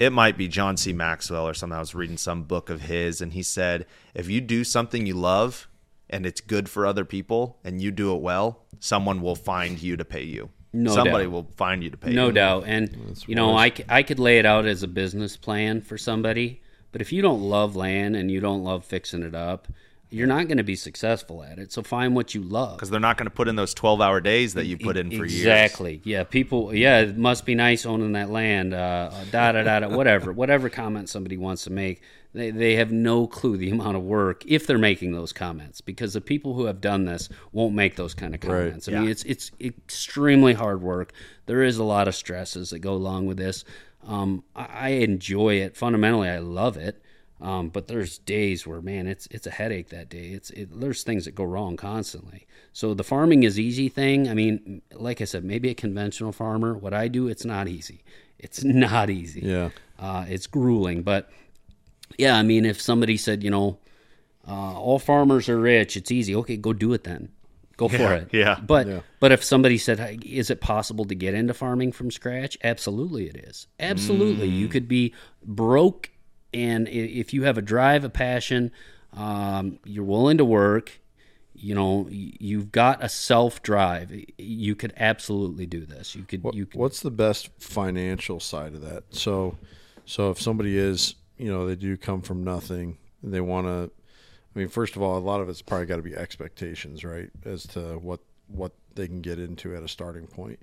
[0.00, 0.92] it might be John C.
[0.94, 1.76] Maxwell or something.
[1.76, 5.14] I was reading some book of his, and he said, if you do something you
[5.14, 5.68] love
[6.08, 9.98] and it's good for other people and you do it well, someone will find you
[9.98, 10.48] to pay you.
[10.72, 11.32] No Somebody doubt.
[11.32, 12.16] will find you to pay you.
[12.16, 12.32] no you.
[12.32, 15.98] doubt and you know I, I could lay it out as a business plan for
[15.98, 16.62] somebody
[16.92, 19.66] but if you don't love land and you don't love fixing it up
[20.10, 22.76] you're not going to be successful at it so find what you love.
[22.76, 25.08] Because they're not going to put in those 12 hour days that you put in
[25.10, 25.34] for years.
[25.36, 26.00] exactly.
[26.04, 29.88] Yeah people yeah it must be nice owning that land uh, da da da da
[29.88, 34.02] whatever whatever comment somebody wants to make they, they have no clue the amount of
[34.04, 37.96] work if they're making those comments because the people who have done this won't make
[37.96, 38.66] those kind of Right.
[38.66, 38.88] comments.
[38.88, 41.12] I mean it's it's extremely hard work.
[41.46, 43.64] There is a lot of stresses that go along with this.
[44.06, 45.76] Um, I, I enjoy it.
[45.76, 47.02] Fundamentally i love it
[47.42, 50.28] um, but there's days where man it's it's a headache that day.
[50.28, 52.46] It's it, there's things that go wrong constantly.
[52.72, 54.28] So the farming is easy thing.
[54.28, 58.02] I mean like i said maybe a conventional farmer what i do it's not easy.
[58.38, 59.40] It's not easy.
[59.40, 59.70] Yeah.
[59.98, 61.02] uh, it's grueling.
[61.02, 61.30] But
[62.18, 63.78] yeah i mean if somebody said you know
[64.48, 66.34] uh, all farmers are rich it's easy.
[66.34, 67.30] Okay go do it then.
[67.76, 68.28] Go for it.
[68.32, 68.60] yeah.
[68.60, 69.00] but Yeah.
[69.20, 72.58] but if somebody said "Hey, is it possible to get into farming from scratch?
[72.62, 73.66] Absolutely it is.
[73.78, 74.48] Absolutely.
[74.48, 74.70] You Mm.
[74.70, 76.10] could be broke
[76.52, 78.70] and if you have a drive a passion
[79.16, 81.00] um, you're willing to work
[81.62, 86.54] you know, you've got a self drive you could absolutely do this you could What,
[86.54, 89.04] you could what's the best financial side of that?
[89.10, 89.58] So,
[90.06, 93.90] so if somebody is, you know, they do come from nothing, and they want to.
[94.54, 97.30] I mean, first of all, a lot of it's probably got to be expectations, right,
[97.44, 100.60] as to what what they can get into at a starting point.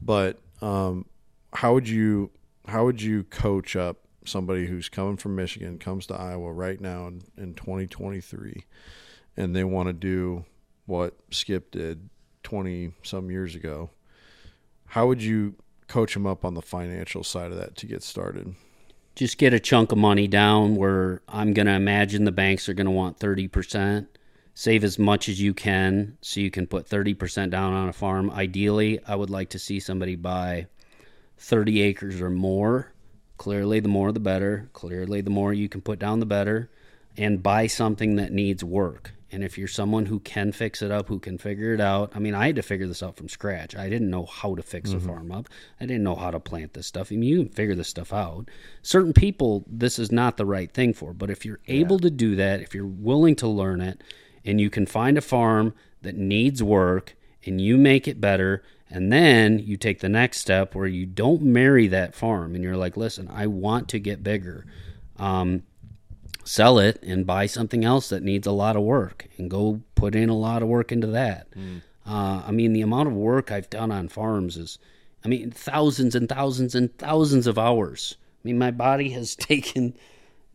[0.00, 1.06] But um,
[1.52, 2.30] how would you
[2.66, 7.06] how would you coach up somebody who's coming from Michigan, comes to Iowa right now
[7.06, 8.64] in, in 2023,
[9.36, 10.44] and they want to do
[10.86, 12.08] what Skip did
[12.42, 13.90] 20 some years ago?
[14.86, 15.54] How would you
[15.88, 18.54] coach them up on the financial side of that to get started?
[19.14, 22.74] just get a chunk of money down where I'm going to imagine the banks are
[22.74, 24.06] going to want 30%.
[24.54, 28.30] Save as much as you can so you can put 30% down on a farm.
[28.30, 30.66] Ideally, I would like to see somebody buy
[31.38, 32.91] 30 acres or more.
[33.42, 34.68] Clearly, the more the better.
[34.72, 36.70] Clearly, the more you can put down, the better.
[37.16, 39.14] And buy something that needs work.
[39.32, 42.20] And if you're someone who can fix it up, who can figure it out, I
[42.20, 43.74] mean, I had to figure this out from scratch.
[43.74, 45.10] I didn't know how to fix Mm-hmm.
[45.10, 45.48] a farm up.
[45.80, 47.10] I didn't know how to plant this stuff.
[47.10, 48.48] I mean, you can figure this stuff out.
[48.82, 51.12] Certain people, this is not the right thing for.
[51.12, 54.04] But if you're able to do that, if you're willing to learn it,
[54.44, 58.62] and you can find a farm that needs work and you make it better,
[58.92, 62.76] and then you take the next step where you don't marry that farm and you're
[62.76, 64.66] like, listen, I want to get bigger.
[65.16, 65.62] Um,
[66.44, 70.14] sell it and buy something else that needs a lot of work and go put
[70.14, 71.48] in a lot of work into that.
[72.06, 74.78] Uh, I mean, the amount of work I've done on farms is,
[75.24, 78.16] I mean, thousands and thousands and thousands of hours.
[78.20, 79.94] I mean, my body has taken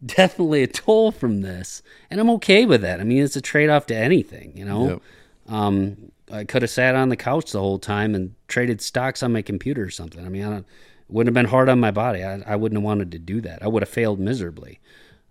[0.05, 1.81] definitely a toll from this,
[2.11, 2.99] and I'm okay with that.
[2.99, 4.89] I mean, it's a trade off to anything, you know.
[4.89, 5.01] Yep.
[5.47, 9.33] Um, I could have sat on the couch the whole time and traded stocks on
[9.33, 10.25] my computer or something.
[10.25, 10.63] I mean, I
[11.07, 12.23] wouldn't have been hard on my body.
[12.23, 13.63] I, I wouldn't have wanted to do that.
[13.63, 14.79] I would have failed miserably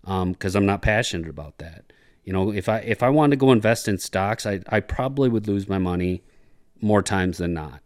[0.05, 1.93] um, because I'm not passionate about that.
[2.23, 5.29] You know, if I if I wanted to go invest in stocks, I I probably
[5.29, 6.23] would lose my money
[6.81, 7.81] more times than not.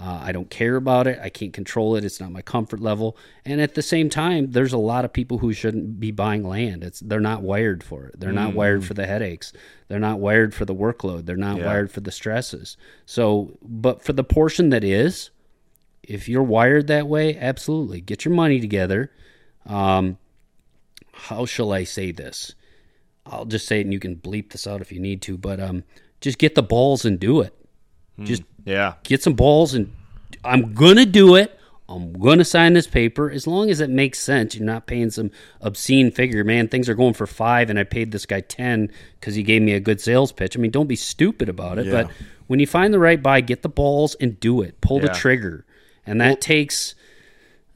[0.00, 1.18] Uh, I don't care about it.
[1.20, 2.04] I can't control it.
[2.04, 3.16] It's not my comfort level.
[3.44, 6.84] And at the same time, there's a lot of people who shouldn't be buying land.
[6.84, 8.20] It's they're not wired for it.
[8.20, 9.52] They're not wired for the headaches.
[9.88, 11.26] They're not wired for the workload.
[11.26, 11.66] They're not Yeah.
[11.66, 12.76] wired for the stresses.
[13.06, 15.30] So, but for the portion that is,
[16.04, 19.10] if you're wired that way, absolutely get your money together.
[19.66, 20.18] Um,
[21.12, 22.54] how shall I say this?
[23.26, 25.36] I'll just say it, and you can bleep this out if you need to.
[25.36, 25.82] But um,
[26.20, 27.52] just get the balls and do it.
[28.18, 28.24] Hmm.
[28.24, 28.94] Just Yeah.
[29.04, 29.90] get some balls and
[30.44, 31.54] I'm gonna do it.
[31.88, 34.54] I'm gonna sign this paper as long as it makes sense.
[34.54, 35.30] You're not paying some
[35.62, 36.68] obscene figure, man.
[36.68, 39.72] Things are going for five, and I paid this guy ten because he gave me
[39.72, 40.54] a good sales pitch.
[40.56, 41.86] I mean, don't be stupid about it.
[41.86, 41.92] Yeah.
[42.02, 42.10] But
[42.46, 44.78] when you find the right buy, get the balls and do it.
[44.82, 45.64] Pull the trigger,
[46.06, 46.94] and that takes.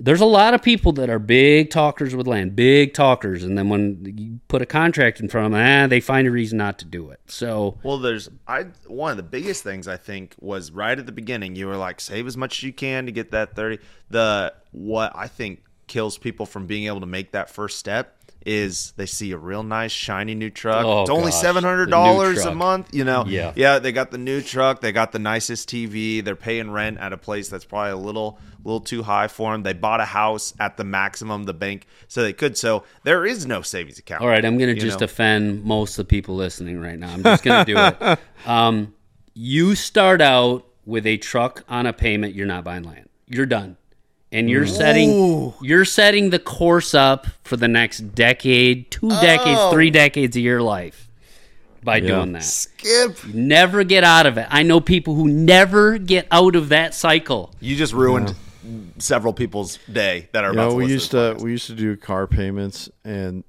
[0.04, 3.68] There's a lot of people that are big talkers with land, big talkers, and then
[3.68, 6.78] when you put a contract in front of them, ah, they find a reason not
[6.80, 7.20] to do it.
[7.26, 11.12] So Well, there's I one of the biggest things I think was right at the
[11.12, 11.54] beginning.
[11.54, 13.78] You were like, save as much as you can to get that thirty.
[14.10, 18.16] The what I think kills people from being able to make that first step
[18.46, 20.84] is they see a real nice shiny new truck.
[20.84, 22.94] Oh, it's only seven hundred dollars a month.
[22.94, 23.52] You know, Yeah.
[23.56, 23.78] yeah.
[23.78, 24.80] They got the new truck.
[24.80, 26.24] They got the nicest TV.
[26.24, 29.62] They're paying rent at a place that's probably a little little too high for them.
[29.64, 32.56] They bought a house at the maximum the bank so they could.
[32.56, 34.22] So there is no savings account.
[34.22, 35.04] All right, I'm going to just know?
[35.04, 37.12] offend most of the people listening right now.
[37.12, 38.18] I'm just going to do it.
[38.46, 38.94] Um,
[39.34, 42.34] you start out with a truck on a payment.
[42.34, 43.08] You're not buying land.
[43.28, 43.76] You're done,
[44.32, 49.88] and you're setting you're setting the course up for the next decade, two decades, three
[49.88, 49.92] oh.
[49.92, 51.08] decades of your life
[51.84, 52.44] by doing that.
[52.44, 53.24] Skip.
[53.26, 54.46] You never get out of it.
[54.50, 57.52] I know people who never get out of that cycle.
[57.60, 58.34] You just ruined
[58.98, 61.50] several people's day that are You about know, to we listen used to, to we
[61.50, 63.44] used to do car payments, and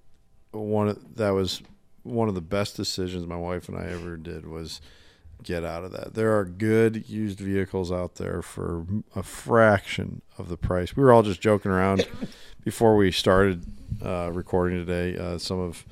[0.52, 1.62] one of, that was
[2.04, 4.82] one of the best decisions my wife and I ever did was
[5.44, 6.14] get out of that.
[6.14, 10.96] There are good used vehicles out there for a fraction of the price.
[10.96, 12.08] We were all just joking around
[12.64, 13.66] before we started
[14.04, 15.18] uh, recording today.
[15.18, 15.86] Uh, some of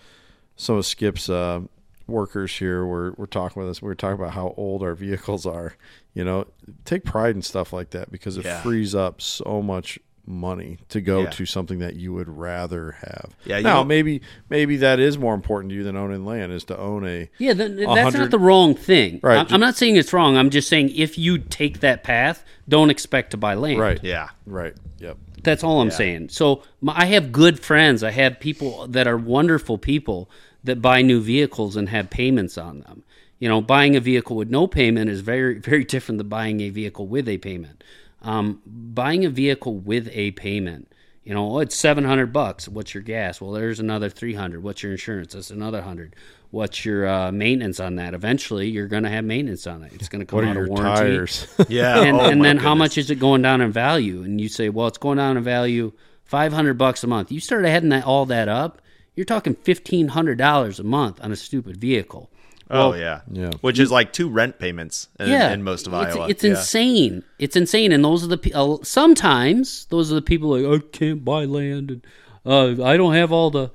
[0.55, 1.61] some of Skip's uh,
[2.07, 3.81] workers here were, were talking with us.
[3.81, 5.75] We were talking about how old our vehicles are.
[6.13, 6.47] You know,
[6.85, 8.61] take pride in stuff like that because it Yeah.
[8.61, 9.97] frees up so much
[10.31, 11.29] money to go Yeah.
[11.31, 13.35] to something that you would rather have.
[13.45, 16.63] Yeah, now don't- maybe maybe that is more important to you than owning land is
[16.65, 19.19] to own a Yeah, th- that's 100 not the wrong thing.
[19.21, 19.39] Right.
[19.39, 20.37] I'm, I'm not saying it's wrong.
[20.37, 23.79] I'm just saying if you take that path, don't expect to buy land.
[23.79, 23.99] right.
[24.01, 24.29] Yeah.
[24.45, 24.73] Right.
[24.99, 25.17] Yep.
[25.43, 26.29] That's all I'm saying.
[26.29, 28.03] So my, I have good friends.
[28.03, 30.29] I have people that are wonderful people
[30.63, 33.03] that buy new vehicles and have payments on them.
[33.39, 36.69] You know, buying a vehicle with no payment is very, very different than buying a
[36.69, 37.83] vehicle with a payment.
[38.23, 40.91] Um, buying a vehicle with a payment,
[41.23, 42.67] you know, oh, it's seven hundred bucks.
[42.67, 43.41] What's your gas?
[43.41, 44.63] Well, there's another three hundred.
[44.63, 45.33] What's your insurance?
[45.33, 46.15] That's another hundred.
[46.51, 48.13] What's your uh, maintenance on that?
[48.13, 49.93] Eventually, you're going to have maintenance on it.
[49.93, 51.47] It's going to come What out are of your warranty tires?
[51.69, 52.01] Yeah.
[52.01, 54.23] and, Oh, and then how much is it going down in value?
[54.23, 55.93] And you say, well, it's going down in value
[56.23, 57.31] five hundred bucks a month.
[57.31, 58.81] You start adding that all that up,
[59.15, 62.30] you're talking fifteen hundred dollars a month on a stupid vehicle.
[62.73, 63.21] Oh Well, yeah.
[63.31, 63.51] Yeah.
[63.61, 66.27] Which is like two rent payments in, yeah, in most of it's, Iowa.
[66.29, 66.51] It's Yeah.
[66.51, 67.23] insane.
[67.37, 70.85] It's insane, and those are the pe- uh, sometimes those are the people like I
[70.91, 72.07] can't buy land and
[72.45, 73.71] uh, I don't have all the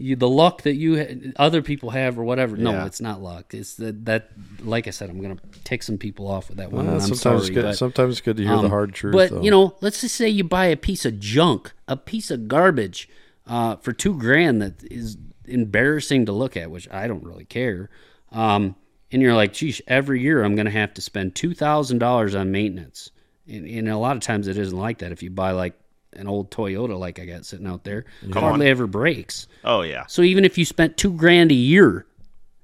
[0.00, 2.56] you, the luck that you ha- other people have or whatever.
[2.56, 2.86] No, Yeah.
[2.86, 3.52] it's not luck.
[3.52, 4.30] It's that that
[4.64, 6.86] like I said, I'm gonna take some people off with that one.
[6.86, 7.62] Uh, sometimes sorry, it's good.
[7.64, 9.12] but- sometimes it's good to hear the um, hard truth.
[9.14, 9.42] But though.
[9.42, 13.08] you know, let's just say you buy a piece of junk, a piece of garbage,
[13.46, 15.16] uh, for two grand that is
[15.46, 17.90] embarrassing to look at, which I don't really care.
[18.32, 18.76] Um,
[19.10, 22.34] and you're like, geez, every year I'm going to have to spend two thousand dollars
[22.34, 23.10] on maintenance,
[23.46, 25.12] and, and a lot of times it isn't like that.
[25.12, 25.74] If you buy like
[26.12, 28.70] an old Toyota, like I got sitting out there, it hardly on.
[28.70, 29.46] ever breaks.
[29.64, 30.04] Oh yeah.
[30.06, 32.06] So even if you spent two grand a year,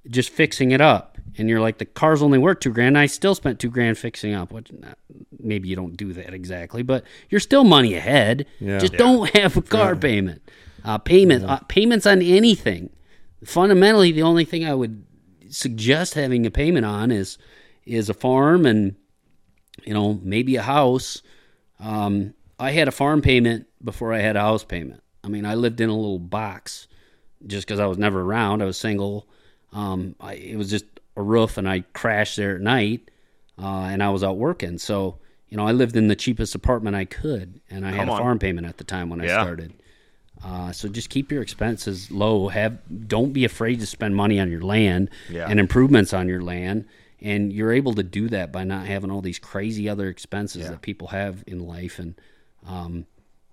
[0.09, 1.12] just fixing it up.
[1.36, 2.97] And you're like, the car's only worth two grand.
[2.97, 4.53] I still spent two grand fixing up.
[4.53, 4.99] Which not,
[5.41, 8.47] maybe you don't do that exactly, but you're still money ahead.
[8.61, 8.78] Yeah.
[8.78, 8.99] Just Yeah.
[8.99, 10.43] don't have a car payment.
[10.85, 12.91] Uh, payment uh, payments on anything.
[13.45, 15.05] Fundamentally, the only thing I would
[15.50, 17.38] suggest having a payment on is
[17.84, 18.96] is a farm and
[19.84, 21.22] you know maybe a house.
[21.80, 25.02] Um, I had a farm payment before I had a house payment.
[25.22, 26.86] I mean, I lived in a little box
[27.46, 28.62] just because I was never around.
[28.62, 29.26] I was single.
[29.72, 30.84] Um, I, it was just
[31.16, 33.10] a roof, and I crashed there at night,
[33.60, 34.78] uh, and I was out working.
[34.78, 35.18] So
[35.48, 38.12] you know, I lived in the cheapest apartment I could, and I had Come a
[38.12, 38.18] on.
[38.20, 39.72] farm payment at the time when I started.
[40.44, 42.48] Uh, so just keep your expenses low.
[42.48, 45.46] Have don't be afraid to spend money on your land Yeah.
[45.48, 46.84] and improvements on your land.
[47.22, 50.82] And you're able to do that by not having all these crazy other expenses that
[50.82, 51.98] people have in life.
[51.98, 52.14] And
[52.66, 53.06] um,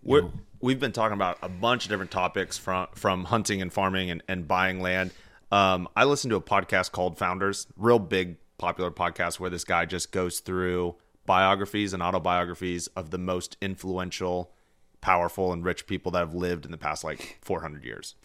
[0.03, 4.11] We're, we've been talking about a bunch of different topics from from hunting and farming
[4.11, 5.11] and, and buying land.
[5.53, 9.85] Um, I listened to a podcast called Founders, real big popular podcast where this guy
[9.85, 10.95] just goes through
[11.25, 14.51] biographies and autobiographies of the most influential,
[15.01, 18.15] powerful, and rich people that have lived in the past like 400 years.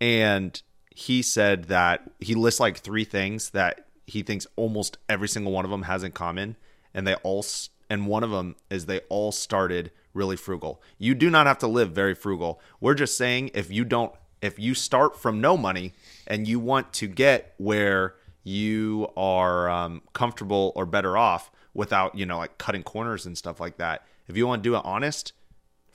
[0.00, 5.52] And he said that he lists like three things that he thinks almost every single
[5.52, 6.56] one of them has in common,
[6.94, 7.44] and they all
[7.88, 10.82] and one of them is they all started really frugal.
[10.98, 12.60] You do not have to live very frugal.
[12.80, 15.92] We're just saying if you don't if you start from no money
[16.26, 22.26] and you want to get where you are um, comfortable or better off without you
[22.26, 24.06] know like cutting corners and stuff like that.
[24.28, 25.32] If you want to do it honest,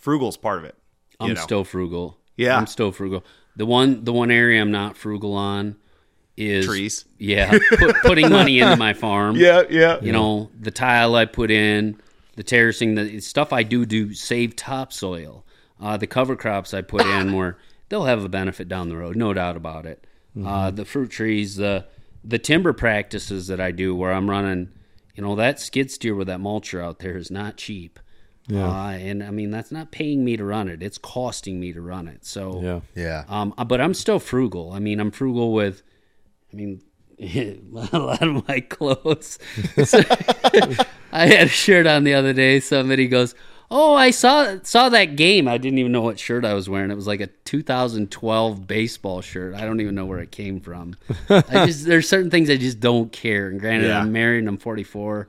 [0.06, 0.76] frugal's part of it.
[1.20, 1.42] I'm know?
[1.42, 2.20] still frugal.
[2.38, 2.56] Yeah.
[2.56, 3.26] I'm still frugal.
[3.56, 5.78] The one the one area I'm not frugal on
[6.38, 7.06] is Trees.
[7.18, 9.36] Yeah, put, putting money into my farm.
[9.46, 10.00] Yeah, yeah.
[10.02, 12.00] You know the tile I put in,
[12.36, 15.44] the terracing, the stuff I do to save topsoil.
[15.82, 17.58] Uh, the cover crops I put in where
[17.90, 20.06] they'll have a benefit down the road, no doubt about it.
[20.46, 21.86] Uh, the fruit trees, the
[22.24, 24.70] the timber practices that I do where I'm running,
[25.16, 28.00] you know, that skid steer with that mulcher out there is not cheap.
[28.48, 28.68] Yeah.
[28.68, 31.82] Uh, and I mean that's not paying me to run it; it's costing me to
[31.82, 32.26] run it.
[32.26, 32.80] So Yeah.
[32.96, 33.24] Yeah.
[33.28, 34.72] um, but I'm still frugal.
[34.72, 35.82] I mean, I'm frugal with,
[36.54, 36.82] I mean,
[37.20, 39.40] a lot of my clothes.
[39.86, 40.02] So-
[41.12, 42.60] I had a shirt on the other day.
[42.60, 43.36] Somebody goes,
[43.72, 45.48] "Oh, I saw saw that game.
[45.48, 46.92] I didn't even know what shirt I was wearing.
[46.92, 49.56] It was like a 2012 baseball shirt.
[49.56, 50.96] I don't even know where it came from.
[51.30, 53.48] I just there's certain things I just don't care.
[53.48, 54.02] And granted, Yeah.
[54.02, 54.40] I'm married.
[54.40, 55.28] and I'm 44.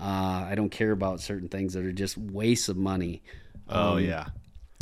[0.00, 3.22] Uh, I don't care about certain things that are just wastes of money.
[3.68, 4.26] Oh Um, yeah.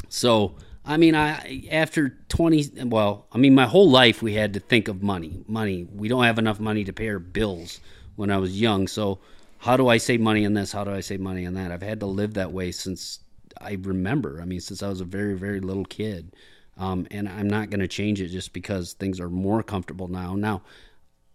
[0.08, 4.60] so I mean, I after twenty, well, I mean, my whole life we had to
[4.60, 5.42] think of money.
[5.46, 5.86] Money.
[5.94, 7.80] We don't have enough money to pay our bills
[8.16, 8.86] when I was young.
[8.88, 9.18] So
[9.58, 10.72] how do I save money on this?
[10.72, 11.70] How do I save money on that?
[11.72, 13.20] I've had to live that way since
[13.60, 14.40] I remember.
[14.42, 16.34] I mean, since I was a very very little kid,
[16.76, 20.34] um, and I'm not going to change it just because things are more comfortable now.
[20.34, 20.62] Now,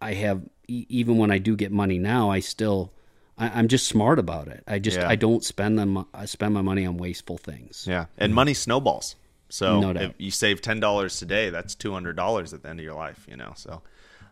[0.00, 2.92] I have e- even when I do get money now, I still.
[3.40, 4.62] I, I'm just smart about it.
[4.66, 5.08] I just Yeah.
[5.08, 6.06] I don't spend them.
[6.12, 7.86] I spend my money on wasteful things.
[7.88, 9.16] Yeah, and money snowballs.
[9.48, 12.78] So No if you save ten dollars today, that's two hundred dollars at the end
[12.78, 13.26] of your life.
[13.28, 13.82] You know, so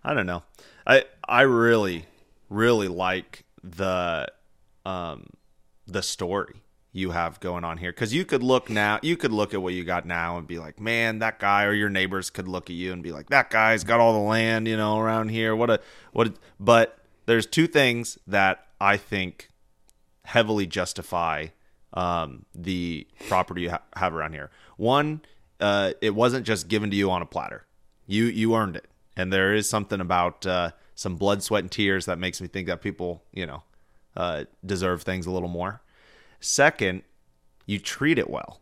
[0.05, 0.43] I don't know.
[0.86, 2.06] I I really
[2.51, 4.28] really like the
[4.85, 5.26] um
[5.86, 6.62] the story
[6.93, 9.74] you have going on here because you could look now you could look at what
[9.74, 12.76] you got now and be like man that guy or your neighbors could look at
[12.76, 15.68] you and be like that guy's got all the land you know around here what
[15.68, 15.80] a
[16.12, 19.50] what a, but there's two things that i think
[20.24, 21.46] heavily justify
[21.94, 24.50] um, the property you ha- have around here.
[24.76, 25.22] One,
[25.60, 27.64] uh, it wasn't just given to you on a platter.
[28.06, 28.86] You you earned it,
[29.16, 32.66] and there is something about uh, some blood, sweat, and tears that makes me think
[32.68, 33.62] that people, you know,
[34.16, 35.82] uh, deserve things a little more.
[36.40, 37.02] Second,
[37.66, 38.60] you treat it well.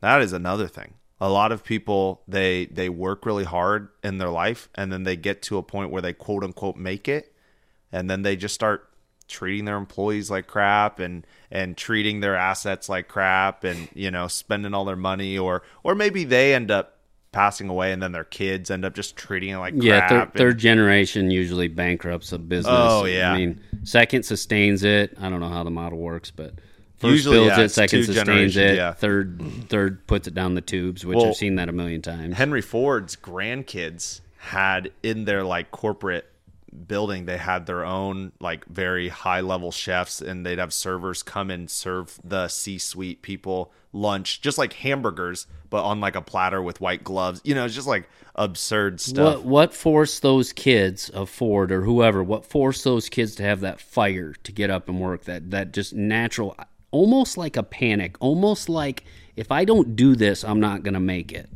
[0.00, 0.94] That is another thing.
[1.20, 5.16] A lot of people they they work really hard in their life, and then they
[5.16, 7.34] get to a point where they quote unquote make it,
[7.92, 8.89] and then they just start
[9.30, 14.28] treating their employees like crap and and treating their assets like crap and you know
[14.28, 16.98] spending all their money or or maybe they end up
[17.32, 20.58] passing away and then their kids end up just treating it like Yeah, third, third
[20.58, 22.74] generation usually bankrupts a business.
[22.76, 23.32] Oh, yeah.
[23.32, 25.16] I mean, second sustains it.
[25.20, 26.54] I don't know how the model works, but
[26.96, 28.92] first Usually, builds yeah, it, second sustains it, yeah.
[28.92, 32.36] third third puts it down the tubes, which Well, I've seen that a million times.
[32.36, 36.26] Henry Ford's grandkids had in their like corporate
[36.86, 41.50] building they had their own like very high level chefs and they'd have servers come
[41.50, 46.80] and serve the C-suite people lunch just like hamburgers but on like a platter with
[46.80, 51.28] white gloves you know it's just like absurd stuff What what forced those kids of
[51.28, 52.22] Ford or whoever?
[52.22, 55.24] What forced those kids to have that fire to get up and work?
[55.24, 56.56] That that just natural,
[56.90, 59.04] almost like a panic, almost like
[59.36, 61.50] if I don't do this, I'm not gonna make it.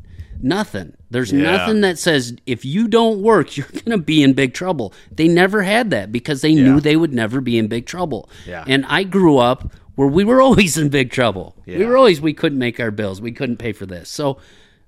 [0.44, 0.94] Nothing.
[1.10, 1.56] There's Yeah.
[1.56, 4.92] nothing that says if you don't work, you're going to be in big trouble.
[5.10, 8.28] They never had that because they knew they would never be in big trouble.
[8.46, 8.62] Yeah.
[8.66, 11.56] And I grew up where we were always in big trouble.
[11.64, 11.78] Yeah.
[11.78, 13.20] We were always we couldn't make our bills.
[13.22, 14.10] We couldn't pay for this.
[14.10, 14.38] So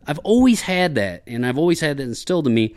[0.06, 2.74] I've always had that and I've always had that instilled in me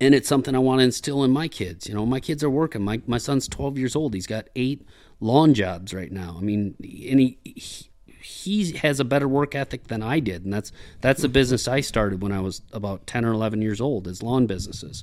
[0.00, 1.88] and it's something I want to instill in my kids.
[1.88, 2.82] You know, my kids are working.
[2.82, 4.12] My my son's 12 years old.
[4.14, 4.86] He's got 8
[5.20, 6.36] lawn jobs right now.
[6.38, 7.87] I mean, and he, he
[8.28, 11.80] he has a better work ethic than I did, and that's that's the business I
[11.80, 15.02] started when I was about 10 or 11 years old, is lawn businesses.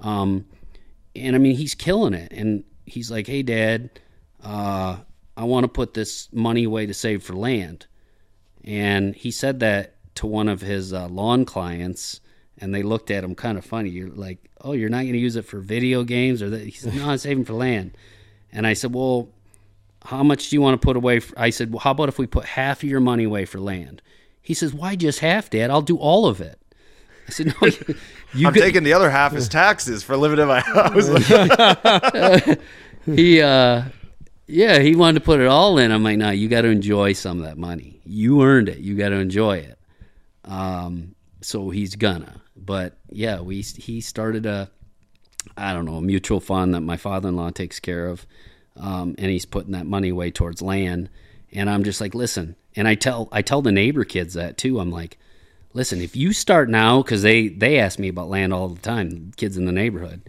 [0.00, 0.46] Um,
[1.16, 2.30] and I mean, he's killing it.
[2.32, 3.90] And he's like, "Hey, Dad,
[4.44, 4.98] uh,
[5.36, 7.86] I want to put this money away to save for land."
[8.62, 12.20] And he said that to one of his uh, lawn clients,
[12.56, 13.90] and they looked at him kind of funny.
[13.90, 16.62] You're like, "Oh, you're not going to use it for video games?" Or that?
[16.62, 17.96] He said, "No, I'm saving for land."
[18.52, 19.28] And I said, "Well,
[20.04, 21.38] how much do you want to put away?" For?
[21.38, 24.02] I said, "Well, how about if we put half of your money away for land?"
[24.42, 25.70] He says, "Why just half, Dad?
[25.70, 26.58] I'll do all of it."
[27.28, 27.72] I said, "No, you,
[28.34, 31.08] you I'm could- taking the other half as taxes for living in my house.
[33.06, 33.82] he uh
[34.46, 37.12] yeah he wanted to put it all in i'm like no you got to enjoy
[37.12, 39.78] some of that money you earned it you got to enjoy it
[40.44, 44.70] um so he's gonna but yeah we he started a
[45.56, 48.26] i don't know a mutual fund that my father-in-law takes care of
[48.76, 51.08] um and he's putting that money away towards land
[51.52, 54.78] and i'm just like listen and i tell i tell the neighbor kids that too
[54.80, 55.18] i'm like
[55.72, 59.32] listen if you start now because they they ask me about land all the time
[59.36, 60.22] kids in the neighborhood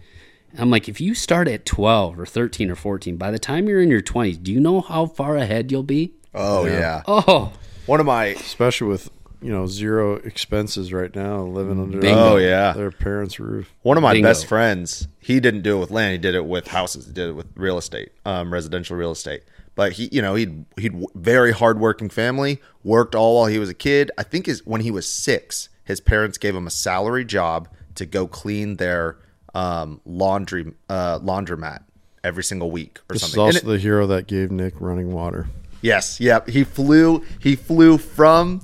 [0.58, 3.80] I'm like, if you start at 12 or 13 or 14, by the time you're
[3.80, 6.12] in your 20s, do you know how far ahead you'll be?
[6.34, 6.72] Oh Yeah.
[6.72, 7.02] yeah.
[7.06, 7.54] Oh,
[7.86, 9.08] One of my especially with
[9.42, 12.18] you know zero expenses right now, living under Bingo.
[12.18, 12.72] Oh, their, yeah.
[12.72, 13.72] their parents' roof.
[13.82, 14.28] One of my Bingo.
[14.28, 16.12] best friends, he didn't do it with land.
[16.12, 17.06] He did it with houses.
[17.06, 19.42] He did it with real estate, um, residential real estate.
[19.74, 22.60] But he, you know, he'd he'd very hardworking family.
[22.84, 24.10] Worked all while he was a kid.
[24.18, 28.06] I think his when he was six, his parents gave him a salary job to
[28.06, 29.18] go clean their
[29.54, 31.84] um, laundry uh, laundromat
[32.24, 33.48] every single week or This is something.
[33.48, 35.48] And also the hero that gave Nick running water.
[35.80, 36.48] Yes, yep.
[36.48, 37.24] He flew.
[37.40, 38.60] He flew from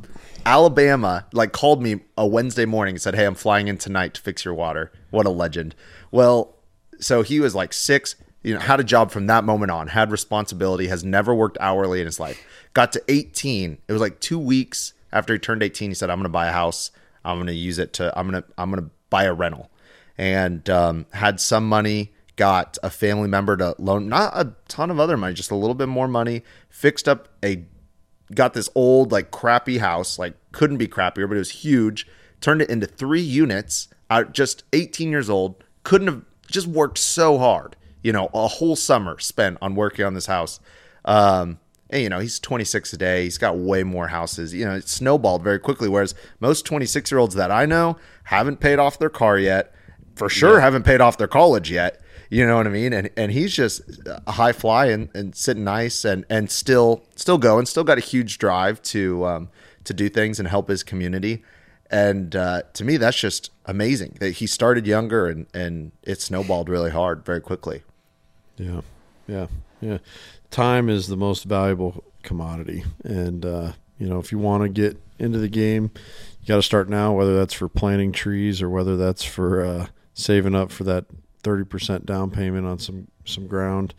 [0.48, 1.26] Alabama.
[1.32, 4.46] Like called me a Wednesday morning and said, "Hey, I'm flying in tonight to fix
[4.46, 5.74] your water." What a legend.
[6.10, 6.56] Well,
[6.98, 8.16] so he was like six.
[8.42, 9.88] You know, had a job from that moment on.
[9.88, 10.86] Had responsibility.
[10.86, 12.42] Has never worked hourly in his life.
[12.72, 13.78] Got to 18.
[13.86, 15.90] It was like two weeks after he turned 18.
[15.90, 16.92] He said, "I'm going to buy a house.
[17.26, 18.18] I'm going to use it to.
[18.18, 18.48] I'm going to.
[18.56, 19.70] I'm going to buy a rental."
[20.16, 24.98] And um, had some money got a family member to loan not a ton of
[24.98, 27.66] other money, just a little bit more money, fixed up a
[28.34, 32.06] got this old like crappy house, like couldn't be crappier, but it was huge,
[32.40, 37.38] turned it into three units, out just 18 years old, couldn't have just worked so
[37.38, 40.60] hard, you know, a whole summer spent on working on this house.
[41.04, 41.58] Um
[41.90, 43.24] and you know, he's 26 a day.
[43.24, 44.52] He's got way more houses.
[44.52, 45.88] You know, it snowballed very quickly.
[45.88, 49.72] Whereas most 26 year olds that I know haven't paid off their car yet.
[50.14, 52.00] For sure, haven't paid off their college yet.
[52.30, 52.92] You know what I mean?
[52.92, 53.80] And and he's just
[54.26, 58.02] a high fly and, and sitting nice and and still still going, still got a
[58.02, 59.48] huge drive to um,
[59.84, 61.42] to do things and help his community.
[61.90, 66.68] And uh, to me, that's just amazing that he started younger and and it snowballed
[66.68, 67.82] really hard very quickly.
[68.58, 68.82] Yeah,
[69.26, 69.46] yeah,
[69.80, 69.98] yeah.
[70.50, 75.00] Time is the most valuable commodity, and uh, you know if you want to get
[75.18, 75.90] into the game,
[76.42, 77.14] you got to start now.
[77.14, 81.06] Whether that's for planting trees or whether that's for uh, saving up for that
[81.42, 83.94] thirty percent down payment on some some ground.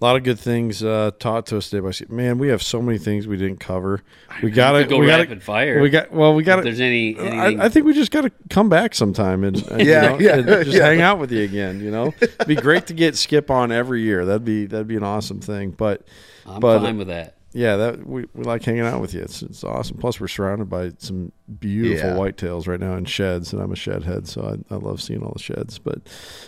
[0.00, 2.06] A lot of good things uh, taught to us day by day.
[2.08, 4.04] Man, we have so many things we didn't cover.
[4.44, 5.80] We got to go we gotta, rapid fire.
[5.82, 6.34] We got well.
[6.36, 8.94] We got If there's any- anything- I, I think we just got to come back
[8.94, 10.84] sometime and, and, you Yeah, know, yeah, and just yeah.
[10.86, 11.80] hang out with you again.
[11.80, 14.24] You know, it'd be great to get Skip on every year.
[14.24, 15.72] That'd be that'd be an awesome thing.
[15.72, 16.06] But
[16.46, 17.34] I'm but, fine with that.
[17.58, 19.20] Yeah, that we, we like hanging out with you.
[19.22, 19.96] It's it's awesome.
[19.96, 22.14] Plus, we're surrounded by some beautiful Yeah.
[22.16, 25.24] whitetails right now in sheds, and I'm a shed head, so I, I love seeing
[25.24, 25.76] all the sheds.
[25.76, 26.02] But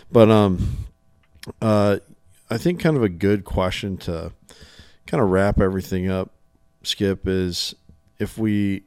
[0.09, 0.85] but um,
[1.61, 1.97] uh,
[2.49, 4.31] I think kind of a good question to
[5.05, 6.31] kind of wrap everything up,
[6.83, 7.75] Skip, is
[8.17, 8.83] if we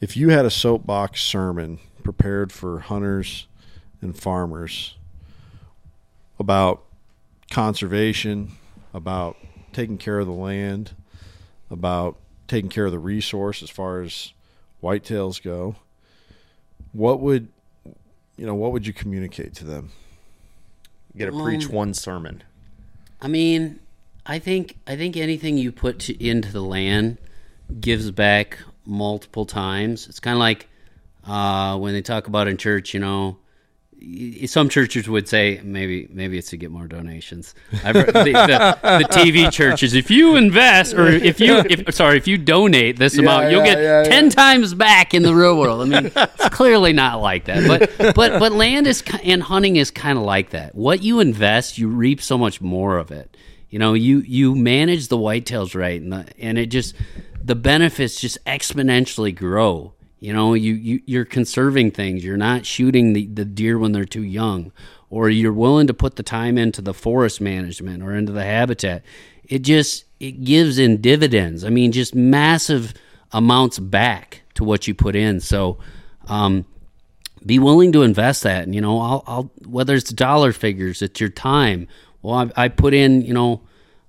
[0.00, 3.46] if you had a soapbox sermon prepared for hunters
[4.00, 4.96] and farmers
[6.40, 6.82] about
[7.48, 8.50] conservation,
[8.92, 9.36] about
[9.72, 10.92] taking care of the land,
[11.70, 12.16] about
[12.48, 14.32] taking care of the resource as far as
[14.82, 15.76] whitetails go,
[16.92, 17.48] what would
[18.36, 19.90] you know, what would you communicate to them?
[21.14, 22.42] You got to preach one sermon.
[23.20, 23.78] I mean,
[24.26, 27.18] I think I think anything you put to, into the land
[27.80, 30.08] gives back multiple times.
[30.08, 30.68] It's kind of like
[31.26, 33.41] uh, when they talk about in church, you know, y-
[34.46, 37.54] some churches would say maybe maybe it's to get more donations.
[37.84, 42.26] I've the, the, the TV churches, if you invest or if you if, sorry if
[42.26, 44.30] you donate this amount, you'll yeah, get yeah, ten yeah.
[44.30, 45.82] times back in the real world.
[45.82, 47.66] I mean, it's clearly not like that.
[47.66, 50.74] But but but land is and hunting is kind of like that.
[50.74, 53.36] What you invest, you reap so much more of it.
[53.70, 56.94] You know, you you manage the whitetails right, and the, and it just
[57.42, 59.94] the benefits just exponentially grow.
[60.22, 62.22] You know, you, you you're conserving things.
[62.22, 64.70] You're not shooting the, the deer when they're too young,
[65.10, 69.02] or you're willing to put the time into the forest management or into the habitat.
[69.42, 71.64] It just it gives in dividends.
[71.64, 72.94] I mean, just massive
[73.32, 75.40] amounts back to what you put in.
[75.40, 75.78] So,
[76.28, 76.66] um,
[77.44, 78.62] be willing to invest that.
[78.62, 81.88] And you know, I'll, I'll whether it's dollar figures, it's your time.
[82.22, 83.62] Well, I, I put in, you know,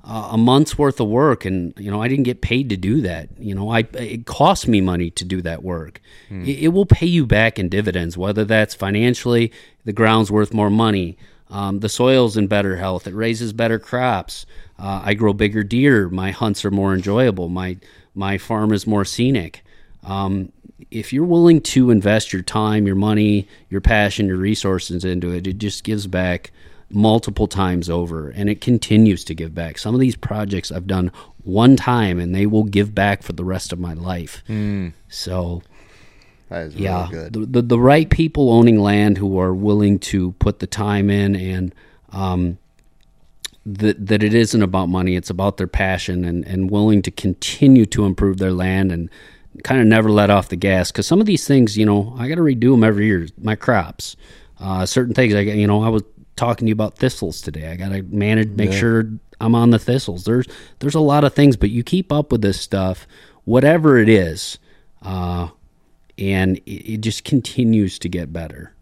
[0.05, 3.01] uh, a month's worth of work, and you know, I didn't get paid to do
[3.01, 3.29] that.
[3.39, 6.01] You know, I it cost me money to do that work.
[6.45, 9.51] It, it will pay you back in dividends, whether that's financially,
[9.85, 11.17] the ground's worth more money.
[11.49, 13.07] Um, the soil's in better health.
[13.07, 14.45] It raises better crops.
[14.77, 16.09] Uh, I grow bigger deer.
[16.09, 17.47] My hunts are more enjoyable.
[17.47, 17.77] My
[18.13, 19.63] my farm is more scenic.
[20.03, 20.51] Um,
[20.91, 25.47] if you're willing to invest your time, your money, your passion, your resources into it,
[25.47, 26.51] it just gives back
[26.89, 29.77] multiple times over and it continues to give back.
[29.77, 31.11] Some of these projects I've done
[31.43, 34.43] one time and they will give back for the rest of my life.
[35.09, 35.61] So
[36.49, 37.33] That is yeah, really good.
[37.33, 41.35] The, the the right people owning land who are willing to put the time in
[41.35, 41.73] and
[42.11, 42.57] um,
[43.65, 45.15] that that it isn't about money.
[45.15, 49.09] It's about their passion and and willing to continue to improve their land and
[49.63, 50.91] kind of never let off the gas.
[50.91, 53.27] Because some of these things, you know, I got to redo them every year.
[53.41, 54.15] My crops,
[54.59, 55.33] uh, certain things.
[55.33, 56.03] I got- you know, I was
[56.35, 57.67] talking to you about thistles today.
[57.71, 58.77] I got to manage, make Yeah.
[58.79, 60.23] sure I'm on the thistles.
[60.25, 60.47] There's
[60.79, 63.07] there's a lot of things, but you keep up with this stuff,
[63.45, 64.57] whatever it is.
[65.01, 65.49] Uh,
[66.17, 68.73] and it, it just continues to get better.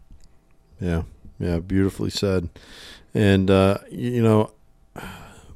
[0.80, 1.02] Yeah,
[1.40, 2.48] yeah, beautifully said.
[3.14, 4.52] And uh, you know,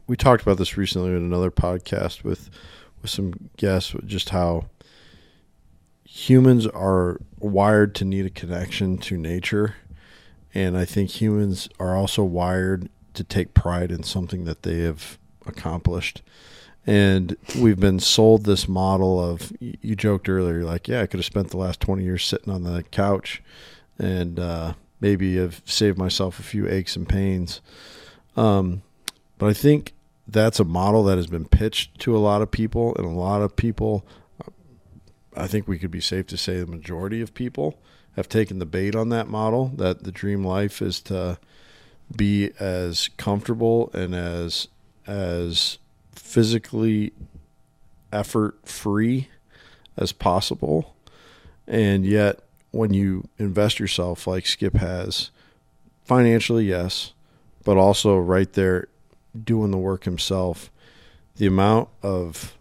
[0.07, 2.51] we talked about this recently in another podcast with
[3.03, 4.67] with some guests, just how
[6.05, 9.75] humans are wired to need a connection to nature,
[10.57, 15.19] and I think humans are also wired to take pride in something that they have
[15.45, 16.23] accomplished.
[16.87, 21.27] And we've been sold this model of you joked earlier, like, yeah, I could have
[21.27, 23.43] spent the last 20 years sitting on the couch
[23.99, 27.61] and uh, maybe have saved myself a few aches and pains.
[28.35, 28.81] Um,
[29.37, 29.93] but I think
[30.27, 33.43] that's a model that has been pitched to a lot of people, and a lot
[33.43, 34.07] of people,
[35.37, 37.79] I think we could be safe to say the majority of people
[38.17, 41.39] have taken the bait on that model that the dream life is to
[42.15, 44.69] be as comfortable and as
[45.07, 45.79] as
[46.13, 47.13] physically
[48.13, 49.29] effort free
[49.97, 50.97] as possible.
[51.69, 52.41] And yet
[52.71, 55.31] when you invest yourself like skip has
[56.05, 57.13] financially yes
[57.65, 58.89] but also right there
[59.45, 60.71] doing the work himself
[61.37, 62.57] the amount of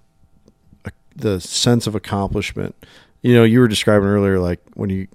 [0.85, 2.75] uh, the sense of accomplishment.
[3.21, 5.07] You know you were describing earlier like when you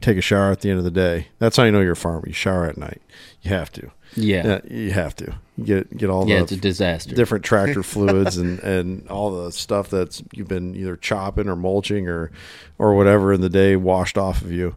[0.00, 1.28] take a shower at the end of the day.
[1.38, 2.24] That's how you know you're a farmer.
[2.26, 3.00] You shower at night.
[3.42, 3.90] You have to.
[4.14, 4.60] Yeah.
[4.68, 5.36] you have to.
[5.62, 7.14] Get get all Yeah, the it's a disaster.
[7.14, 12.08] different tractor fluids and and all the stuff that's you've been either chopping or mulching
[12.08, 12.30] or
[12.78, 14.76] or whatever in the day washed off of you.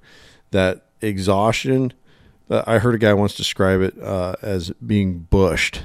[0.52, 1.94] That exhaustion
[2.50, 5.84] uh, i heard a guy once describe it uh, as being bushed.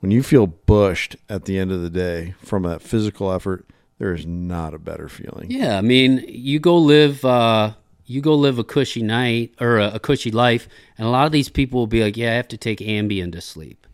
[0.00, 3.66] When you feel bushed at the end of the day from that physical effort
[3.98, 5.50] there is not a better feeling.
[5.50, 7.72] Yeah, I mean, you go live, uh,
[8.06, 11.32] you go live a cushy night or a, a cushy life, and a lot of
[11.32, 13.86] these people will be like, "Yeah, I have to take Ambien to sleep."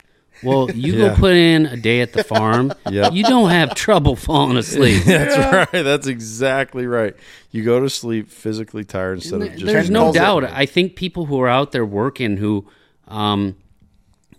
[0.44, 1.08] Well, you Yeah.
[1.10, 3.12] go put in a day at the farm, Yep.
[3.12, 5.02] you don't have trouble falling asleep.
[5.06, 7.14] that's right that's exactly right
[7.52, 10.42] you go to sleep physically tired instead of just There's no doubt.
[10.44, 12.66] I think people who are out there working who,
[13.06, 13.54] um,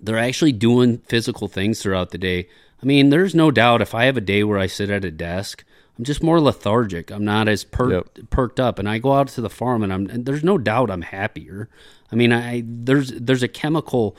[0.02, 2.50] they're actually doing physical things throughout the day.
[2.82, 5.12] I mean, there's no doubt if I have a day where I sit at a
[5.12, 5.64] desk,
[5.98, 7.12] I'm just more lethargic.
[7.12, 10.10] I'm not as perked, perked up, and I go out to the farm, and I'm.
[10.10, 11.70] And there's no doubt I'm happier.
[12.12, 14.18] I mean, I there's there's a chemical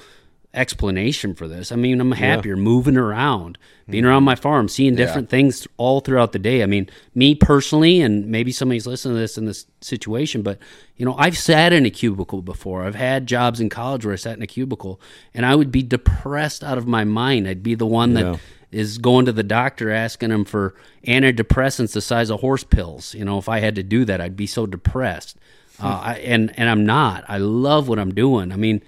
[0.53, 1.73] explanation for this.
[1.73, 3.59] I mean, I'm happier moving around,
[3.91, 6.63] being around my farm, seeing different things all throughout the day.
[6.63, 10.59] I mean, me personally, and maybe somebody's listening to this in this situation, but
[10.97, 12.85] you know, I've sat in a cubicle before.
[12.85, 15.01] I've had jobs in college where I sat in a cubicle,
[15.35, 17.49] and I would be depressed out of my mind.
[17.49, 18.37] I'd be the one that Yeah.
[18.75, 20.75] Is going to the doctor asking him for
[21.07, 23.15] antidepressants the size of horse pills.
[23.15, 25.37] You know, if I had to do that, I'd be so depressed.
[25.83, 27.25] Uh, I, and and I'm not.
[27.29, 28.53] I love what I'm doing.
[28.53, 28.83] I mean,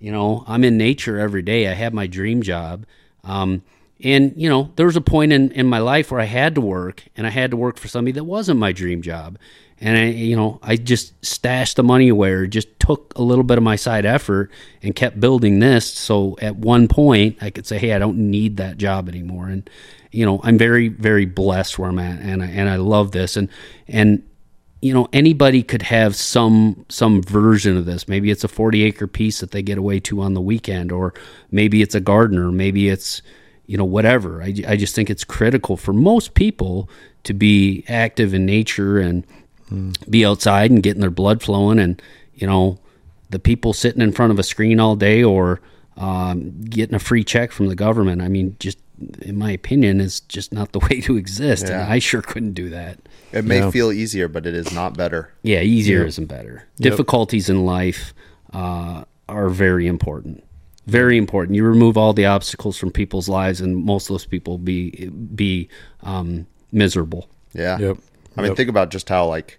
[0.00, 1.68] you know, I'm in nature every day.
[1.68, 2.86] I have my dream job.
[3.22, 3.62] Um,
[4.02, 6.60] and, you know, there was a point in, in my life where I had to
[6.60, 9.38] work and I had to work for somebody that wasn't my dream job.
[9.80, 13.44] And I, you know, I just stashed the money away or just took a little
[13.44, 14.50] bit of my side effort
[14.82, 15.92] and kept building this.
[15.92, 19.68] So at one point, I could say, "Hey, I don't need that job anymore." And
[20.10, 23.36] you know, I'm very, very blessed where I'm at, and I, and I love this.
[23.36, 23.48] And
[23.88, 24.22] and
[24.80, 28.06] you know, anybody could have some some version of this.
[28.06, 31.14] Maybe it's a 40 acre piece that they get away to on the weekend, or
[31.50, 33.22] maybe it's a gardener, maybe it's
[33.66, 34.42] you know whatever.
[34.42, 36.88] I, I just think it's critical for most people
[37.24, 39.26] to be active in nature and
[40.08, 42.00] be outside and getting their blood flowing and
[42.34, 42.78] you know
[43.30, 45.60] the people sitting in front of a screen all day or
[45.96, 48.78] um, getting a free check from the government i mean just
[49.22, 51.82] in my opinion is just not the way to exist Yeah.
[51.84, 52.98] and i sure couldn't do that
[53.32, 53.70] It may Yeah.
[53.70, 55.32] feel easier, but it is not better.
[55.42, 56.08] yeah easier Yep.
[56.08, 56.90] isn't better Yep.
[56.90, 58.12] difficulties in life
[58.52, 60.44] uh, are very important
[60.86, 64.58] very important you remove all the obstacles from people's lives and most of those people
[64.58, 65.68] be be
[66.02, 67.78] um, miserable Yeah.
[67.78, 67.98] Yep.
[68.36, 68.56] I mean, Yep.
[68.56, 69.58] think about just how like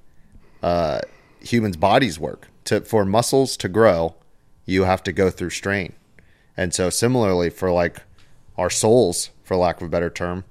[0.63, 0.99] uh,
[1.39, 2.47] humans' bodies work.
[2.65, 4.15] To for muscles to grow,
[4.65, 5.93] you have to go through strain,
[6.57, 7.97] and so similarly for like
[8.57, 10.45] our souls, for lack of a better term,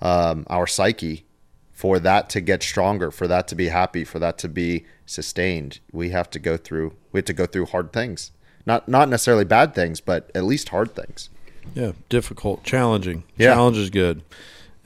[0.00, 1.26] um, our psyche,
[1.72, 5.80] for that to get stronger, for that to be happy, for that to be sustained,
[5.92, 6.94] we have to go through.
[7.12, 8.30] We have to go through hard things.
[8.64, 11.28] Not not necessarily bad things, but at least hard things.
[11.74, 13.24] Yeah, difficult, challenging.
[13.36, 13.52] Yeah.
[13.52, 14.22] Challenge is good,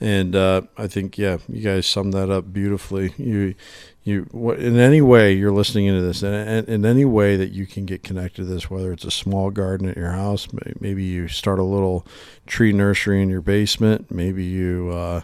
[0.03, 3.13] and uh, I think yeah, you guys summed that up beautifully.
[3.17, 3.55] You,
[4.03, 4.27] you,
[4.57, 8.03] in any way you're listening into this, and in, any way that you can get
[8.03, 10.49] connected to this, whether it's a small garden at your house,
[10.81, 12.05] maybe you start a little
[12.45, 14.91] tree nursery in your basement, maybe you.
[14.93, 15.21] Uh,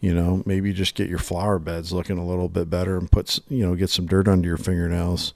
[0.00, 3.38] you know, maybe just get your flower beds looking a little bit better and put,
[3.48, 5.32] you know, get some dirt under your fingernails.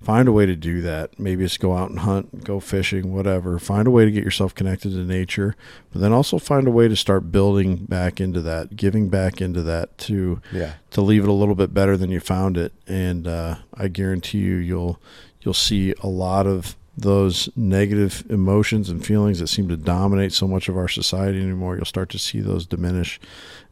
[0.00, 1.18] Find a way to do that.
[1.18, 3.58] Maybe it's go out and hunt, go fishing, whatever.
[3.58, 5.54] Find a way to get yourself connected to nature,
[5.92, 9.62] but then also find a way to start building back into that, giving back into
[9.64, 10.74] that to Yeah.
[10.92, 12.72] to leave it a little bit better than you found it.
[12.86, 15.00] And uh, I guarantee you, you'll
[15.42, 20.48] you'll see a lot of those negative emotions and feelings that seem to dominate so
[20.48, 21.76] much of our society anymore.
[21.76, 23.20] You'll start to see those diminish,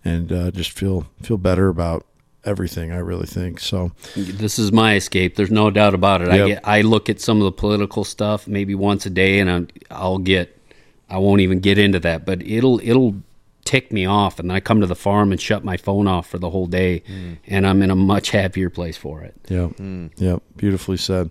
[0.04, 2.04] and uh, just feel feel better about
[2.46, 2.92] everything.
[2.92, 3.92] I really think so.
[4.16, 5.36] this is my escape.
[5.36, 6.28] There's no doubt about it.
[6.28, 9.50] I get, I look at some of the political stuff maybe once a day, and
[9.50, 10.56] I'm, I'll get,
[11.10, 13.16] I won't even get into that, but it'll it'll
[13.64, 16.28] tick me off, and then I come to the farm and shut my phone off
[16.28, 17.02] for the whole day,
[17.46, 19.34] and I'm in a much happier place for it.
[19.48, 19.72] Yep.
[20.16, 20.42] Yep.
[20.56, 21.30] Beautifully said.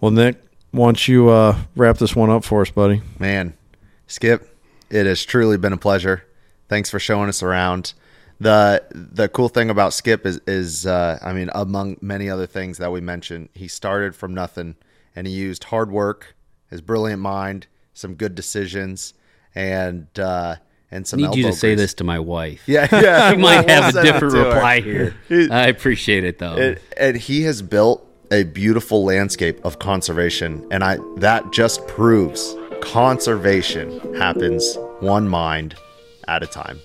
[0.00, 0.36] Well, Nick,
[0.72, 3.00] why don't you uh, wrap this one up for us, buddy?
[3.18, 3.54] Man,
[4.06, 4.46] Skip,
[4.90, 6.24] it has truly been a pleasure.
[6.68, 7.94] Thanks for showing us around.
[8.40, 12.78] The The cool thing about Skip is, is uh, I mean, among many other things
[12.78, 14.76] that we mentioned, he started from nothing,
[15.14, 16.34] and he used hard work,
[16.68, 19.14] his brilliant mind, some good decisions,
[19.54, 20.56] and uh,
[20.90, 21.22] and some.
[21.22, 22.62] I need you to elbow say this to my wife.
[22.66, 23.32] Yeah, yeah.
[23.32, 25.14] you might we'll have a different reply here.
[25.30, 26.56] I appreciate it though.
[26.56, 32.56] And, and he has built a beautiful landscape of conservation, and I that just proves
[32.80, 35.74] conservation happens one mind
[36.26, 36.80] at a time.